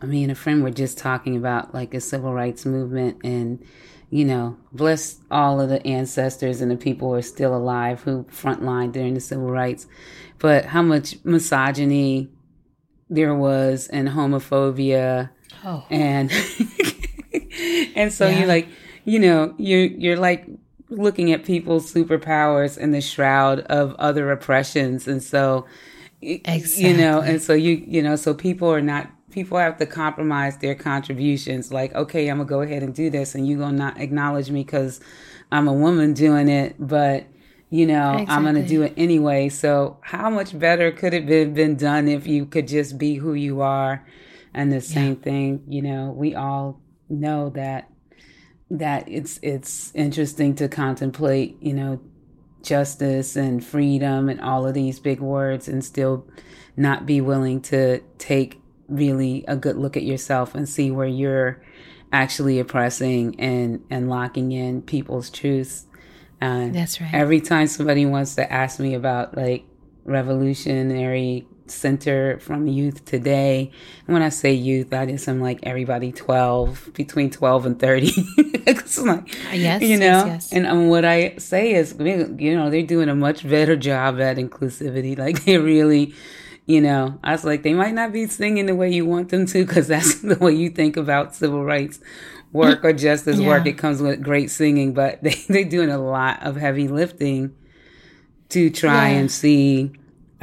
I 0.00 0.06
mean 0.06 0.30
a 0.30 0.34
friend 0.34 0.62
were 0.62 0.70
just 0.70 0.98
talking 0.98 1.36
about 1.36 1.74
like 1.74 1.94
a 1.94 2.00
civil 2.00 2.32
rights 2.32 2.64
movement 2.64 3.24
and 3.24 3.64
you 4.10 4.24
know 4.24 4.56
bless 4.72 5.16
all 5.30 5.60
of 5.60 5.68
the 5.68 5.84
ancestors 5.86 6.60
and 6.60 6.70
the 6.70 6.76
people 6.76 7.08
who 7.08 7.14
are 7.14 7.22
still 7.22 7.56
alive 7.56 8.02
who 8.02 8.24
frontlined 8.24 8.92
during 8.92 9.14
the 9.14 9.20
civil 9.20 9.50
rights 9.50 9.86
but 10.38 10.66
how 10.66 10.82
much 10.82 11.16
misogyny 11.24 12.30
there 13.10 13.34
was 13.34 13.88
and 13.88 14.08
homophobia 14.08 15.30
oh. 15.64 15.84
and 15.90 16.30
and 17.96 18.12
so 18.12 18.28
yeah. 18.28 18.40
you 18.40 18.46
like 18.46 18.68
you 19.04 19.18
know 19.18 19.54
you're 19.58 19.86
you're 19.86 20.16
like 20.16 20.46
looking 20.88 21.32
at 21.32 21.44
people's 21.44 21.92
superpowers 21.92 22.78
in 22.78 22.92
the 22.92 23.00
shroud 23.00 23.60
of 23.60 23.94
other 23.94 24.30
oppressions 24.30 25.08
and 25.08 25.22
so 25.22 25.66
exactly. 26.22 26.88
you 26.88 26.96
know 26.96 27.20
and 27.20 27.42
so 27.42 27.54
you 27.54 27.82
you 27.86 28.02
know 28.02 28.14
so 28.14 28.32
people 28.32 28.70
are 28.70 28.80
not 28.80 29.10
people 29.30 29.58
have 29.58 29.76
to 29.78 29.86
compromise 29.86 30.58
their 30.58 30.74
contributions 30.74 31.72
like 31.72 31.92
okay 31.94 32.28
i'm 32.28 32.36
gonna 32.36 32.48
go 32.48 32.60
ahead 32.60 32.82
and 32.82 32.94
do 32.94 33.10
this 33.10 33.34
and 33.34 33.46
you 33.48 33.58
gonna 33.58 33.76
not 33.76 34.00
acknowledge 34.00 34.50
me 34.50 34.62
because 34.62 35.00
i'm 35.50 35.66
a 35.66 35.72
woman 35.72 36.12
doing 36.14 36.48
it 36.48 36.76
but 36.78 37.26
you 37.68 37.84
know 37.84 38.12
exactly. 38.12 38.34
i'm 38.34 38.44
gonna 38.44 38.66
do 38.66 38.82
it 38.82 38.94
anyway 38.96 39.48
so 39.48 39.98
how 40.02 40.30
much 40.30 40.56
better 40.56 40.92
could 40.92 41.12
it 41.12 41.28
have 41.28 41.54
been 41.54 41.76
done 41.76 42.06
if 42.06 42.26
you 42.26 42.46
could 42.46 42.68
just 42.68 42.96
be 42.96 43.16
who 43.16 43.34
you 43.34 43.60
are 43.60 44.06
and 44.54 44.72
the 44.72 44.80
same 44.80 45.14
yeah. 45.14 45.22
thing 45.22 45.62
you 45.68 45.82
know 45.82 46.14
we 46.16 46.34
all 46.34 46.80
know 47.08 47.50
that 47.50 47.90
that 48.70 49.08
it's 49.08 49.38
it's 49.42 49.92
interesting 49.94 50.54
to 50.56 50.68
contemplate, 50.68 51.56
you 51.60 51.72
know, 51.72 52.00
justice 52.62 53.36
and 53.36 53.64
freedom 53.64 54.28
and 54.28 54.40
all 54.40 54.66
of 54.66 54.74
these 54.74 54.98
big 54.98 55.20
words 55.20 55.68
and 55.68 55.84
still 55.84 56.26
not 56.76 57.06
be 57.06 57.20
willing 57.20 57.60
to 57.60 58.00
take 58.18 58.60
really 58.88 59.44
a 59.48 59.56
good 59.56 59.76
look 59.76 59.96
at 59.96 60.02
yourself 60.02 60.54
and 60.54 60.68
see 60.68 60.90
where 60.90 61.06
you're 61.06 61.62
actually 62.12 62.58
oppressing 62.58 63.38
and 63.40 63.84
and 63.90 64.08
locking 64.08 64.52
in 64.52 64.82
people's 64.82 65.30
truths. 65.30 65.86
And 66.40 66.74
That's 66.74 67.00
right. 67.00 67.14
Every 67.14 67.40
time 67.40 67.66
somebody 67.66 68.04
wants 68.04 68.34
to 68.34 68.52
ask 68.52 68.78
me 68.78 68.94
about 68.94 69.36
like 69.36 69.64
revolutionary 70.04 71.46
center 71.70 72.38
from 72.38 72.66
youth 72.66 73.04
today. 73.04 73.70
And 74.06 74.14
when 74.14 74.22
I 74.22 74.28
say 74.28 74.52
youth, 74.52 74.92
I 74.92 75.06
just 75.06 75.28
am 75.28 75.40
like 75.40 75.60
everybody 75.62 76.12
12, 76.12 76.90
between 76.94 77.30
12 77.30 77.66
and 77.66 77.80
30. 77.80 78.06
it's 78.66 78.98
like, 78.98 79.34
yes, 79.52 79.82
you 79.82 79.98
know, 79.98 80.26
yes, 80.26 80.26
yes. 80.26 80.52
and 80.52 80.66
um, 80.66 80.88
what 80.88 81.04
I 81.04 81.36
say 81.36 81.74
is, 81.74 81.94
you 81.98 82.56
know, 82.56 82.70
they're 82.70 82.82
doing 82.82 83.08
a 83.08 83.14
much 83.14 83.48
better 83.48 83.76
job 83.76 84.20
at 84.20 84.36
inclusivity. 84.36 85.16
Like 85.26 85.44
they 85.44 85.56
really, 85.58 86.14
you 86.66 86.80
know, 86.80 87.18
I 87.24 87.32
was 87.32 87.44
like, 87.44 87.62
they 87.62 87.74
might 87.74 87.94
not 87.94 88.12
be 88.12 88.26
singing 88.26 88.66
the 88.66 88.76
way 88.76 88.92
you 88.92 89.06
want 89.06 89.30
them 89.30 89.46
to, 89.46 89.64
because 89.64 89.88
that's 89.88 90.16
the 90.20 90.36
way 90.36 90.52
you 90.52 90.70
think 90.70 90.96
about 90.96 91.34
civil 91.34 91.64
rights 91.64 92.00
work 92.52 92.84
or 92.84 92.92
justice 92.92 93.38
yeah. 93.38 93.48
work. 93.48 93.66
It 93.66 93.78
comes 93.78 94.00
with 94.00 94.22
great 94.22 94.50
singing, 94.50 94.94
but 94.94 95.22
they, 95.22 95.34
they're 95.48 95.64
doing 95.64 95.90
a 95.90 95.98
lot 95.98 96.42
of 96.42 96.56
heavy 96.56 96.88
lifting 96.88 97.54
to 98.50 98.70
try 98.70 99.10
yeah. 99.10 99.18
and 99.18 99.30
see 99.32 99.92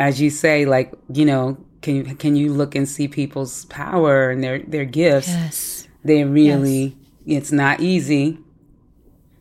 as 0.04 0.20
you 0.20 0.30
say, 0.30 0.66
like 0.66 0.94
you 1.12 1.26
know, 1.26 1.58
can 1.82 1.96
you 1.96 2.16
can 2.16 2.36
you 2.36 2.52
look 2.54 2.76
and 2.76 2.88
see 2.88 3.08
people's 3.08 3.66
power 3.66 4.30
and 4.30 4.44
their 4.44 4.60
their 4.60 4.86
gifts? 4.86 5.30
Yes, 5.30 5.88
they 6.04 6.24
really. 6.24 6.98
Yes. 7.26 7.38
It's 7.38 7.52
not 7.54 7.80
easy. 7.80 8.38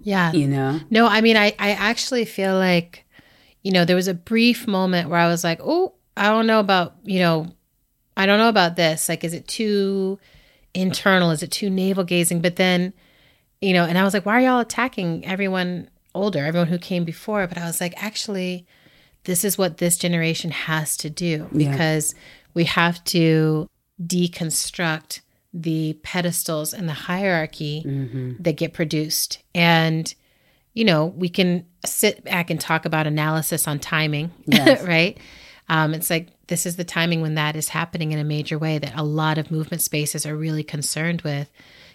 Yeah, 0.03 0.33
you 0.33 0.47
know. 0.47 0.81
No, 0.89 1.07
I 1.07 1.21
mean, 1.21 1.37
I 1.37 1.55
I 1.59 1.73
actually 1.73 2.25
feel 2.25 2.55
like, 2.55 3.05
you 3.63 3.73
know, 3.73 3.85
there 3.85 3.97
was 3.97 4.09
a 4.09 4.15
brief 4.15 4.69
moment 4.69 5.09
where 5.09 5.19
I 5.19 5.27
was 5.27 5.43
like, 5.43 5.61
oh, 5.63 5.95
I 6.17 6.29
don't 6.29 6.47
know 6.47 6.61
about 6.61 6.95
you 7.03 7.19
know, 7.19 7.49
I 8.17 8.27
don't 8.27 8.39
know 8.39 8.49
about 8.49 8.77
this. 8.77 9.09
Like, 9.09 9.25
is 9.25 9.35
it 9.35 9.49
too 9.49 10.21
internal? 10.75 11.33
Is 11.33 11.43
it 11.43 11.51
too 11.51 11.71
navel 11.71 12.05
gazing? 12.05 12.41
But 12.41 12.55
then, 12.55 12.93
you 13.61 13.73
know, 13.73 13.85
and 13.85 13.99
I 13.99 14.05
was 14.05 14.15
like, 14.15 14.25
why 14.25 14.35
are 14.39 14.45
y'all 14.47 14.61
attacking 14.61 15.27
everyone 15.27 15.91
older, 16.15 16.45
everyone 16.45 16.69
who 16.69 16.79
came 16.79 17.05
before? 17.05 17.49
But 17.49 17.59
I 17.59 17.65
was 17.65 17.81
like, 17.81 17.95
actually 17.97 18.65
this 19.25 19.45
is 19.45 19.57
what 19.57 19.79
this 19.79 19.97
generation 19.97 20.51
has 20.51 20.97
to 20.99 21.11
do 21.11 21.49
because 21.57 22.15
yeah. 22.15 22.21
we 22.55 22.65
have 22.65 23.03
to 23.05 23.69
deconstruct 24.05 25.21
the 25.55 25.99
pedestals 26.03 26.73
and 26.73 26.89
the 26.89 26.95
hierarchy 26.95 27.83
mm-hmm. 27.87 28.43
that 28.43 28.57
get 28.57 28.73
produced. 28.73 29.43
And, 29.55 30.13
you 30.73 30.85
know, 30.85 31.07
we 31.07 31.29
can 31.29 31.67
sit 31.85 32.25
back 32.25 32.51
and 32.51 32.61
talk 32.61 32.85
about 32.85 33.07
analysis 33.07 33.69
on 33.69 33.79
timing, 33.79 34.31
yes. 34.47 34.83
right? 34.87 35.19
Um, 35.69 35.95
it's 35.95 36.11
like 36.11 36.29
this 36.49 36.67
is 36.67 36.77
the 36.77 36.85
timing 36.85 37.23
when 37.23 37.35
that 37.35 37.55
is 37.55 37.69
happening 37.69 38.13
in 38.13 38.19
a 38.19 38.25
major 38.25 38.59
way 38.59 38.79
that 38.79 38.97
a 38.97 39.05
lot 39.05 39.39
of 39.39 39.51
movement 39.51 39.83
spaces 39.83 40.27
are 40.27 40.37
really 40.37 40.65
concerned 40.65 41.23
with 41.23 41.51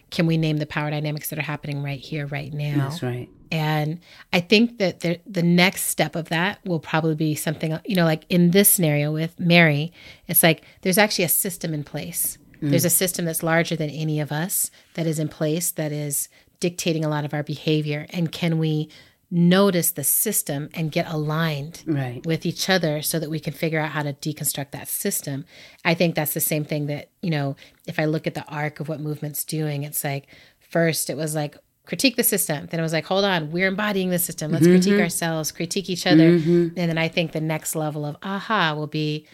can 0.09 0.25
we 0.25 0.37
name 0.37 0.57
the 0.57 0.65
power 0.65 0.89
dynamics 0.89 1.29
that 1.29 1.39
are 1.39 1.43
happening 1.43 1.83
right 1.83 1.99
here, 1.99 2.27
right 2.27 2.53
now? 2.53 2.89
That's 2.89 3.03
right. 3.03 3.29
And 3.51 3.99
I 4.33 4.39
think 4.39 4.77
that 4.79 5.01
the, 5.01 5.19
the 5.25 5.43
next 5.43 5.83
step 5.83 6.15
of 6.15 6.29
that 6.29 6.60
will 6.65 6.79
probably 6.79 7.15
be 7.15 7.36
something, 7.36 7.77
you 7.86 7.95
know, 7.95 8.05
like 8.05 8.25
in 8.29 8.51
this 8.51 8.69
scenario 8.69 9.12
with 9.12 9.39
Mary, 9.39 9.91
it's 10.27 10.43
like 10.43 10.63
there's 10.81 10.97
actually 10.97 11.25
a 11.25 11.29
system 11.29 11.73
in 11.73 11.83
place. 11.83 12.38
Mm. 12.62 12.71
There's 12.71 12.86
a 12.86 12.89
system 12.89 13.25
that's 13.25 13.43
larger 13.43 13.75
than 13.75 13.89
any 13.89 14.19
of 14.19 14.31
us 14.31 14.71
that 14.95 15.07
is 15.07 15.19
in 15.19 15.29
place 15.29 15.71
that 15.71 15.91
is 15.91 16.29
dictating 16.60 17.05
a 17.05 17.10
lot 17.10 17.25
of 17.25 17.33
our 17.33 17.43
behavior. 17.43 18.07
And 18.10 18.31
can 18.31 18.57
we 18.57 18.89
notice 19.29 19.91
the 19.91 20.03
system 20.03 20.69
and 20.73 20.91
get 20.91 21.07
aligned 21.07 21.83
right. 21.86 22.25
with 22.25 22.45
each 22.45 22.69
other 22.69 23.01
so 23.01 23.19
that 23.19 23.29
we 23.29 23.39
can 23.39 23.53
figure 23.53 23.79
out 23.79 23.91
how 23.91 24.01
to 24.01 24.13
deconstruct 24.13 24.71
that 24.71 24.88
system. 24.88 25.45
I 25.83 25.95
think 25.95 26.15
that's 26.15 26.33
the 26.33 26.39
same 26.39 26.63
thing 26.63 26.86
that, 26.88 27.10
you 27.21 27.29
know, 27.29 27.57
if 27.86 27.99
I 27.99 28.05
look 28.05 28.25
at 28.25 28.36
the 28.36 28.45
arc 28.45 28.79
of 28.79 28.88
what 28.88 29.01
movement's 29.01 29.43
doing, 29.43 29.83
it's 29.83 30.03
like 30.03 30.27
first 30.60 31.10
it 31.10 31.17
was 31.17 31.36
like 31.36 31.57
critique 31.88 32.17
the 32.17 32.23
system. 32.23 32.67
Then 32.67 32.80
it 32.80 32.84
was 32.84 32.93
like, 32.93 33.06
hold 33.06 33.26
on, 33.26 33.52
we're 33.52 33.67
embodying 33.67 34.10
the 34.10 34.19
system. 34.19 34.52
Let's 34.52 34.65
mm-hmm. 34.65 34.76
critique 34.76 35.02
ourselves, 35.02 35.52
critique 35.52 35.89
each 35.89 36.06
other. 36.06 36.38
Mm-hmm. 36.38 36.78
And 36.78 36.89
then 36.89 36.97
I 36.97 37.08
think 37.08 37.32
the 37.32 37.41
next 37.41 37.76
level 37.76 38.06
of 38.06 38.17
aha 38.21 38.73
will 38.76 38.88
be 38.88 39.26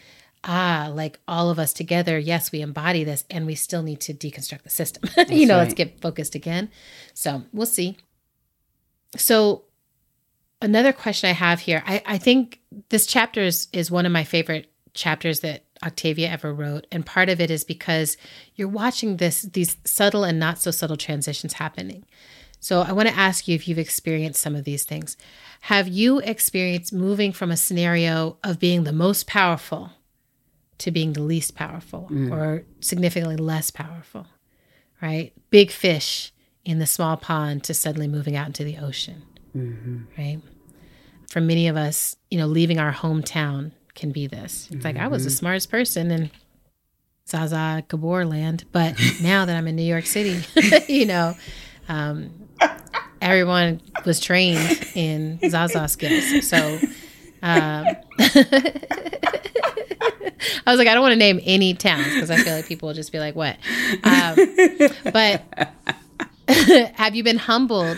ah, 0.44 0.92
like 0.94 1.20
all 1.28 1.50
of 1.50 1.58
us 1.58 1.74
together, 1.74 2.18
yes, 2.18 2.52
we 2.52 2.62
embody 2.62 3.04
this 3.04 3.24
and 3.30 3.46
we 3.46 3.56
still 3.56 3.82
need 3.82 4.02
to 4.02 4.14
deconstruct 4.14 4.64
the 4.64 4.70
system. 4.70 5.10
you 5.30 5.46
know, 5.46 5.58
right. 5.58 5.64
let's 5.64 5.74
get 5.74 6.00
focused 6.02 6.36
again. 6.36 6.70
So 7.14 7.44
we'll 7.54 7.66
see. 7.66 7.98
So 9.16 9.64
another 10.62 10.94
question 10.94 11.30
I 11.30 11.34
have 11.34 11.62
here, 11.62 11.84
I, 11.86 12.02
I 12.06 12.18
think 12.18 12.60
this 12.90 13.06
chapter 13.06 13.42
is, 13.42 13.68
is 13.74 13.90
one 13.90 14.06
of 14.06 14.12
my 14.12 14.24
favorite 14.24 14.72
chapters 14.94 15.40
that 15.42 15.64
Octavia 15.84 16.30
ever 16.30 16.54
wrote. 16.54 16.88
And 16.92 17.06
part 17.06 17.30
of 17.30 17.42
it 17.42 17.50
is 17.50 17.64
because 17.64 18.18
you're 18.56 18.68
watching 18.68 19.18
this, 19.18 19.44
these 19.44 19.78
subtle 19.86 20.24
and 20.24 20.40
not 20.40 20.60
so 20.60 20.72
subtle 20.72 20.98
transitions 20.98 21.54
happening. 21.54 22.06
So 22.64 22.82
I 22.82 22.94
want 22.94 23.10
to 23.10 23.16
ask 23.16 23.46
you 23.50 23.56
if 23.56 23.68
you've 23.68 23.78
experienced 23.78 24.42
some 24.42 24.56
of 24.56 24.64
these 24.64 24.86
things. 24.86 25.18
Have 25.64 25.90
you 25.90 26.20
experienced 26.20 26.94
moving 26.94 27.34
from 27.34 27.52
a 27.52 27.58
scenario 27.58 28.38
of 28.42 28.58
being 28.58 28.86
the 28.86 28.94
most 28.94 29.28
powerful 29.28 29.92
to 30.78 30.90
being 30.90 31.12
the 31.12 31.22
least 31.22 31.56
powerful 31.56 32.08
mm. 32.10 32.32
or 32.32 32.64
significantly 32.80 33.36
less 33.36 33.70
powerful? 33.70 34.28
Right? 35.02 35.34
Big 35.50 35.72
fish 35.72 36.32
in 36.64 36.80
the 36.80 36.86
small 36.86 37.18
pond 37.18 37.66
to 37.66 37.74
suddenly 37.74 38.08
moving 38.08 38.38
out 38.38 38.48
into 38.48 38.64
the 38.64 38.78
ocean. 38.78 39.24
Mm-hmm. 39.54 40.04
Right? 40.18 40.42
For 41.28 41.42
many 41.42 41.68
of 41.68 41.76
us, 41.76 42.16
you 42.32 42.38
know, 42.38 42.48
leaving 42.48 42.80
our 42.80 42.94
hometown 42.94 43.74
can 43.94 44.14
be 44.14 44.26
this. 44.26 44.70
It's 44.72 44.78
mm-hmm. 44.78 44.86
like 44.86 44.96
I 44.96 45.10
was 45.10 45.26
the 45.26 45.30
mm-hmm. 45.30 45.36
smartest 45.36 45.70
person 45.70 46.12
in 46.12 46.32
Zsa 47.28 47.50
Zsa 47.50 47.88
Gabor 47.90 48.24
land, 48.24 48.64
but 48.72 48.96
now 49.22 49.44
that 49.44 49.58
I'm 49.58 49.68
in 49.68 49.76
New 49.76 49.84
York 49.84 50.06
City, 50.06 50.42
you 50.88 51.06
know, 51.06 51.36
um, 51.90 52.32
everyone 53.22 53.82
was 54.06 54.20
trained 54.20 54.88
in 54.96 55.40
Zsa 55.40 55.72
Zsa 55.72 55.90
skills. 55.90 56.48
So 56.48 56.80
um, 57.42 57.86
I 60.66 60.72
was 60.72 60.78
like, 60.78 60.88
I 60.88 60.94
don't 60.94 61.02
want 61.02 61.14
to 61.14 61.18
name 61.18 61.40
any 61.44 61.74
towns 61.74 62.14
because 62.14 62.32
I 62.32 62.38
feel 62.38 62.56
like 62.56 62.68
people 62.68 62.88
will 62.88 62.94
just 62.94 63.12
be 63.12 63.20
like, 63.20 63.36
what? 63.36 63.58
Um, 64.04 64.36
but 65.12 65.44
have 66.96 67.16
you 67.16 67.24
been 67.24 67.38
humbled 67.38 67.98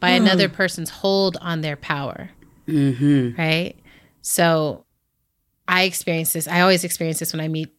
by 0.00 0.10
another 0.10 0.48
person's 0.48 0.90
hold 0.90 1.36
on 1.40 1.60
their 1.60 1.76
power? 1.76 2.30
Mm-hmm. 2.66 3.40
Right. 3.40 3.76
So 4.20 4.84
I 5.68 5.82
experience 5.84 6.32
this. 6.32 6.48
I 6.48 6.60
always 6.60 6.84
experience 6.84 7.18
this 7.18 7.32
when 7.32 7.40
I 7.40 7.48
meet 7.48 7.74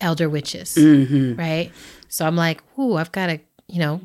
elder 0.00 0.28
witches. 0.28 0.74
Mm-hmm. 0.74 1.38
Right. 1.38 1.72
So 2.08 2.26
I'm 2.26 2.36
like, 2.36 2.62
ooh, 2.78 2.96
I've 2.96 3.12
got 3.12 3.30
a, 3.30 3.40
you 3.68 3.80
know, 3.80 4.00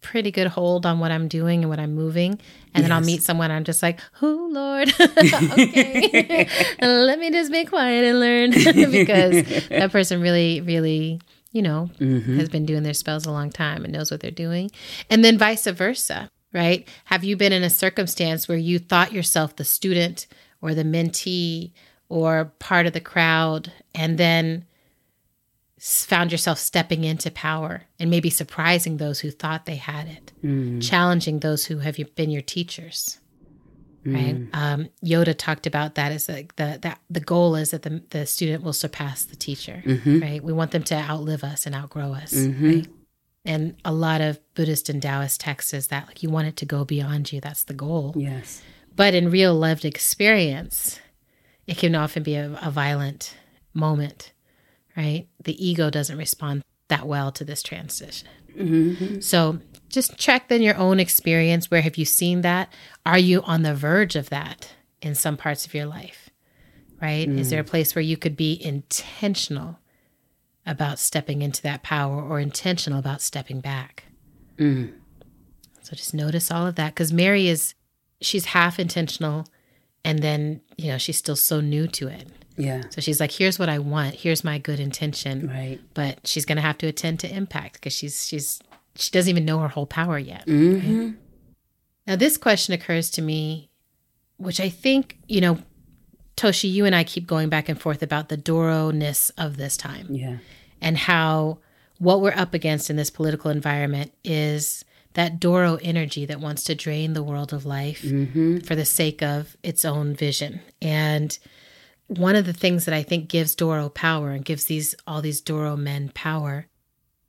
pretty 0.00 0.30
good 0.30 0.46
hold 0.46 0.86
on 0.86 0.98
what 0.98 1.10
I'm 1.10 1.28
doing 1.28 1.60
and 1.60 1.68
what 1.68 1.78
I'm 1.78 1.94
moving. 1.94 2.32
And 2.32 2.40
yes. 2.74 2.82
then 2.82 2.92
I'll 2.92 3.02
meet 3.02 3.22
someone. 3.22 3.50
I'm 3.50 3.64
just 3.64 3.82
like, 3.82 4.00
oh, 4.22 4.48
Lord, 4.50 4.88
okay, 5.00 6.48
let 6.80 7.18
me 7.18 7.30
just 7.30 7.52
be 7.52 7.64
quiet 7.64 8.04
and 8.04 8.20
learn 8.20 8.50
because 8.90 9.44
that 9.68 9.90
person 9.92 10.22
really, 10.22 10.62
really, 10.62 11.20
you 11.50 11.60
know, 11.60 11.90
mm-hmm. 11.98 12.38
has 12.38 12.48
been 12.48 12.64
doing 12.64 12.82
their 12.82 12.94
spells 12.94 13.26
a 13.26 13.30
long 13.30 13.50
time 13.50 13.84
and 13.84 13.92
knows 13.92 14.10
what 14.10 14.20
they're 14.20 14.30
doing. 14.30 14.70
And 15.10 15.22
then 15.22 15.36
vice 15.36 15.66
versa, 15.66 16.30
right? 16.54 16.88
Have 17.04 17.22
you 17.22 17.36
been 17.36 17.52
in 17.52 17.62
a 17.62 17.70
circumstance 17.70 18.48
where 18.48 18.58
you 18.58 18.78
thought 18.78 19.12
yourself 19.12 19.56
the 19.56 19.64
student 19.64 20.26
or 20.62 20.74
the 20.74 20.84
mentee 20.84 21.72
or 22.08 22.52
part 22.58 22.86
of 22.86 22.94
the 22.94 23.00
crowd 23.00 23.72
and 23.94 24.16
then 24.16 24.64
found 25.82 26.30
yourself 26.30 26.60
stepping 26.60 27.02
into 27.02 27.28
power 27.28 27.82
and 27.98 28.08
maybe 28.08 28.30
surprising 28.30 28.98
those 28.98 29.18
who 29.18 29.32
thought 29.32 29.66
they 29.66 29.74
had 29.74 30.06
it, 30.06 30.32
mm. 30.42 30.80
challenging 30.80 31.40
those 31.40 31.64
who 31.66 31.78
have 31.78 31.98
been 32.14 32.30
your 32.30 32.40
teachers. 32.40 33.18
Right. 34.06 34.36
Mm. 34.36 34.48
Um, 34.52 34.88
Yoda 35.04 35.36
talked 35.36 35.66
about 35.66 35.96
that 35.96 36.12
as 36.12 36.28
like 36.28 36.54
the 36.54 36.78
that 36.82 37.00
the 37.10 37.20
goal 37.20 37.56
is 37.56 37.72
that 37.72 37.82
the 37.82 38.02
the 38.10 38.26
student 38.26 38.62
will 38.62 38.72
surpass 38.72 39.24
the 39.24 39.34
teacher. 39.34 39.82
Mm-hmm. 39.84 40.20
Right. 40.20 40.44
We 40.44 40.52
want 40.52 40.70
them 40.70 40.84
to 40.84 40.94
outlive 40.94 41.42
us 41.42 41.66
and 41.66 41.74
outgrow 41.74 42.12
us. 42.12 42.32
Mm-hmm. 42.32 42.68
Right. 42.68 42.88
And 43.44 43.76
a 43.84 43.92
lot 43.92 44.20
of 44.20 44.38
Buddhist 44.54 44.88
and 44.88 45.02
Taoist 45.02 45.40
texts 45.40 45.74
is 45.74 45.88
that 45.88 46.06
like 46.06 46.22
you 46.22 46.30
want 46.30 46.46
it 46.46 46.56
to 46.58 46.66
go 46.66 46.84
beyond 46.84 47.32
you. 47.32 47.40
That's 47.40 47.64
the 47.64 47.74
goal. 47.74 48.14
Yes. 48.16 48.62
But 48.94 49.14
in 49.14 49.30
real 49.30 49.56
lived 49.56 49.84
experience, 49.84 51.00
it 51.66 51.76
can 51.76 51.96
often 51.96 52.22
be 52.22 52.36
a, 52.36 52.56
a 52.62 52.70
violent 52.70 53.36
moment 53.74 54.32
right? 54.96 55.26
The 55.42 55.64
ego 55.64 55.90
doesn't 55.90 56.18
respond 56.18 56.62
that 56.88 57.06
well 57.06 57.32
to 57.32 57.44
this 57.44 57.62
transition. 57.62 58.28
Mm-hmm. 58.56 59.20
So 59.20 59.60
just 59.88 60.16
check 60.16 60.48
then 60.48 60.62
your 60.62 60.76
own 60.76 61.00
experience. 61.00 61.70
Where 61.70 61.82
have 61.82 61.96
you 61.96 62.04
seen 62.04 62.42
that? 62.42 62.72
Are 63.06 63.18
you 63.18 63.42
on 63.42 63.62
the 63.62 63.74
verge 63.74 64.16
of 64.16 64.30
that 64.30 64.72
in 65.00 65.14
some 65.14 65.36
parts 65.36 65.66
of 65.66 65.74
your 65.74 65.86
life? 65.86 66.30
Right? 67.00 67.28
Mm. 67.28 67.38
Is 67.38 67.50
there 67.50 67.60
a 67.60 67.64
place 67.64 67.94
where 67.94 68.02
you 68.02 68.16
could 68.16 68.36
be 68.36 68.62
intentional 68.62 69.78
about 70.64 70.98
stepping 70.98 71.42
into 71.42 71.62
that 71.62 71.82
power 71.82 72.22
or 72.22 72.38
intentional 72.38 72.98
about 72.98 73.20
stepping 73.20 73.60
back? 73.60 74.04
Mm. 74.56 74.92
So 75.80 75.96
just 75.96 76.14
notice 76.14 76.50
all 76.50 76.66
of 76.66 76.76
that 76.76 76.94
because 76.94 77.12
Mary 77.12 77.48
is, 77.48 77.74
she's 78.20 78.46
half 78.46 78.78
intentional 78.78 79.46
and 80.04 80.18
then, 80.20 80.60
you 80.76 80.88
know, 80.88 80.98
she's 80.98 81.16
still 81.16 81.36
so 81.36 81.60
new 81.60 81.86
to 81.88 82.08
it. 82.08 82.28
Yeah. 82.56 82.82
So 82.90 83.00
she's 83.00 83.20
like, 83.20 83.32
here's 83.32 83.58
what 83.58 83.68
I 83.68 83.78
want. 83.78 84.14
Here's 84.14 84.44
my 84.44 84.58
good 84.58 84.80
intention. 84.80 85.48
Right. 85.48 85.80
But 85.94 86.26
she's 86.26 86.44
going 86.44 86.56
to 86.56 86.62
have 86.62 86.78
to 86.78 86.86
attend 86.86 87.20
to 87.20 87.34
impact 87.34 87.74
because 87.74 87.92
she's, 87.92 88.26
she's, 88.26 88.60
she 88.94 89.10
doesn't 89.10 89.30
even 89.30 89.44
know 89.44 89.58
her 89.60 89.68
whole 89.68 89.86
power 89.86 90.18
yet. 90.18 90.46
Mm-hmm. 90.46 91.00
Right? 91.00 91.14
Now, 92.06 92.16
this 92.16 92.36
question 92.36 92.74
occurs 92.74 93.10
to 93.12 93.22
me, 93.22 93.70
which 94.36 94.60
I 94.60 94.68
think, 94.68 95.18
you 95.28 95.40
know, 95.40 95.58
Toshi, 96.36 96.70
you 96.70 96.84
and 96.84 96.94
I 96.94 97.04
keep 97.04 97.26
going 97.26 97.48
back 97.48 97.68
and 97.68 97.80
forth 97.80 98.02
about 98.02 98.28
the 98.28 98.36
Doro 98.36 98.90
ness 98.90 99.30
of 99.38 99.56
this 99.56 99.76
time. 99.76 100.08
Yeah. 100.10 100.38
And 100.80 100.98
how 100.98 101.58
what 101.98 102.20
we're 102.20 102.34
up 102.34 102.52
against 102.52 102.90
in 102.90 102.96
this 102.96 103.10
political 103.10 103.50
environment 103.50 104.12
is 104.24 104.84
that 105.14 105.38
Doro 105.38 105.78
energy 105.82 106.26
that 106.26 106.40
wants 106.40 106.64
to 106.64 106.74
drain 106.74 107.12
the 107.12 107.22
world 107.22 107.52
of 107.52 107.66
life 107.66 108.02
mm-hmm. 108.02 108.58
for 108.58 108.74
the 108.74 108.84
sake 108.84 109.22
of 109.22 109.56
its 109.62 109.84
own 109.84 110.14
vision. 110.14 110.60
And 110.80 111.38
one 112.06 112.36
of 112.36 112.46
the 112.46 112.52
things 112.52 112.84
that 112.84 112.94
I 112.94 113.02
think 113.02 113.28
gives 113.28 113.54
Doro 113.54 113.88
power 113.88 114.30
and 114.30 114.44
gives 114.44 114.64
these 114.64 114.94
all 115.06 115.22
these 115.22 115.40
Doro 115.40 115.76
men 115.76 116.10
power 116.14 116.66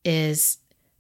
is 0.03 0.57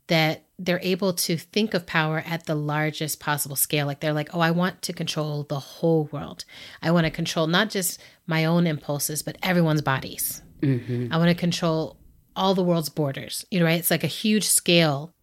that 0.07 0.45
they're 0.59 0.79
able 0.83 1.13
to 1.13 1.37
think 1.37 1.73
of 1.73 1.85
power 1.85 2.23
at 2.25 2.45
the 2.45 2.55
largest 2.55 3.19
possible 3.19 3.55
scale. 3.55 3.85
Like 3.85 3.99
they're 3.99 4.13
like, 4.13 4.33
oh, 4.33 4.39
I 4.39 4.51
want 4.51 4.81
to 4.83 4.93
control 4.93 5.43
the 5.43 5.59
whole 5.59 6.05
world. 6.11 6.45
I 6.81 6.91
want 6.91 7.05
to 7.05 7.11
control 7.11 7.47
not 7.47 7.69
just 7.69 7.99
my 8.27 8.45
own 8.45 8.67
impulses, 8.67 9.23
but 9.23 9.37
everyone's 9.41 9.81
bodies. 9.81 10.41
Mm-hmm. 10.61 11.07
I 11.11 11.17
want 11.17 11.29
to 11.29 11.35
control 11.35 11.97
all 12.35 12.53
the 12.53 12.63
world's 12.63 12.89
borders. 12.89 13.45
You 13.51 13.59
know, 13.59 13.65
right? 13.65 13.79
It's 13.79 13.91
like 13.91 14.03
a 14.03 14.07
huge 14.07 14.45
scale 14.45 15.13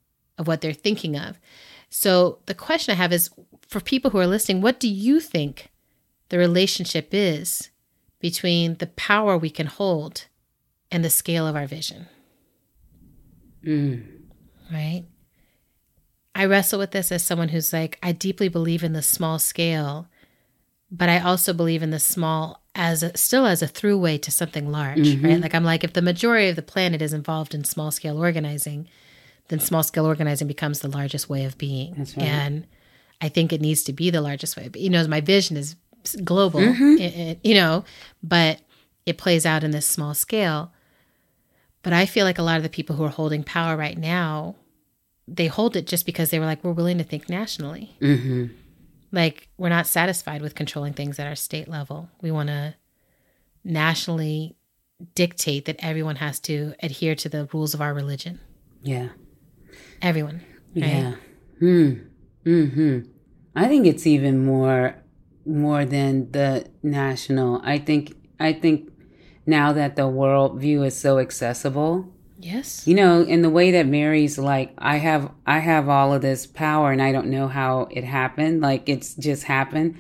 of 0.41 0.49
what 0.49 0.61
they're 0.61 0.73
thinking 0.73 1.17
of. 1.17 1.39
So 1.91 2.41
the 2.47 2.55
question 2.55 2.93
I 2.93 2.97
have 2.97 3.13
is 3.13 3.31
for 3.69 3.81
people 3.81 4.11
who 4.11 4.19
are 4.19 4.27
listening, 4.27 4.61
what 4.61 4.81
do 4.81 4.89
you 4.89 5.21
think 5.21 5.69
the 6.31 6.39
relationship 6.39 7.11
is 7.13 7.71
between 8.21 8.77
the 8.77 8.87
power 8.87 9.37
we 9.37 9.51
can 9.51 9.67
hold 9.67 10.27
and 10.91 11.05
the 11.05 11.11
scale 11.11 11.47
of 11.47 11.57
our 11.57 11.67
vision. 11.67 12.07
Mm. 13.65 14.07
Right? 14.73 15.05
I 16.35 16.45
wrestle 16.45 16.79
with 16.79 16.93
this 16.93 17.11
as 17.11 17.25
someone 17.25 17.49
who's 17.49 17.73
like, 17.73 17.99
I 18.03 18.13
deeply 18.13 18.49
believe 18.49 18.85
in 18.85 18.93
the 18.93 19.03
small 19.03 19.39
scale, 19.39 20.07
but 20.91 21.09
I 21.09 21.19
also 21.19 21.53
believe 21.53 21.83
in 21.83 21.91
the 21.91 21.99
small 21.99 22.63
as 22.75 23.03
a, 23.03 23.17
still 23.17 23.47
as 23.47 23.63
a 23.63 23.69
throughway 23.69 24.21
to 24.23 24.31
something 24.31 24.71
large, 24.71 24.99
mm-hmm. 25.01 25.27
right? 25.27 25.41
Like 25.41 25.55
I'm 25.55 25.65
like, 25.65 25.83
if 25.83 25.93
the 25.93 26.03
majority 26.03 26.49
of 26.49 26.57
the 26.57 26.63
planet 26.63 27.03
is 27.03 27.13
involved 27.13 27.55
in 27.55 27.65
small 27.65 27.91
scale 27.91 28.19
organizing, 28.19 28.89
then 29.51 29.61
small 29.61 29.83
scale 29.83 30.07
organizing 30.07 30.49
becomes 30.49 30.81
the 30.81 30.89
largest 30.89 31.29
way 31.29 31.45
of 31.45 31.59
being. 31.59 31.99
Right. 31.99 32.19
And 32.19 32.67
I 33.21 33.29
think 33.29 33.53
it 33.53 33.61
needs 33.61 33.83
to 33.85 33.93
be 33.93 34.11
the 34.11 34.21
largest 34.21 34.57
way. 34.57 34.69
But 34.69 34.81
you 34.81 34.89
know, 34.89 35.07
my 35.07 35.21
vision 35.21 35.57
is 35.57 35.77
global, 36.25 36.61
mm-hmm. 36.61 36.97
it, 36.99 37.17
it, 37.17 37.41
you 37.45 37.55
know, 37.55 37.85
but 38.23 38.61
it 39.05 39.19
plays 39.19 39.45
out 39.45 39.65
in 39.65 39.71
this 39.71 39.87
small 39.87 40.15
scale. 40.15 40.73
But 41.83 41.93
I 41.93 42.07
feel 42.07 42.25
like 42.25 42.39
a 42.39 42.43
lot 42.43 42.57
of 42.59 42.63
the 42.63 42.69
people 42.69 42.97
who 42.97 43.05
are 43.05 43.11
holding 43.11 43.43
power 43.43 43.77
right 43.77 43.99
now, 43.99 44.57
they 45.27 45.47
hold 45.47 45.77
it 45.77 45.87
just 45.87 46.07
because 46.07 46.31
they 46.31 46.39
were 46.39 46.47
like, 46.47 46.63
we're 46.63 46.73
willing 46.73 46.99
to 46.99 47.05
think 47.05 47.29
nationally. 47.29 47.97
Mm-hmm. 48.01 48.47
Like, 49.13 49.49
we're 49.57 49.71
not 49.71 49.87
satisfied 49.87 50.43
with 50.43 50.55
controlling 50.55 50.93
things 50.93 51.19
at 51.19 51.27
our 51.27 51.35
state 51.35 51.69
level. 51.69 52.11
We 52.21 52.31
want 52.31 52.49
to 52.49 52.75
nationally 53.65 54.57
dictate 55.15 55.65
that 55.65 55.77
everyone 55.81 56.17
has 56.17 56.39
to 56.41 56.75
adhere 56.83 57.15
to 57.17 57.29
the 57.29 57.49
rules 57.53 57.75
of 57.75 57.81
our 57.81 57.95
religion. 57.95 58.41
Yeah. 58.83 59.09
Everyone. 60.03 60.43
Right? 60.75 60.85
Yeah. 60.85 61.15
Hmm. 61.59 61.93
Hmm. 62.45 63.01
I 63.55 63.69
think 63.69 63.87
it's 63.87 64.07
even 64.07 64.45
more 64.45 64.97
more 65.45 65.85
than 65.85 66.31
the 66.33 66.67
national. 66.83 67.61
I 67.65 67.79
think 67.79 68.17
I 68.39 68.53
think 68.53 68.91
now 69.47 69.73
that 69.73 69.97
the 69.97 70.09
world 70.09 70.61
view 70.61 70.83
is 70.83 70.97
so 70.97 71.19
accessible. 71.19 72.13
Yes. 72.39 72.87
You 72.87 72.95
know, 72.95 73.23
in 73.23 73.43
the 73.43 73.51
way 73.51 73.71
that 73.73 73.87
Mary's 73.87 74.39
like, 74.39 74.73
I 74.79 74.97
have 74.97 75.31
I 75.47 75.59
have 75.59 75.89
all 75.89 76.15
of 76.15 76.23
this 76.23 76.47
power 76.47 76.91
and 76.93 77.03
I 77.03 77.13
don't 77.13 77.29
know 77.29 77.49
how 77.49 77.89
it 77.91 78.05
happened. 78.05 78.63
Like 78.63 78.89
it's 78.89 79.15
just 79.15 79.45
happened. 79.45 79.99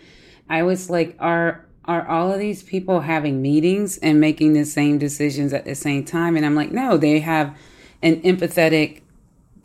I 0.48 0.62
was 0.62 0.88
like, 0.88 1.16
are 1.18 1.66
are 1.84 2.06
all 2.08 2.32
of 2.32 2.38
these 2.38 2.62
people 2.62 3.00
having 3.00 3.42
meetings 3.42 3.98
and 3.98 4.20
making 4.20 4.52
the 4.52 4.64
same 4.64 4.98
decisions 4.98 5.52
at 5.52 5.64
the 5.64 5.74
same 5.74 6.04
time? 6.04 6.36
And 6.36 6.46
I'm 6.46 6.54
like, 6.54 6.72
no, 6.72 6.96
they 6.96 7.20
have 7.20 7.56
an 8.02 8.22
empathetic, 8.22 9.02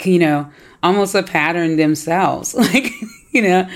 you 0.04 0.20
know, 0.20 0.50
almost 0.84 1.16
a 1.16 1.24
pattern 1.24 1.78
themselves. 1.78 2.56
Like 2.66 2.92
you 3.32 3.42
know, 3.42 3.68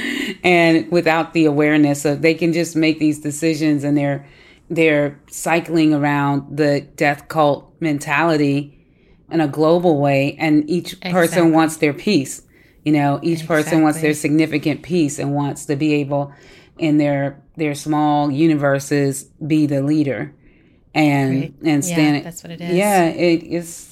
and 0.42 0.90
without 0.90 1.34
the 1.34 1.44
awareness 1.44 2.06
of 2.06 2.22
they 2.22 2.34
can 2.34 2.54
just 2.54 2.78
make 2.78 2.98
these 2.98 3.20
decisions 3.20 3.84
and 3.84 3.98
they're 3.98 4.26
they're 4.70 5.20
cycling 5.30 5.94
around 5.94 6.58
the 6.58 6.82
death 6.96 7.28
cult 7.28 7.74
mentality 7.82 8.80
in 9.30 9.42
a 9.42 9.48
global 9.48 10.00
way 10.00 10.36
and 10.40 10.70
each 10.70 10.94
exactly. 10.94 11.12
person 11.12 11.52
wants 11.52 11.78
their 11.78 11.94
piece. 11.94 12.42
You 12.86 12.94
know, 12.94 13.20
each 13.22 13.42
exactly. 13.42 13.64
person 13.64 13.82
wants 13.84 14.02
their 14.02 14.14
significant 14.14 14.82
piece 14.82 15.20
and 15.20 15.36
wants 15.36 15.66
to 15.66 15.76
be 15.76 15.96
able 15.96 16.34
in 16.78 16.98
their 16.98 17.42
their 17.58 17.76
small 17.76 18.32
universes 18.32 19.26
be 19.46 19.66
the 19.66 19.82
leader 19.84 20.34
and 20.96 21.42
right. 21.42 21.54
and 21.64 21.86
stand 21.86 22.18
yeah, 22.18 22.24
that's 22.24 22.44
what 22.44 22.52
it 22.52 22.62
is. 22.62 22.74
Yeah, 22.74 23.06
it 23.06 23.44
is 23.44 23.89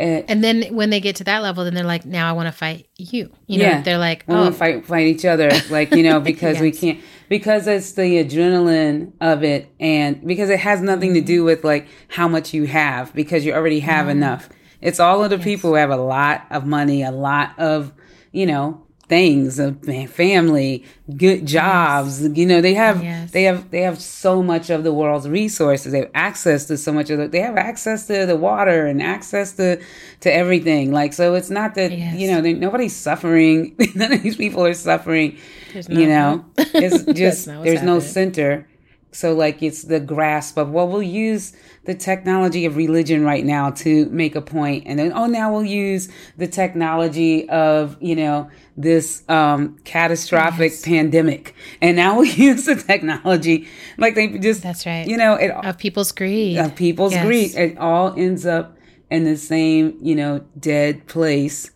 it, 0.00 0.24
and 0.28 0.42
then 0.42 0.74
when 0.74 0.90
they 0.90 1.00
get 1.00 1.16
to 1.16 1.24
that 1.24 1.42
level, 1.42 1.64
then 1.64 1.74
they're 1.74 1.84
like, 1.84 2.06
now 2.06 2.28
I 2.28 2.32
want 2.32 2.46
to 2.46 2.52
fight 2.52 2.88
you. 2.96 3.30
You 3.46 3.58
know, 3.58 3.64
yeah, 3.64 3.82
they're 3.82 3.98
like, 3.98 4.24
oh, 4.28 4.48
we 4.48 4.54
fight 4.54 4.86
fight 4.86 5.06
each 5.06 5.24
other, 5.24 5.50
like 5.68 5.92
you 5.92 6.02
know, 6.02 6.20
because 6.30 6.54
yes. 6.54 6.62
we 6.62 6.72
can't 6.72 7.00
because 7.28 7.66
it's 7.66 7.92
the 7.92 8.24
adrenaline 8.24 9.12
of 9.20 9.44
it, 9.44 9.70
and 9.78 10.26
because 10.26 10.48
it 10.50 10.60
has 10.60 10.80
nothing 10.80 11.14
to 11.14 11.20
do 11.20 11.44
with 11.44 11.64
like 11.64 11.86
how 12.08 12.26
much 12.26 12.54
you 12.54 12.66
have, 12.66 13.14
because 13.14 13.44
you 13.44 13.52
already 13.52 13.80
have 13.80 14.06
mm. 14.06 14.12
enough. 14.12 14.48
It's 14.80 14.98
all 14.98 15.22
of 15.22 15.28
the 15.28 15.36
yes. 15.36 15.44
people 15.44 15.70
who 15.70 15.76
have 15.76 15.90
a 15.90 15.96
lot 15.96 16.46
of 16.50 16.66
money, 16.66 17.02
a 17.02 17.10
lot 17.10 17.58
of 17.58 17.92
you 18.32 18.46
know 18.46 18.86
things 19.10 19.58
of 19.58 19.76
family 20.08 20.84
good 21.16 21.44
jobs 21.44 22.22
yes. 22.22 22.36
you 22.36 22.46
know 22.46 22.60
they 22.60 22.74
have 22.74 23.02
yes. 23.02 23.32
they 23.32 23.42
have 23.42 23.68
they 23.72 23.80
have 23.80 24.00
so 24.00 24.40
much 24.40 24.70
of 24.70 24.84
the 24.84 24.92
world's 24.92 25.28
resources. 25.28 25.90
They 25.90 25.98
have 25.98 26.10
access 26.14 26.66
to 26.66 26.76
so 26.76 26.92
much 26.92 27.10
of 27.10 27.18
the 27.18 27.26
they 27.26 27.40
have 27.40 27.56
access 27.56 28.06
to 28.06 28.24
the 28.24 28.36
water 28.36 28.86
and 28.86 29.02
access 29.02 29.52
to 29.54 29.82
to 30.20 30.32
everything. 30.32 30.92
Like 30.92 31.12
so 31.12 31.34
it's 31.34 31.50
not 31.50 31.74
that 31.74 31.90
yes. 31.90 32.16
you 32.16 32.30
know 32.30 32.40
nobody's 32.40 32.94
suffering. 32.94 33.74
None 33.96 34.12
of 34.12 34.22
these 34.22 34.36
people 34.36 34.64
are 34.64 34.74
suffering 34.74 35.36
you 35.74 36.06
know? 36.06 36.44
it's 36.56 37.04
just 37.18 37.46
there's 37.46 37.82
no 37.82 38.00
center 38.00 38.66
so 39.12 39.34
like 39.34 39.62
it's 39.62 39.82
the 39.82 40.00
grasp 40.00 40.56
of 40.56 40.70
well 40.70 40.88
we'll 40.88 41.02
use 41.02 41.52
the 41.84 41.94
technology 41.94 42.64
of 42.64 42.76
religion 42.76 43.24
right 43.24 43.44
now 43.44 43.70
to 43.70 44.06
make 44.10 44.36
a 44.36 44.40
point 44.40 44.84
and 44.86 44.98
then 44.98 45.12
oh 45.12 45.26
now 45.26 45.52
we'll 45.52 45.64
use 45.64 46.08
the 46.36 46.46
technology 46.46 47.48
of 47.48 47.96
you 48.00 48.14
know 48.14 48.48
this 48.80 49.22
um 49.28 49.78
catastrophic 49.84 50.72
yes. 50.72 50.82
pandemic. 50.82 51.54
And 51.80 51.96
now 51.96 52.16
we'll 52.18 52.26
use 52.26 52.64
the 52.64 52.76
technology. 52.76 53.68
Like 53.98 54.14
they 54.14 54.28
just 54.38 54.62
that's 54.62 54.86
right. 54.86 55.06
you 55.06 55.16
know 55.16 55.34
it 55.34 55.50
of 55.50 55.78
people's 55.78 56.12
greed. 56.12 56.58
Of 56.58 56.74
people's 56.74 57.12
yes. 57.12 57.24
greed. 57.24 57.54
It 57.54 57.78
all 57.78 58.14
ends 58.16 58.46
up 58.46 58.76
in 59.10 59.24
the 59.24 59.36
same 59.36 59.98
you 60.00 60.14
know 60.14 60.44
dead 60.58 61.06
place 61.06 61.70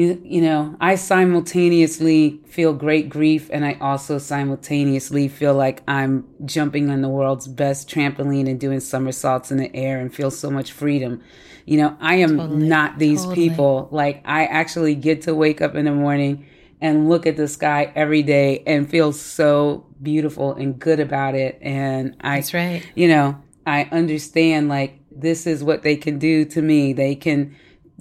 you, 0.00 0.22
you 0.24 0.40
know, 0.40 0.76
I 0.80 0.94
simultaneously 0.94 2.40
feel 2.46 2.72
great 2.72 3.10
grief 3.10 3.50
and 3.52 3.66
I 3.66 3.76
also 3.82 4.16
simultaneously 4.16 5.28
feel 5.28 5.52
like 5.52 5.82
I'm 5.86 6.26
jumping 6.46 6.88
on 6.88 7.02
the 7.02 7.08
world's 7.10 7.46
best 7.46 7.88
trampoline 7.88 8.48
and 8.48 8.58
doing 8.58 8.80
somersaults 8.80 9.50
in 9.50 9.58
the 9.58 9.74
air 9.76 10.00
and 10.00 10.12
feel 10.12 10.30
so 10.30 10.50
much 10.50 10.72
freedom. 10.72 11.22
You 11.66 11.76
know, 11.76 11.96
I 12.00 12.14
am 12.16 12.38
totally, 12.38 12.66
not 12.66 12.98
these 12.98 13.24
totally. 13.24 13.48
people. 13.50 13.88
Like, 13.90 14.22
I 14.24 14.46
actually 14.46 14.94
get 14.94 15.22
to 15.22 15.34
wake 15.34 15.60
up 15.60 15.74
in 15.74 15.84
the 15.84 15.92
morning 15.92 16.46
and 16.80 17.10
look 17.10 17.26
at 17.26 17.36
the 17.36 17.46
sky 17.46 17.92
every 17.94 18.22
day 18.22 18.62
and 18.66 18.88
feel 18.88 19.12
so 19.12 19.84
beautiful 20.00 20.54
and 20.54 20.78
good 20.78 20.98
about 20.98 21.34
it. 21.34 21.58
And 21.60 22.16
I, 22.22 22.36
That's 22.36 22.54
right. 22.54 22.90
You 22.94 23.08
know, 23.08 23.42
I 23.66 23.84
understand 23.92 24.70
like 24.70 24.98
this 25.10 25.46
is 25.46 25.62
what 25.62 25.82
they 25.82 25.96
can 25.96 26.18
do 26.18 26.46
to 26.46 26.62
me. 26.62 26.94
They 26.94 27.14
can, 27.14 27.54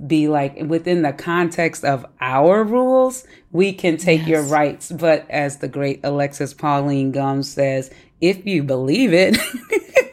be 0.07 0.27
like 0.27 0.57
within 0.59 1.01
the 1.01 1.13
context 1.13 1.83
of 1.83 2.05
our 2.21 2.63
rules, 2.63 3.25
we 3.51 3.73
can 3.73 3.97
take 3.97 4.21
yes. 4.21 4.29
your 4.29 4.43
rights. 4.43 4.91
But 4.91 5.29
as 5.29 5.57
the 5.57 5.67
great 5.67 6.01
Alexis 6.03 6.53
Pauline 6.53 7.11
Gumbs 7.11 7.51
says, 7.51 7.91
if 8.21 8.45
you 8.45 8.63
believe 8.63 9.13
it. 9.13 9.37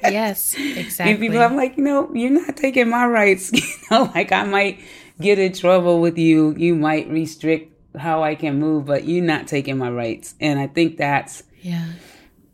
yes, 0.03 0.55
exactly. 0.59 1.17
People, 1.17 1.43
I'm 1.43 1.57
like, 1.57 1.79
no, 1.79 2.13
you're 2.15 2.31
not 2.31 2.57
taking 2.57 2.89
my 2.89 3.07
rights. 3.07 3.53
You 3.91 3.99
know, 3.99 4.11
like 4.15 4.33
I 4.33 4.45
might 4.45 4.81
get 5.21 5.39
in 5.39 5.53
trouble 5.53 6.01
with 6.01 6.19
you. 6.19 6.55
You 6.57 6.75
might 6.75 7.09
restrict 7.09 7.73
how 7.97 8.23
I 8.23 8.35
can 8.35 8.59
move, 8.59 8.87
but 8.87 9.05
you're 9.05 9.25
not 9.25 9.47
taking 9.47 9.79
my 9.79 9.91
rights. 9.91 10.35
And 10.41 10.59
I 10.59 10.67
think 10.67 10.97
that's 10.97 11.45
yeah. 11.63 11.93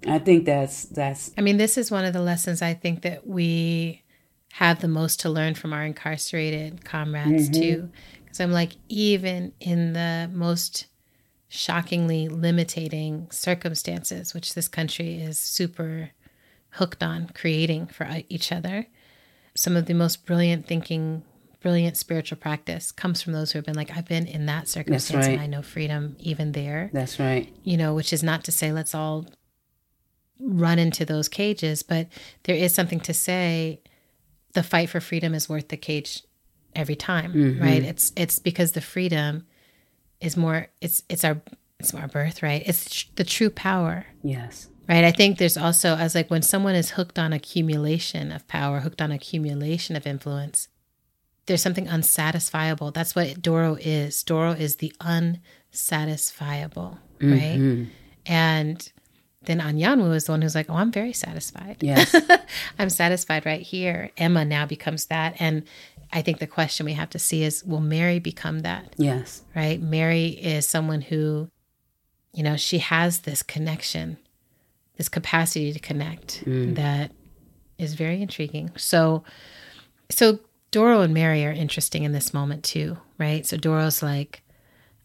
I 0.07 0.19
think 0.19 0.45
that's 0.45 0.85
that's. 0.87 1.31
I 1.39 1.43
mean, 1.43 1.57
this 1.57 1.79
is 1.79 1.91
one 1.91 2.05
of 2.05 2.13
the 2.13 2.21
lessons 2.21 2.61
I 2.61 2.75
think 2.75 3.03
that 3.03 3.27
we 3.27 4.02
have 4.53 4.81
the 4.81 4.89
most 4.89 5.19
to 5.21 5.31
learn 5.31 5.55
from 5.55 5.73
our 5.73 5.83
incarcerated 5.83 6.85
comrades 6.85 7.49
mm-hmm. 7.49 7.61
too 7.61 7.91
because 8.23 8.39
i'm 8.39 8.53
like 8.53 8.73
even 8.89 9.53
in 9.61 9.95
the 9.95 10.31
most 10.33 10.87
shockingly 11.49 12.29
limiting 12.29 13.27
circumstances 13.31 14.35
which 14.35 14.55
this 14.55 14.69
country 14.69 15.21
is 15.21 15.39
super 15.39 16.11
hooked 16.73 17.03
on 17.03 17.31
creating 17.35 17.87
for 17.87 18.07
each 18.29 18.53
other 18.53 18.87
some 19.55 19.75
of 19.77 19.87
the 19.87 19.95
most 19.95 20.27
brilliant 20.27 20.67
thinking 20.67 21.23
brilliant 21.61 21.97
spiritual 21.97 22.37
practice 22.37 22.93
comes 22.93 23.23
from 23.23 23.33
those 23.33 23.53
who 23.53 23.59
have 23.59 23.65
been 23.65 23.75
like 23.75 23.97
i've 23.97 24.09
been 24.09 24.27
in 24.27 24.45
that 24.45 24.69
circumstance 24.69 25.27
right. 25.27 25.33
and 25.33 25.41
i 25.41 25.47
know 25.47 25.63
freedom 25.63 26.15
even 26.19 26.53
there 26.53 26.91
that's 26.93 27.19
right 27.19 27.55
you 27.65 27.77
know 27.79 27.95
which 27.95 28.13
is 28.13 28.23
not 28.23 28.45
to 28.45 28.53
say 28.53 28.71
let's 28.71 28.95
all 28.95 29.27
run 30.39 30.79
into 30.79 31.07
those 31.07 31.29
cages 31.29 31.83
but 31.83 32.07
there 32.43 32.57
is 32.57 32.75
something 32.75 33.01
to 33.01 33.15
say 33.15 33.81
the 34.53 34.63
fight 34.63 34.91
for 34.91 35.01
freedom 35.01 35.35
is 35.35 35.49
worth 35.49 35.69
the 35.69 35.77
cage 35.77 36.23
every 36.75 36.97
time, 36.97 37.33
mm-hmm. 37.33 37.63
right? 37.63 37.83
It's 37.83 38.13
it's 38.17 38.39
because 38.39 38.73
the 38.73 38.81
freedom 38.81 39.47
is 40.21 40.37
more 40.37 40.69
it's 40.81 41.03
it's 41.09 41.25
our 41.25 41.41
it's 41.79 41.95
our 41.95 42.09
birthright. 42.09 42.63
It's 42.67 43.05
the 43.17 43.25
true 43.25 43.51
power. 43.51 44.07
Yes. 44.23 44.69
Right. 44.89 45.05
I 45.05 45.13
think 45.13 45.39
there's 45.39 45.57
also 45.57 45.97
as 45.97 46.15
like 46.15 46.31
when 46.31 46.43
someone 46.43 46.75
is 46.75 46.91
hooked 46.91 47.19
on 47.19 47.33
accumulation 47.33 48.33
of 48.33 48.47
power, 48.49 48.81
hooked 48.81 49.01
on 49.01 49.11
accumulation 49.13 49.97
of 49.97 50.07
influence, 50.07 50.69
there's 51.47 51.63
something 51.63 51.87
unsatisfiable. 51.87 52.93
That's 52.93 53.15
what 53.15 53.41
Doro 53.41 53.77
is. 53.81 54.23
Doro 54.23 54.51
is 54.53 54.77
the 54.77 54.93
unsatisfiable, 55.01 56.99
right? 57.21 57.59
Mm-hmm. 57.59 57.85
And 58.27 58.93
then 59.45 59.61
Anyanwu 59.61 60.15
is 60.15 60.25
the 60.25 60.33
one 60.33 60.43
who's 60.43 60.55
like, 60.55 60.71
oh, 60.71 60.77
I'm 60.77 60.93
very 60.93 61.13
satisfied. 61.13 61.79
Yes. 61.81 62.15
I'm 62.79 62.91
satisfied 62.91 63.45
right 63.45 63.61
here. 63.61 64.11
Emma 64.17 64.45
now 64.45 64.67
becomes 64.67 65.07
that. 65.07 65.35
And 65.39 65.65
I 66.13 66.23
think 66.23 66.39
the 66.39 66.47
question 66.47 66.87
we 66.87 66.93
have 66.93 67.11
to 67.11 67.19
see 67.19 67.43
is, 67.43 67.65
will 67.65 67.81
Mary 67.81 68.19
become 68.19 68.61
that? 68.61 68.95
Yes. 68.99 69.43
Right? 69.57 69.81
Mary 69.81 70.27
is 70.27 70.69
someone 70.69 71.01
who, 71.01 71.49
you 72.33 72.43
know, 72.43 72.57
she 72.57 72.79
has 72.79 73.21
this 73.21 73.43
connection, 73.43 74.19
this 74.97 75.09
capacity 75.09 75.73
to 75.73 75.79
connect 75.81 76.45
mm. 76.45 76.75
that 76.77 77.11
is 77.79 77.95
very 77.95 78.23
intriguing. 78.23 78.71
So, 78.77 79.25
so 80.09 80.39
Doro 80.71 81.01
and 81.01 81.15
Mary 81.15 81.45
are 81.45 81.53
interesting 81.53 82.05
in 82.05 82.13
this 82.13 82.33
moment 82.33 82.63
too, 82.63 82.99
right? 83.19 83.45
So 83.45 83.57
Doro's 83.57 84.03
like, 84.03 84.43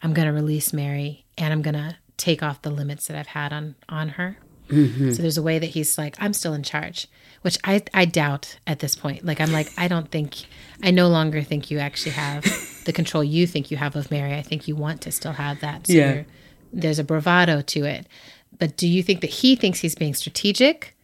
I'm 0.01 0.13
going 0.13 0.27
to 0.27 0.33
release 0.33 0.73
Mary 0.73 1.25
and 1.37 1.51
I'm 1.51 1.61
going 1.61 1.73
to 1.73 1.95
take 2.17 2.43
off 2.43 2.61
the 2.61 2.69
limits 2.69 3.07
that 3.07 3.17
I've 3.17 3.27
had 3.27 3.53
on 3.53 3.75
on 3.87 4.09
her. 4.09 4.37
Mm-hmm. 4.69 5.11
So 5.11 5.21
there's 5.21 5.37
a 5.37 5.43
way 5.43 5.59
that 5.59 5.67
he's 5.67 5.97
like, 5.97 6.15
I'm 6.19 6.33
still 6.33 6.53
in 6.53 6.63
charge, 6.63 7.07
which 7.41 7.57
I 7.63 7.83
I 7.93 8.05
doubt 8.05 8.57
at 8.67 8.79
this 8.79 8.95
point. 8.95 9.25
Like 9.25 9.39
I'm 9.39 9.51
like, 9.51 9.71
I 9.77 9.87
don't 9.87 10.11
think 10.11 10.45
I 10.83 10.91
no 10.91 11.07
longer 11.07 11.41
think 11.41 11.71
you 11.71 11.79
actually 11.79 12.13
have 12.13 12.43
the 12.85 12.93
control 12.93 13.23
you 13.23 13.47
think 13.47 13.71
you 13.71 13.77
have 13.77 13.95
of 13.95 14.11
Mary. 14.11 14.33
I 14.33 14.41
think 14.41 14.67
you 14.67 14.75
want 14.75 15.01
to 15.01 15.11
still 15.11 15.33
have 15.33 15.61
that. 15.61 15.87
So 15.87 15.93
yeah. 15.93 16.23
there's 16.73 16.99
a 16.99 17.03
bravado 17.03 17.61
to 17.61 17.85
it. 17.85 18.07
But 18.59 18.75
do 18.75 18.87
you 18.87 19.03
think 19.03 19.21
that 19.21 19.29
he 19.29 19.55
thinks 19.55 19.79
he's 19.79 19.95
being 19.95 20.13
strategic? 20.13 20.95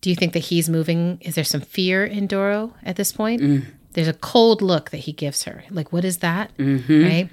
Do 0.00 0.10
you 0.10 0.16
think 0.16 0.32
that 0.32 0.40
he's 0.40 0.68
moving? 0.68 1.18
Is 1.20 1.34
there 1.34 1.44
some 1.44 1.60
fear 1.60 2.04
in 2.04 2.26
Doro 2.26 2.74
at 2.82 2.96
this 2.96 3.12
point? 3.12 3.42
Mm. 3.42 3.66
there's 3.92 4.08
a 4.08 4.14
cold 4.14 4.62
look 4.62 4.90
that 4.90 4.98
he 4.98 5.12
gives 5.12 5.42
her. 5.44 5.64
Like, 5.70 5.92
what 5.92 6.04
is 6.04 6.18
that? 6.18 6.56
Mm-hmm. 6.56 7.02
Right? 7.02 7.28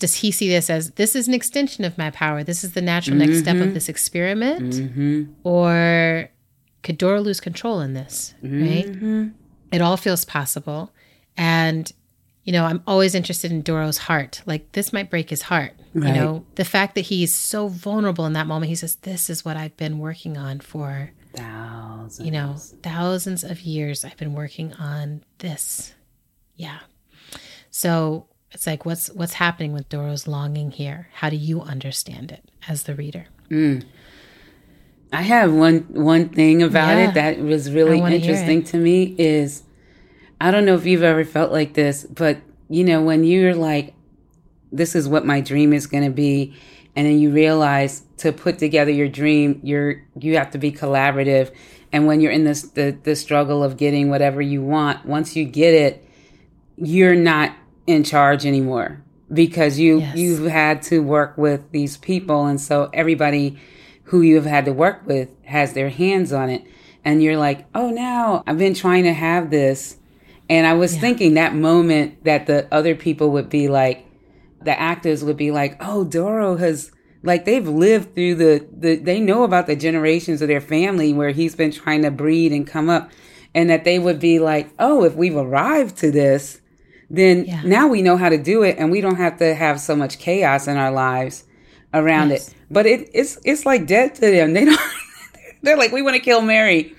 Does 0.00 0.16
he 0.16 0.32
see 0.32 0.48
this 0.48 0.68
as 0.68 0.92
this 0.92 1.14
is 1.14 1.28
an 1.28 1.34
extension 1.34 1.84
of 1.84 1.96
my 1.96 2.10
power? 2.10 2.42
This 2.42 2.64
is 2.64 2.72
the 2.72 2.82
natural 2.82 3.16
mm-hmm. 3.16 3.28
next 3.28 3.42
step 3.42 3.56
of 3.56 3.62
mm-hmm. 3.62 3.74
this 3.74 3.88
experiment? 3.88 4.72
Mm-hmm. 4.72 5.32
Or 5.44 6.28
could 6.82 6.98
Doro 6.98 7.20
lose 7.20 7.38
control 7.38 7.80
in 7.80 7.94
this? 7.94 8.34
Right? 8.42 8.86
Mm-hmm. 8.86 9.28
It 9.70 9.80
all 9.80 9.96
feels 9.96 10.24
possible. 10.24 10.90
And, 11.36 11.92
you 12.44 12.52
know, 12.52 12.64
I'm 12.64 12.82
always 12.86 13.14
interested 13.14 13.52
in 13.52 13.62
Doro's 13.62 13.98
heart. 13.98 14.42
Like, 14.46 14.72
this 14.72 14.92
might 14.92 15.10
break 15.10 15.30
his 15.30 15.42
heart. 15.42 15.74
Right. 15.94 16.08
You 16.08 16.20
know, 16.20 16.46
the 16.54 16.64
fact 16.64 16.94
that 16.94 17.02
he's 17.02 17.34
so 17.34 17.68
vulnerable 17.68 18.24
in 18.26 18.32
that 18.32 18.46
moment, 18.46 18.70
he 18.70 18.76
says, 18.76 18.96
This 18.96 19.28
is 19.28 19.44
what 19.44 19.56
I've 19.56 19.76
been 19.76 19.98
working 19.98 20.36
on 20.36 20.60
for 20.60 21.10
thousands. 21.34 22.24
You 22.24 22.32
know, 22.32 22.56
thousands 22.82 23.44
of 23.44 23.60
years 23.60 24.04
I've 24.04 24.16
been 24.16 24.32
working 24.32 24.72
on 24.74 25.22
this. 25.38 25.94
Yeah. 26.56 26.78
So 27.70 28.26
it's 28.52 28.66
like 28.66 28.84
what's 28.84 29.08
what's 29.10 29.34
happening 29.34 29.72
with 29.72 29.88
Doro's 29.88 30.26
longing 30.26 30.70
here? 30.70 31.08
How 31.14 31.30
do 31.30 31.36
you 31.36 31.60
understand 31.60 32.32
it 32.32 32.50
as 32.68 32.84
the 32.84 32.94
reader? 32.94 33.26
Mm. 33.50 33.84
I 35.12 35.22
have 35.22 35.52
one 35.52 35.80
one 35.88 36.28
thing 36.28 36.62
about 36.62 36.96
yeah. 36.96 37.08
it 37.08 37.14
that 37.14 37.38
was 37.38 37.70
really 37.72 37.98
interesting 37.98 38.62
to 38.64 38.76
me 38.76 39.14
is 39.18 39.62
I 40.40 40.50
don't 40.50 40.64
know 40.64 40.74
if 40.74 40.86
you've 40.86 41.02
ever 41.02 41.24
felt 41.24 41.52
like 41.52 41.74
this, 41.74 42.04
but 42.04 42.38
you 42.68 42.84
know, 42.84 43.02
when 43.02 43.24
you're 43.24 43.54
like, 43.54 43.94
this 44.72 44.94
is 44.94 45.08
what 45.08 45.26
my 45.26 45.40
dream 45.40 45.72
is 45.72 45.86
going 45.86 46.04
to 46.04 46.10
be, 46.10 46.54
and 46.94 47.06
then 47.06 47.18
you 47.18 47.30
realize 47.30 48.04
to 48.18 48.32
put 48.32 48.58
together 48.58 48.90
your 48.90 49.08
dream, 49.08 49.60
you're 49.62 50.02
you 50.18 50.36
have 50.36 50.50
to 50.52 50.58
be 50.58 50.72
collaborative, 50.72 51.52
and 51.92 52.06
when 52.06 52.20
you're 52.20 52.32
in 52.32 52.44
this 52.44 52.62
the 52.62 52.96
the 53.02 53.16
struggle 53.16 53.62
of 53.62 53.76
getting 53.76 54.10
whatever 54.10 54.40
you 54.40 54.62
want, 54.62 55.04
once 55.04 55.36
you 55.36 55.44
get 55.44 55.74
it, 55.74 56.04
you're 56.76 57.16
not 57.16 57.52
in 57.86 58.04
charge 58.04 58.46
anymore 58.46 59.02
because 59.32 59.78
you 59.78 60.00
yes. 60.00 60.16
you've 60.16 60.50
had 60.50 60.82
to 60.82 61.00
work 61.00 61.38
with 61.38 61.70
these 61.70 61.96
people, 61.96 62.46
and 62.46 62.60
so 62.60 62.90
everybody 62.92 63.58
who 64.04 64.22
you've 64.22 64.46
had 64.46 64.64
to 64.64 64.72
work 64.72 65.06
with 65.06 65.30
has 65.44 65.72
their 65.72 65.88
hands 65.88 66.32
on 66.32 66.50
it, 66.50 66.64
and 67.04 67.22
you're 67.22 67.36
like, 67.36 67.66
oh, 67.74 67.90
now 67.90 68.42
I've 68.46 68.58
been 68.58 68.74
trying 68.74 69.04
to 69.04 69.12
have 69.12 69.50
this 69.50 69.98
and 70.50 70.66
I 70.66 70.74
was 70.74 70.96
yeah. 70.96 71.00
thinking 71.00 71.34
that 71.34 71.54
moment 71.54 72.24
that 72.24 72.46
the 72.46 72.66
other 72.74 72.96
people 72.96 73.30
would 73.30 73.48
be 73.48 73.68
like, 73.68 74.04
the 74.60 74.78
actors 74.78 75.22
would 75.22 75.36
be 75.36 75.52
like, 75.52 75.76
oh, 75.78 76.02
Doro 76.02 76.56
has, 76.56 76.90
like, 77.22 77.44
they've 77.44 77.68
lived 77.68 78.16
through 78.16 78.34
the, 78.34 78.66
the, 78.76 78.96
they 78.96 79.20
know 79.20 79.44
about 79.44 79.68
the 79.68 79.76
generations 79.76 80.42
of 80.42 80.48
their 80.48 80.60
family 80.60 81.12
where 81.12 81.30
he's 81.30 81.54
been 81.54 81.70
trying 81.70 82.02
to 82.02 82.10
breed 82.10 82.50
and 82.50 82.66
come 82.66 82.90
up. 82.90 83.12
And 83.54 83.70
that 83.70 83.84
they 83.84 84.00
would 84.00 84.18
be 84.18 84.40
like, 84.40 84.72
oh, 84.80 85.04
if 85.04 85.14
we've 85.14 85.36
arrived 85.36 85.96
to 85.98 86.10
this, 86.10 86.59
then 87.10 87.44
yeah. 87.44 87.62
now 87.64 87.88
we 87.88 88.02
know 88.02 88.16
how 88.16 88.28
to 88.28 88.38
do 88.38 88.62
it 88.62 88.76
and 88.78 88.90
we 88.90 89.00
don't 89.00 89.16
have 89.16 89.38
to 89.38 89.54
have 89.54 89.80
so 89.80 89.96
much 89.96 90.18
chaos 90.18 90.68
in 90.68 90.76
our 90.76 90.92
lives 90.92 91.44
around 91.92 92.30
yes. 92.30 92.48
it. 92.48 92.54
But 92.70 92.86
it, 92.86 93.10
it's, 93.12 93.38
it's 93.44 93.66
like 93.66 93.86
dead 93.86 94.14
to 94.16 94.20
them. 94.20 94.52
They 94.54 94.64
don't, 94.64 94.80
they're 95.62 95.76
like, 95.76 95.92
we 95.92 96.00
want 96.00 96.14
to 96.14 96.22
kill 96.22 96.40
Mary. 96.40 96.94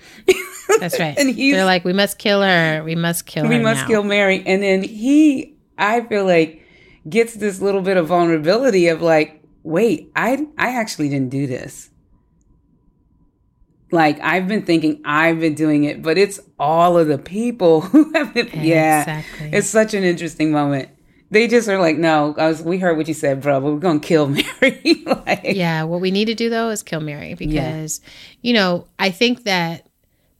That's 0.78 1.00
right. 1.00 1.14
and 1.18 1.30
he's, 1.30 1.54
they're 1.54 1.64
like, 1.64 1.84
we 1.84 1.92
must 1.92 2.18
kill 2.18 2.42
her. 2.42 2.82
We 2.84 2.94
must 2.94 3.26
kill 3.26 3.42
we 3.44 3.54
her. 3.54 3.58
We 3.58 3.64
must 3.64 3.82
now. 3.82 3.86
kill 3.88 4.02
Mary. 4.04 4.42
And 4.46 4.62
then 4.62 4.82
he, 4.82 5.54
I 5.76 6.02
feel 6.02 6.24
like, 6.24 6.62
gets 7.08 7.34
this 7.34 7.60
little 7.60 7.82
bit 7.82 7.96
of 7.96 8.06
vulnerability 8.06 8.88
of 8.88 9.02
like, 9.02 9.42
wait, 9.62 10.10
I 10.14 10.46
I 10.58 10.76
actually 10.78 11.08
didn't 11.08 11.30
do 11.30 11.46
this. 11.46 11.90
Like 13.92 14.18
I've 14.20 14.48
been 14.48 14.62
thinking 14.62 15.02
I've 15.04 15.38
been 15.38 15.54
doing 15.54 15.84
it, 15.84 16.02
but 16.02 16.18
it's 16.18 16.40
all 16.58 16.98
of 16.98 17.08
the 17.08 17.18
people 17.18 17.80
who 17.82 18.12
have 18.14 18.34
been. 18.34 18.48
Yeah, 18.52 19.00
exactly. 19.00 19.50
It's 19.52 19.68
such 19.68 19.94
an 19.94 20.02
interesting 20.02 20.50
moment. 20.50 20.88
They 21.30 21.48
just 21.48 21.66
are 21.68 21.78
like, 21.78 21.96
no, 21.96 22.34
I 22.36 22.48
was, 22.48 22.62
we 22.62 22.78
heard 22.78 22.98
what 22.98 23.08
you 23.08 23.14
said, 23.14 23.40
bro, 23.40 23.58
but 23.60 23.72
we're 23.72 23.78
going 23.78 24.00
to 24.00 24.06
kill 24.06 24.26
Mary. 24.60 25.02
like, 25.06 25.40
yeah, 25.44 25.82
what 25.84 26.02
we 26.02 26.10
need 26.10 26.26
to 26.26 26.34
do 26.34 26.50
though 26.50 26.68
is 26.68 26.82
kill 26.82 27.00
Mary 27.00 27.34
because, 27.34 28.00
yeah. 28.02 28.10
you 28.42 28.52
know, 28.52 28.86
I 28.98 29.10
think 29.10 29.44
that 29.44 29.86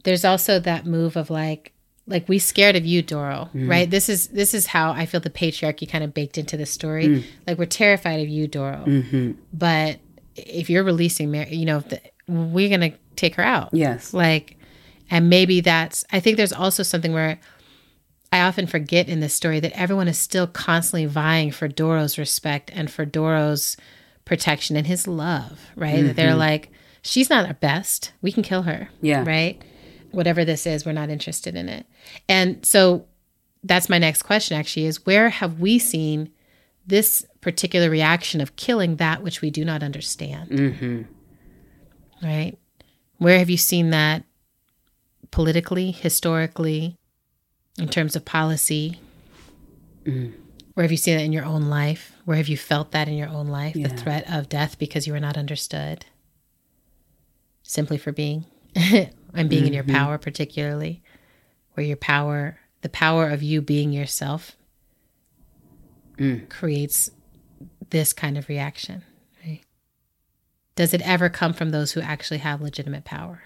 there's 0.05 0.24
also 0.24 0.59
that 0.61 0.84
move 0.86 1.16
of 1.16 1.30
like 1.30 1.72
like 2.07 2.28
we 2.28 2.38
scared 2.38 2.74
of 2.74 2.84
you 2.84 3.00
doro 3.00 3.48
mm. 3.55 3.68
right 3.68 3.88
this 3.90 4.09
is 4.09 4.26
this 4.28 4.55
is 4.55 4.66
how 4.66 4.90
i 4.90 5.07
feel 5.07 5.20
the 5.20 5.30
patriarchy 5.30 5.88
kind 5.88 6.03
of 6.03 6.12
baked 6.12 6.36
into 6.36 6.57
the 6.57 6.66
story 6.66 7.07
mm. 7.07 7.24
like 7.46 7.59
we're 7.59 7.64
terrified 7.64 8.20
of 8.20 8.28
you 8.28 8.48
doro 8.48 8.82
mm-hmm. 8.84 9.32
but 9.53 10.00
if 10.34 10.68
you're 10.68 10.82
releasing 10.82 11.30
mary 11.30 11.55
you 11.55 11.64
know 11.64 11.78
the, 11.78 12.00
we're 12.26 12.68
gonna 12.68 12.92
take 13.17 13.35
her 13.35 13.43
out 13.43 13.69
yes 13.73 14.13
like 14.15 14.57
and 15.11 15.29
maybe 15.29 15.61
that's 15.61 16.05
i 16.13 16.21
think 16.21 16.37
there's 16.37 16.53
also 16.53 16.83
something 16.83 17.13
where 17.13 17.39
i 18.33 18.41
often 18.41 18.67
forget 18.67 19.09
in 19.09 19.21
this 19.21 19.35
story 19.35 19.61
that 19.61 19.73
everyone 19.79 20.09
is 20.09 20.19
still 20.19 20.47
constantly 20.47 21.07
vying 21.07 21.51
for 21.51 21.69
doro's 21.69 22.19
respect 22.19 22.71
and 22.75 22.91
for 22.91 23.05
doro's 23.05 23.77
protection 24.25 24.77
and 24.77 24.87
his 24.87 25.07
love 25.07 25.61
right 25.77 25.97
mm-hmm. 25.97 26.07
that 26.09 26.17
they're 26.17 26.31
mm-hmm. 26.31 26.39
like 26.39 26.71
she's 27.03 27.29
not 27.29 27.47
our 27.47 27.55
best 27.55 28.13
we 28.23 28.33
can 28.33 28.43
kill 28.43 28.63
her 28.63 28.89
yeah 29.01 29.25
right 29.27 29.63
whatever 30.13 30.45
this 30.45 30.67
is, 30.67 30.87
we're 30.87 30.93
not 30.93 31.11
interested 31.11 31.57
in 31.57 31.69
it. 31.69 31.87
And 32.29 32.65
so 32.65 33.07
that's 33.65 33.89
my 33.89 33.99
next 33.99 34.23
question 34.23 34.57
actually 34.57 34.87
is 34.87 35.05
where 35.05 35.31
have 35.31 35.59
we 35.59 35.79
seen 35.79 36.31
this 36.87 37.27
particular 37.41 37.91
reaction 37.91 38.41
of 38.41 38.57
killing 38.57 38.97
that 38.97 39.23
which 39.23 39.41
we 39.41 39.51
do 39.51 39.65
not 39.65 39.83
understand? 39.83 40.51
Mm-hmm. 40.51 41.03
Right? 42.23 42.57
Where 43.23 43.39
have 43.39 43.51
you 43.51 43.57
seen 43.57 43.91
that 43.91 44.25
politically, 45.31 45.93
historically, 45.93 46.99
in 47.79 47.89
terms 47.89 48.16
of 48.16 48.25
policy? 48.25 49.01
Mm. 50.05 50.33
Where 50.75 50.83
have 50.83 50.91
you 50.91 50.97
seen 50.97 51.16
that 51.16 51.25
in 51.25 51.33
your 51.33 51.45
own 51.45 51.62
life? 51.62 52.16
Where 52.25 52.37
have 52.37 52.49
you 52.49 52.57
felt 52.57 52.93
that 52.93 53.09
in 53.09 53.14
your 53.14 53.29
own 53.29 53.49
life? 53.49 53.77
Yeah. 53.77 53.89
The 53.89 53.97
threat 53.97 54.31
of 54.31 54.49
death 54.49 54.79
because 54.79 55.07
you 55.07 55.12
were 55.12 55.20
not 55.20 55.37
understood 55.37 56.07
simply 57.62 57.97
for 57.97 58.11
being 58.11 58.45
and 58.75 59.11
being 59.49 59.49
mm-hmm. 59.49 59.66
in 59.66 59.73
your 59.73 59.85
mm-hmm. 59.85 59.97
power, 59.97 60.18
particularly 60.18 61.03
where 61.75 61.87
your 61.87 61.97
power, 61.97 62.59
the 62.81 62.89
power 62.89 63.29
of 63.29 63.43
you 63.43 63.61
being 63.62 63.93
yourself, 63.93 64.57
mm. 66.16 66.49
creates 66.49 67.11
this 67.91 68.12
kind 68.12 68.37
of 68.37 68.49
reaction. 68.49 69.05
Does 70.75 70.95
it 70.95 71.03
ever 71.03 71.29
come 71.29 71.53
from 71.53 71.70
those 71.70 71.93
who 71.93 72.01
actually 72.01 72.39
have 72.39 72.61
legitimate 72.61 73.05
power? 73.05 73.43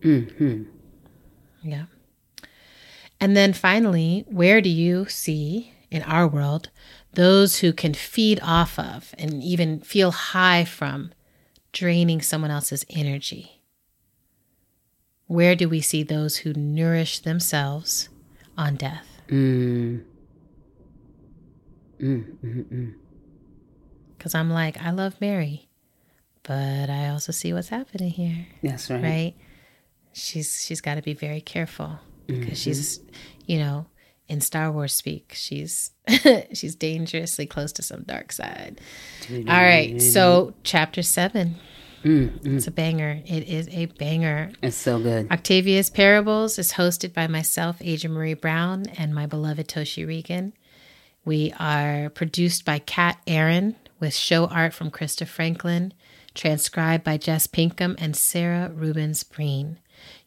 Mm-hmm. 0.00 0.64
Yeah. 1.62 1.84
And 3.20 3.36
then 3.36 3.52
finally, 3.52 4.24
where 4.28 4.60
do 4.60 4.68
you 4.68 5.06
see 5.06 5.72
in 5.90 6.02
our 6.02 6.26
world 6.26 6.70
those 7.14 7.58
who 7.58 7.72
can 7.72 7.94
feed 7.94 8.38
off 8.42 8.78
of 8.78 9.14
and 9.18 9.42
even 9.42 9.80
feel 9.80 10.10
high 10.10 10.64
from 10.64 11.12
draining 11.72 12.20
someone 12.22 12.50
else's 12.50 12.84
energy? 12.90 13.58
where 15.28 15.54
do 15.54 15.68
we 15.68 15.80
see 15.80 16.02
those 16.02 16.38
who 16.38 16.52
nourish 16.54 17.20
themselves 17.20 18.08
on 18.56 18.74
death? 18.74 19.06
Mm. 19.28 20.02
Because 21.98 22.08
mm, 22.08 22.38
mm, 22.42 22.94
mm. 24.24 24.34
I'm 24.34 24.50
like, 24.50 24.82
I 24.82 24.90
love 24.90 25.20
Mary, 25.20 25.67
but 26.48 26.88
I 26.88 27.10
also 27.10 27.30
see 27.30 27.52
what's 27.52 27.68
happening 27.68 28.10
here. 28.10 28.46
That's 28.62 28.88
right. 28.88 29.02
Right? 29.02 29.34
She's 30.14 30.64
she's 30.64 30.80
got 30.80 30.94
to 30.94 31.02
be 31.02 31.12
very 31.12 31.42
careful 31.42 32.00
because 32.26 32.44
mm-hmm. 32.44 32.54
she's, 32.54 33.00
you 33.46 33.58
know, 33.58 33.86
in 34.28 34.40
Star 34.40 34.72
Wars 34.72 34.94
speak, 34.94 35.34
she's 35.36 35.90
she's 36.54 36.74
dangerously 36.74 37.44
close 37.44 37.70
to 37.72 37.82
some 37.82 38.02
dark 38.02 38.32
side. 38.32 38.80
All 39.30 39.44
right, 39.44 40.00
so 40.00 40.54
chapter 40.64 41.02
seven. 41.02 41.56
Mm, 42.02 42.38
mm. 42.40 42.56
It's 42.56 42.66
a 42.66 42.70
banger. 42.70 43.20
It 43.26 43.46
is 43.48 43.68
a 43.68 43.86
banger. 43.86 44.52
It's 44.62 44.76
so 44.76 44.98
good. 45.00 45.30
Octavia's 45.30 45.90
Parables 45.90 46.58
is 46.58 46.72
hosted 46.72 47.12
by 47.12 47.26
myself, 47.26 47.82
Adrienne 47.82 48.16
Maree 48.16 48.40
Brown, 48.40 48.86
and 48.96 49.14
my 49.14 49.26
beloved 49.26 49.68
Toshi 49.68 50.06
Reagon. 50.06 50.52
We 51.24 51.52
are 51.58 52.08
produced 52.10 52.64
by 52.64 52.78
Kat 52.78 53.20
Aaron 53.26 53.76
with 54.00 54.14
show 54.14 54.46
art 54.46 54.72
from 54.72 54.90
Krista 54.90 55.26
Franklin, 55.26 55.92
transcribed 56.34 57.04
by 57.04 57.16
Jess 57.16 57.46
Pinkham 57.46 57.96
and 57.98 58.16
Sarah 58.16 58.70
Rubens 58.70 59.22
Breen. 59.22 59.78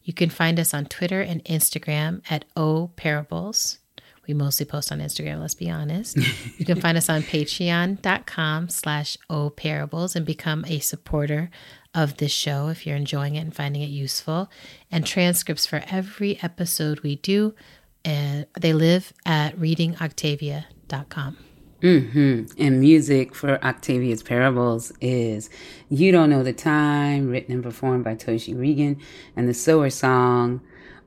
You 0.03 0.13
can 0.13 0.29
find 0.29 0.59
us 0.59 0.73
on 0.73 0.85
Twitter 0.85 1.21
and 1.21 1.43
Instagram 1.45 2.21
at 2.29 2.45
O 2.55 2.91
Parables. 2.95 3.79
We 4.27 4.33
mostly 4.33 4.65
post 4.65 4.91
on 4.91 4.99
Instagram, 4.99 5.41
let's 5.41 5.55
be 5.55 5.69
honest. 5.69 6.17
you 6.57 6.65
can 6.65 6.79
find 6.79 6.97
us 6.97 7.09
on 7.09 7.23
patreon.com 7.23 8.69
slash 8.69 9.17
O 9.29 9.49
Parables 9.49 10.15
and 10.15 10.25
become 10.25 10.63
a 10.67 10.79
supporter 10.79 11.49
of 11.93 12.17
this 12.17 12.31
show 12.31 12.69
if 12.69 12.85
you're 12.85 12.95
enjoying 12.95 13.35
it 13.35 13.41
and 13.41 13.55
finding 13.55 13.81
it 13.81 13.87
useful. 13.87 14.49
And 14.91 15.05
transcripts 15.05 15.65
for 15.65 15.83
every 15.89 16.41
episode 16.41 17.01
we 17.01 17.15
do, 17.17 17.55
and 18.05 18.45
they 18.59 18.73
live 18.73 19.11
at 19.25 19.55
readingoctavia.com. 19.57 21.37
Mm-hmm. 21.81 22.61
And 22.61 22.79
music 22.79 23.33
for 23.33 23.63
Octavia's 23.63 24.23
Parables 24.23 24.91
is 25.01 25.49
You 25.89 26.11
Don't 26.11 26.29
Know 26.29 26.43
the 26.43 26.53
Time, 26.53 27.27
written 27.27 27.53
and 27.53 27.63
performed 27.63 28.03
by 28.03 28.15
Toshi 28.15 28.55
Reagon, 28.55 29.01
and 29.35 29.49
the 29.49 29.53
Sower 29.53 29.89
Song 29.89 30.61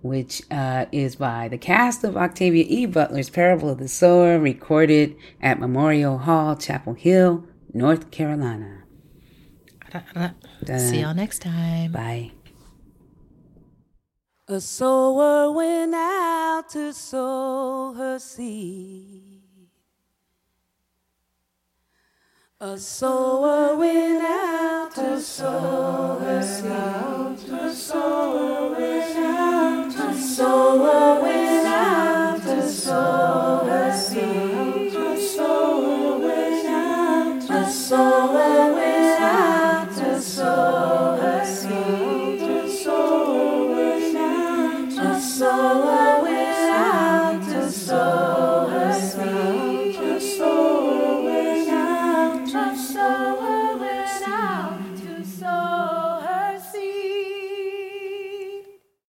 which 0.04 0.42
uh, 0.50 0.84
is 0.92 1.16
by 1.16 1.48
the 1.48 1.56
cast 1.56 2.04
of 2.04 2.14
Octavia 2.14 2.66
E. 2.68 2.84
Butler's 2.84 3.30
Parable 3.30 3.70
of 3.70 3.78
the 3.78 3.88
Sower, 3.88 4.38
recorded 4.38 5.16
at 5.40 5.58
Memorial 5.58 6.18
Hall, 6.18 6.54
Chapel 6.56 6.92
Hill, 6.92 7.46
North 7.72 8.10
Carolina. 8.10 8.82
See 10.66 11.00
y'all 11.00 11.14
next 11.14 11.40
time. 11.40 11.92
Bye. 11.92 12.32
A 14.46 14.60
sower 14.60 15.50
went 15.50 15.94
out 15.94 16.64
to 16.72 16.92
sow 16.92 17.94
her 17.96 18.18
seed. 18.18 19.33
A 22.60 22.78
sower 22.78 23.76
went 23.76 24.14
without 24.22 24.96
a 24.96 25.20
sower 25.20 26.18
without 26.20 27.48
a 27.50 27.74
sower 27.74 28.70
without 28.70 29.94
a 29.96 30.14
sower 30.14 31.20
without 31.20 32.46
a 32.46 32.68
sower 32.68 33.92
seed. 33.92 34.94
A 34.94 35.20
sower 35.20 36.18
without 36.18 37.50
a 37.50 37.70
sower 37.70 38.78
out 39.20 39.98
a 39.98 40.20
sower. 40.20 41.13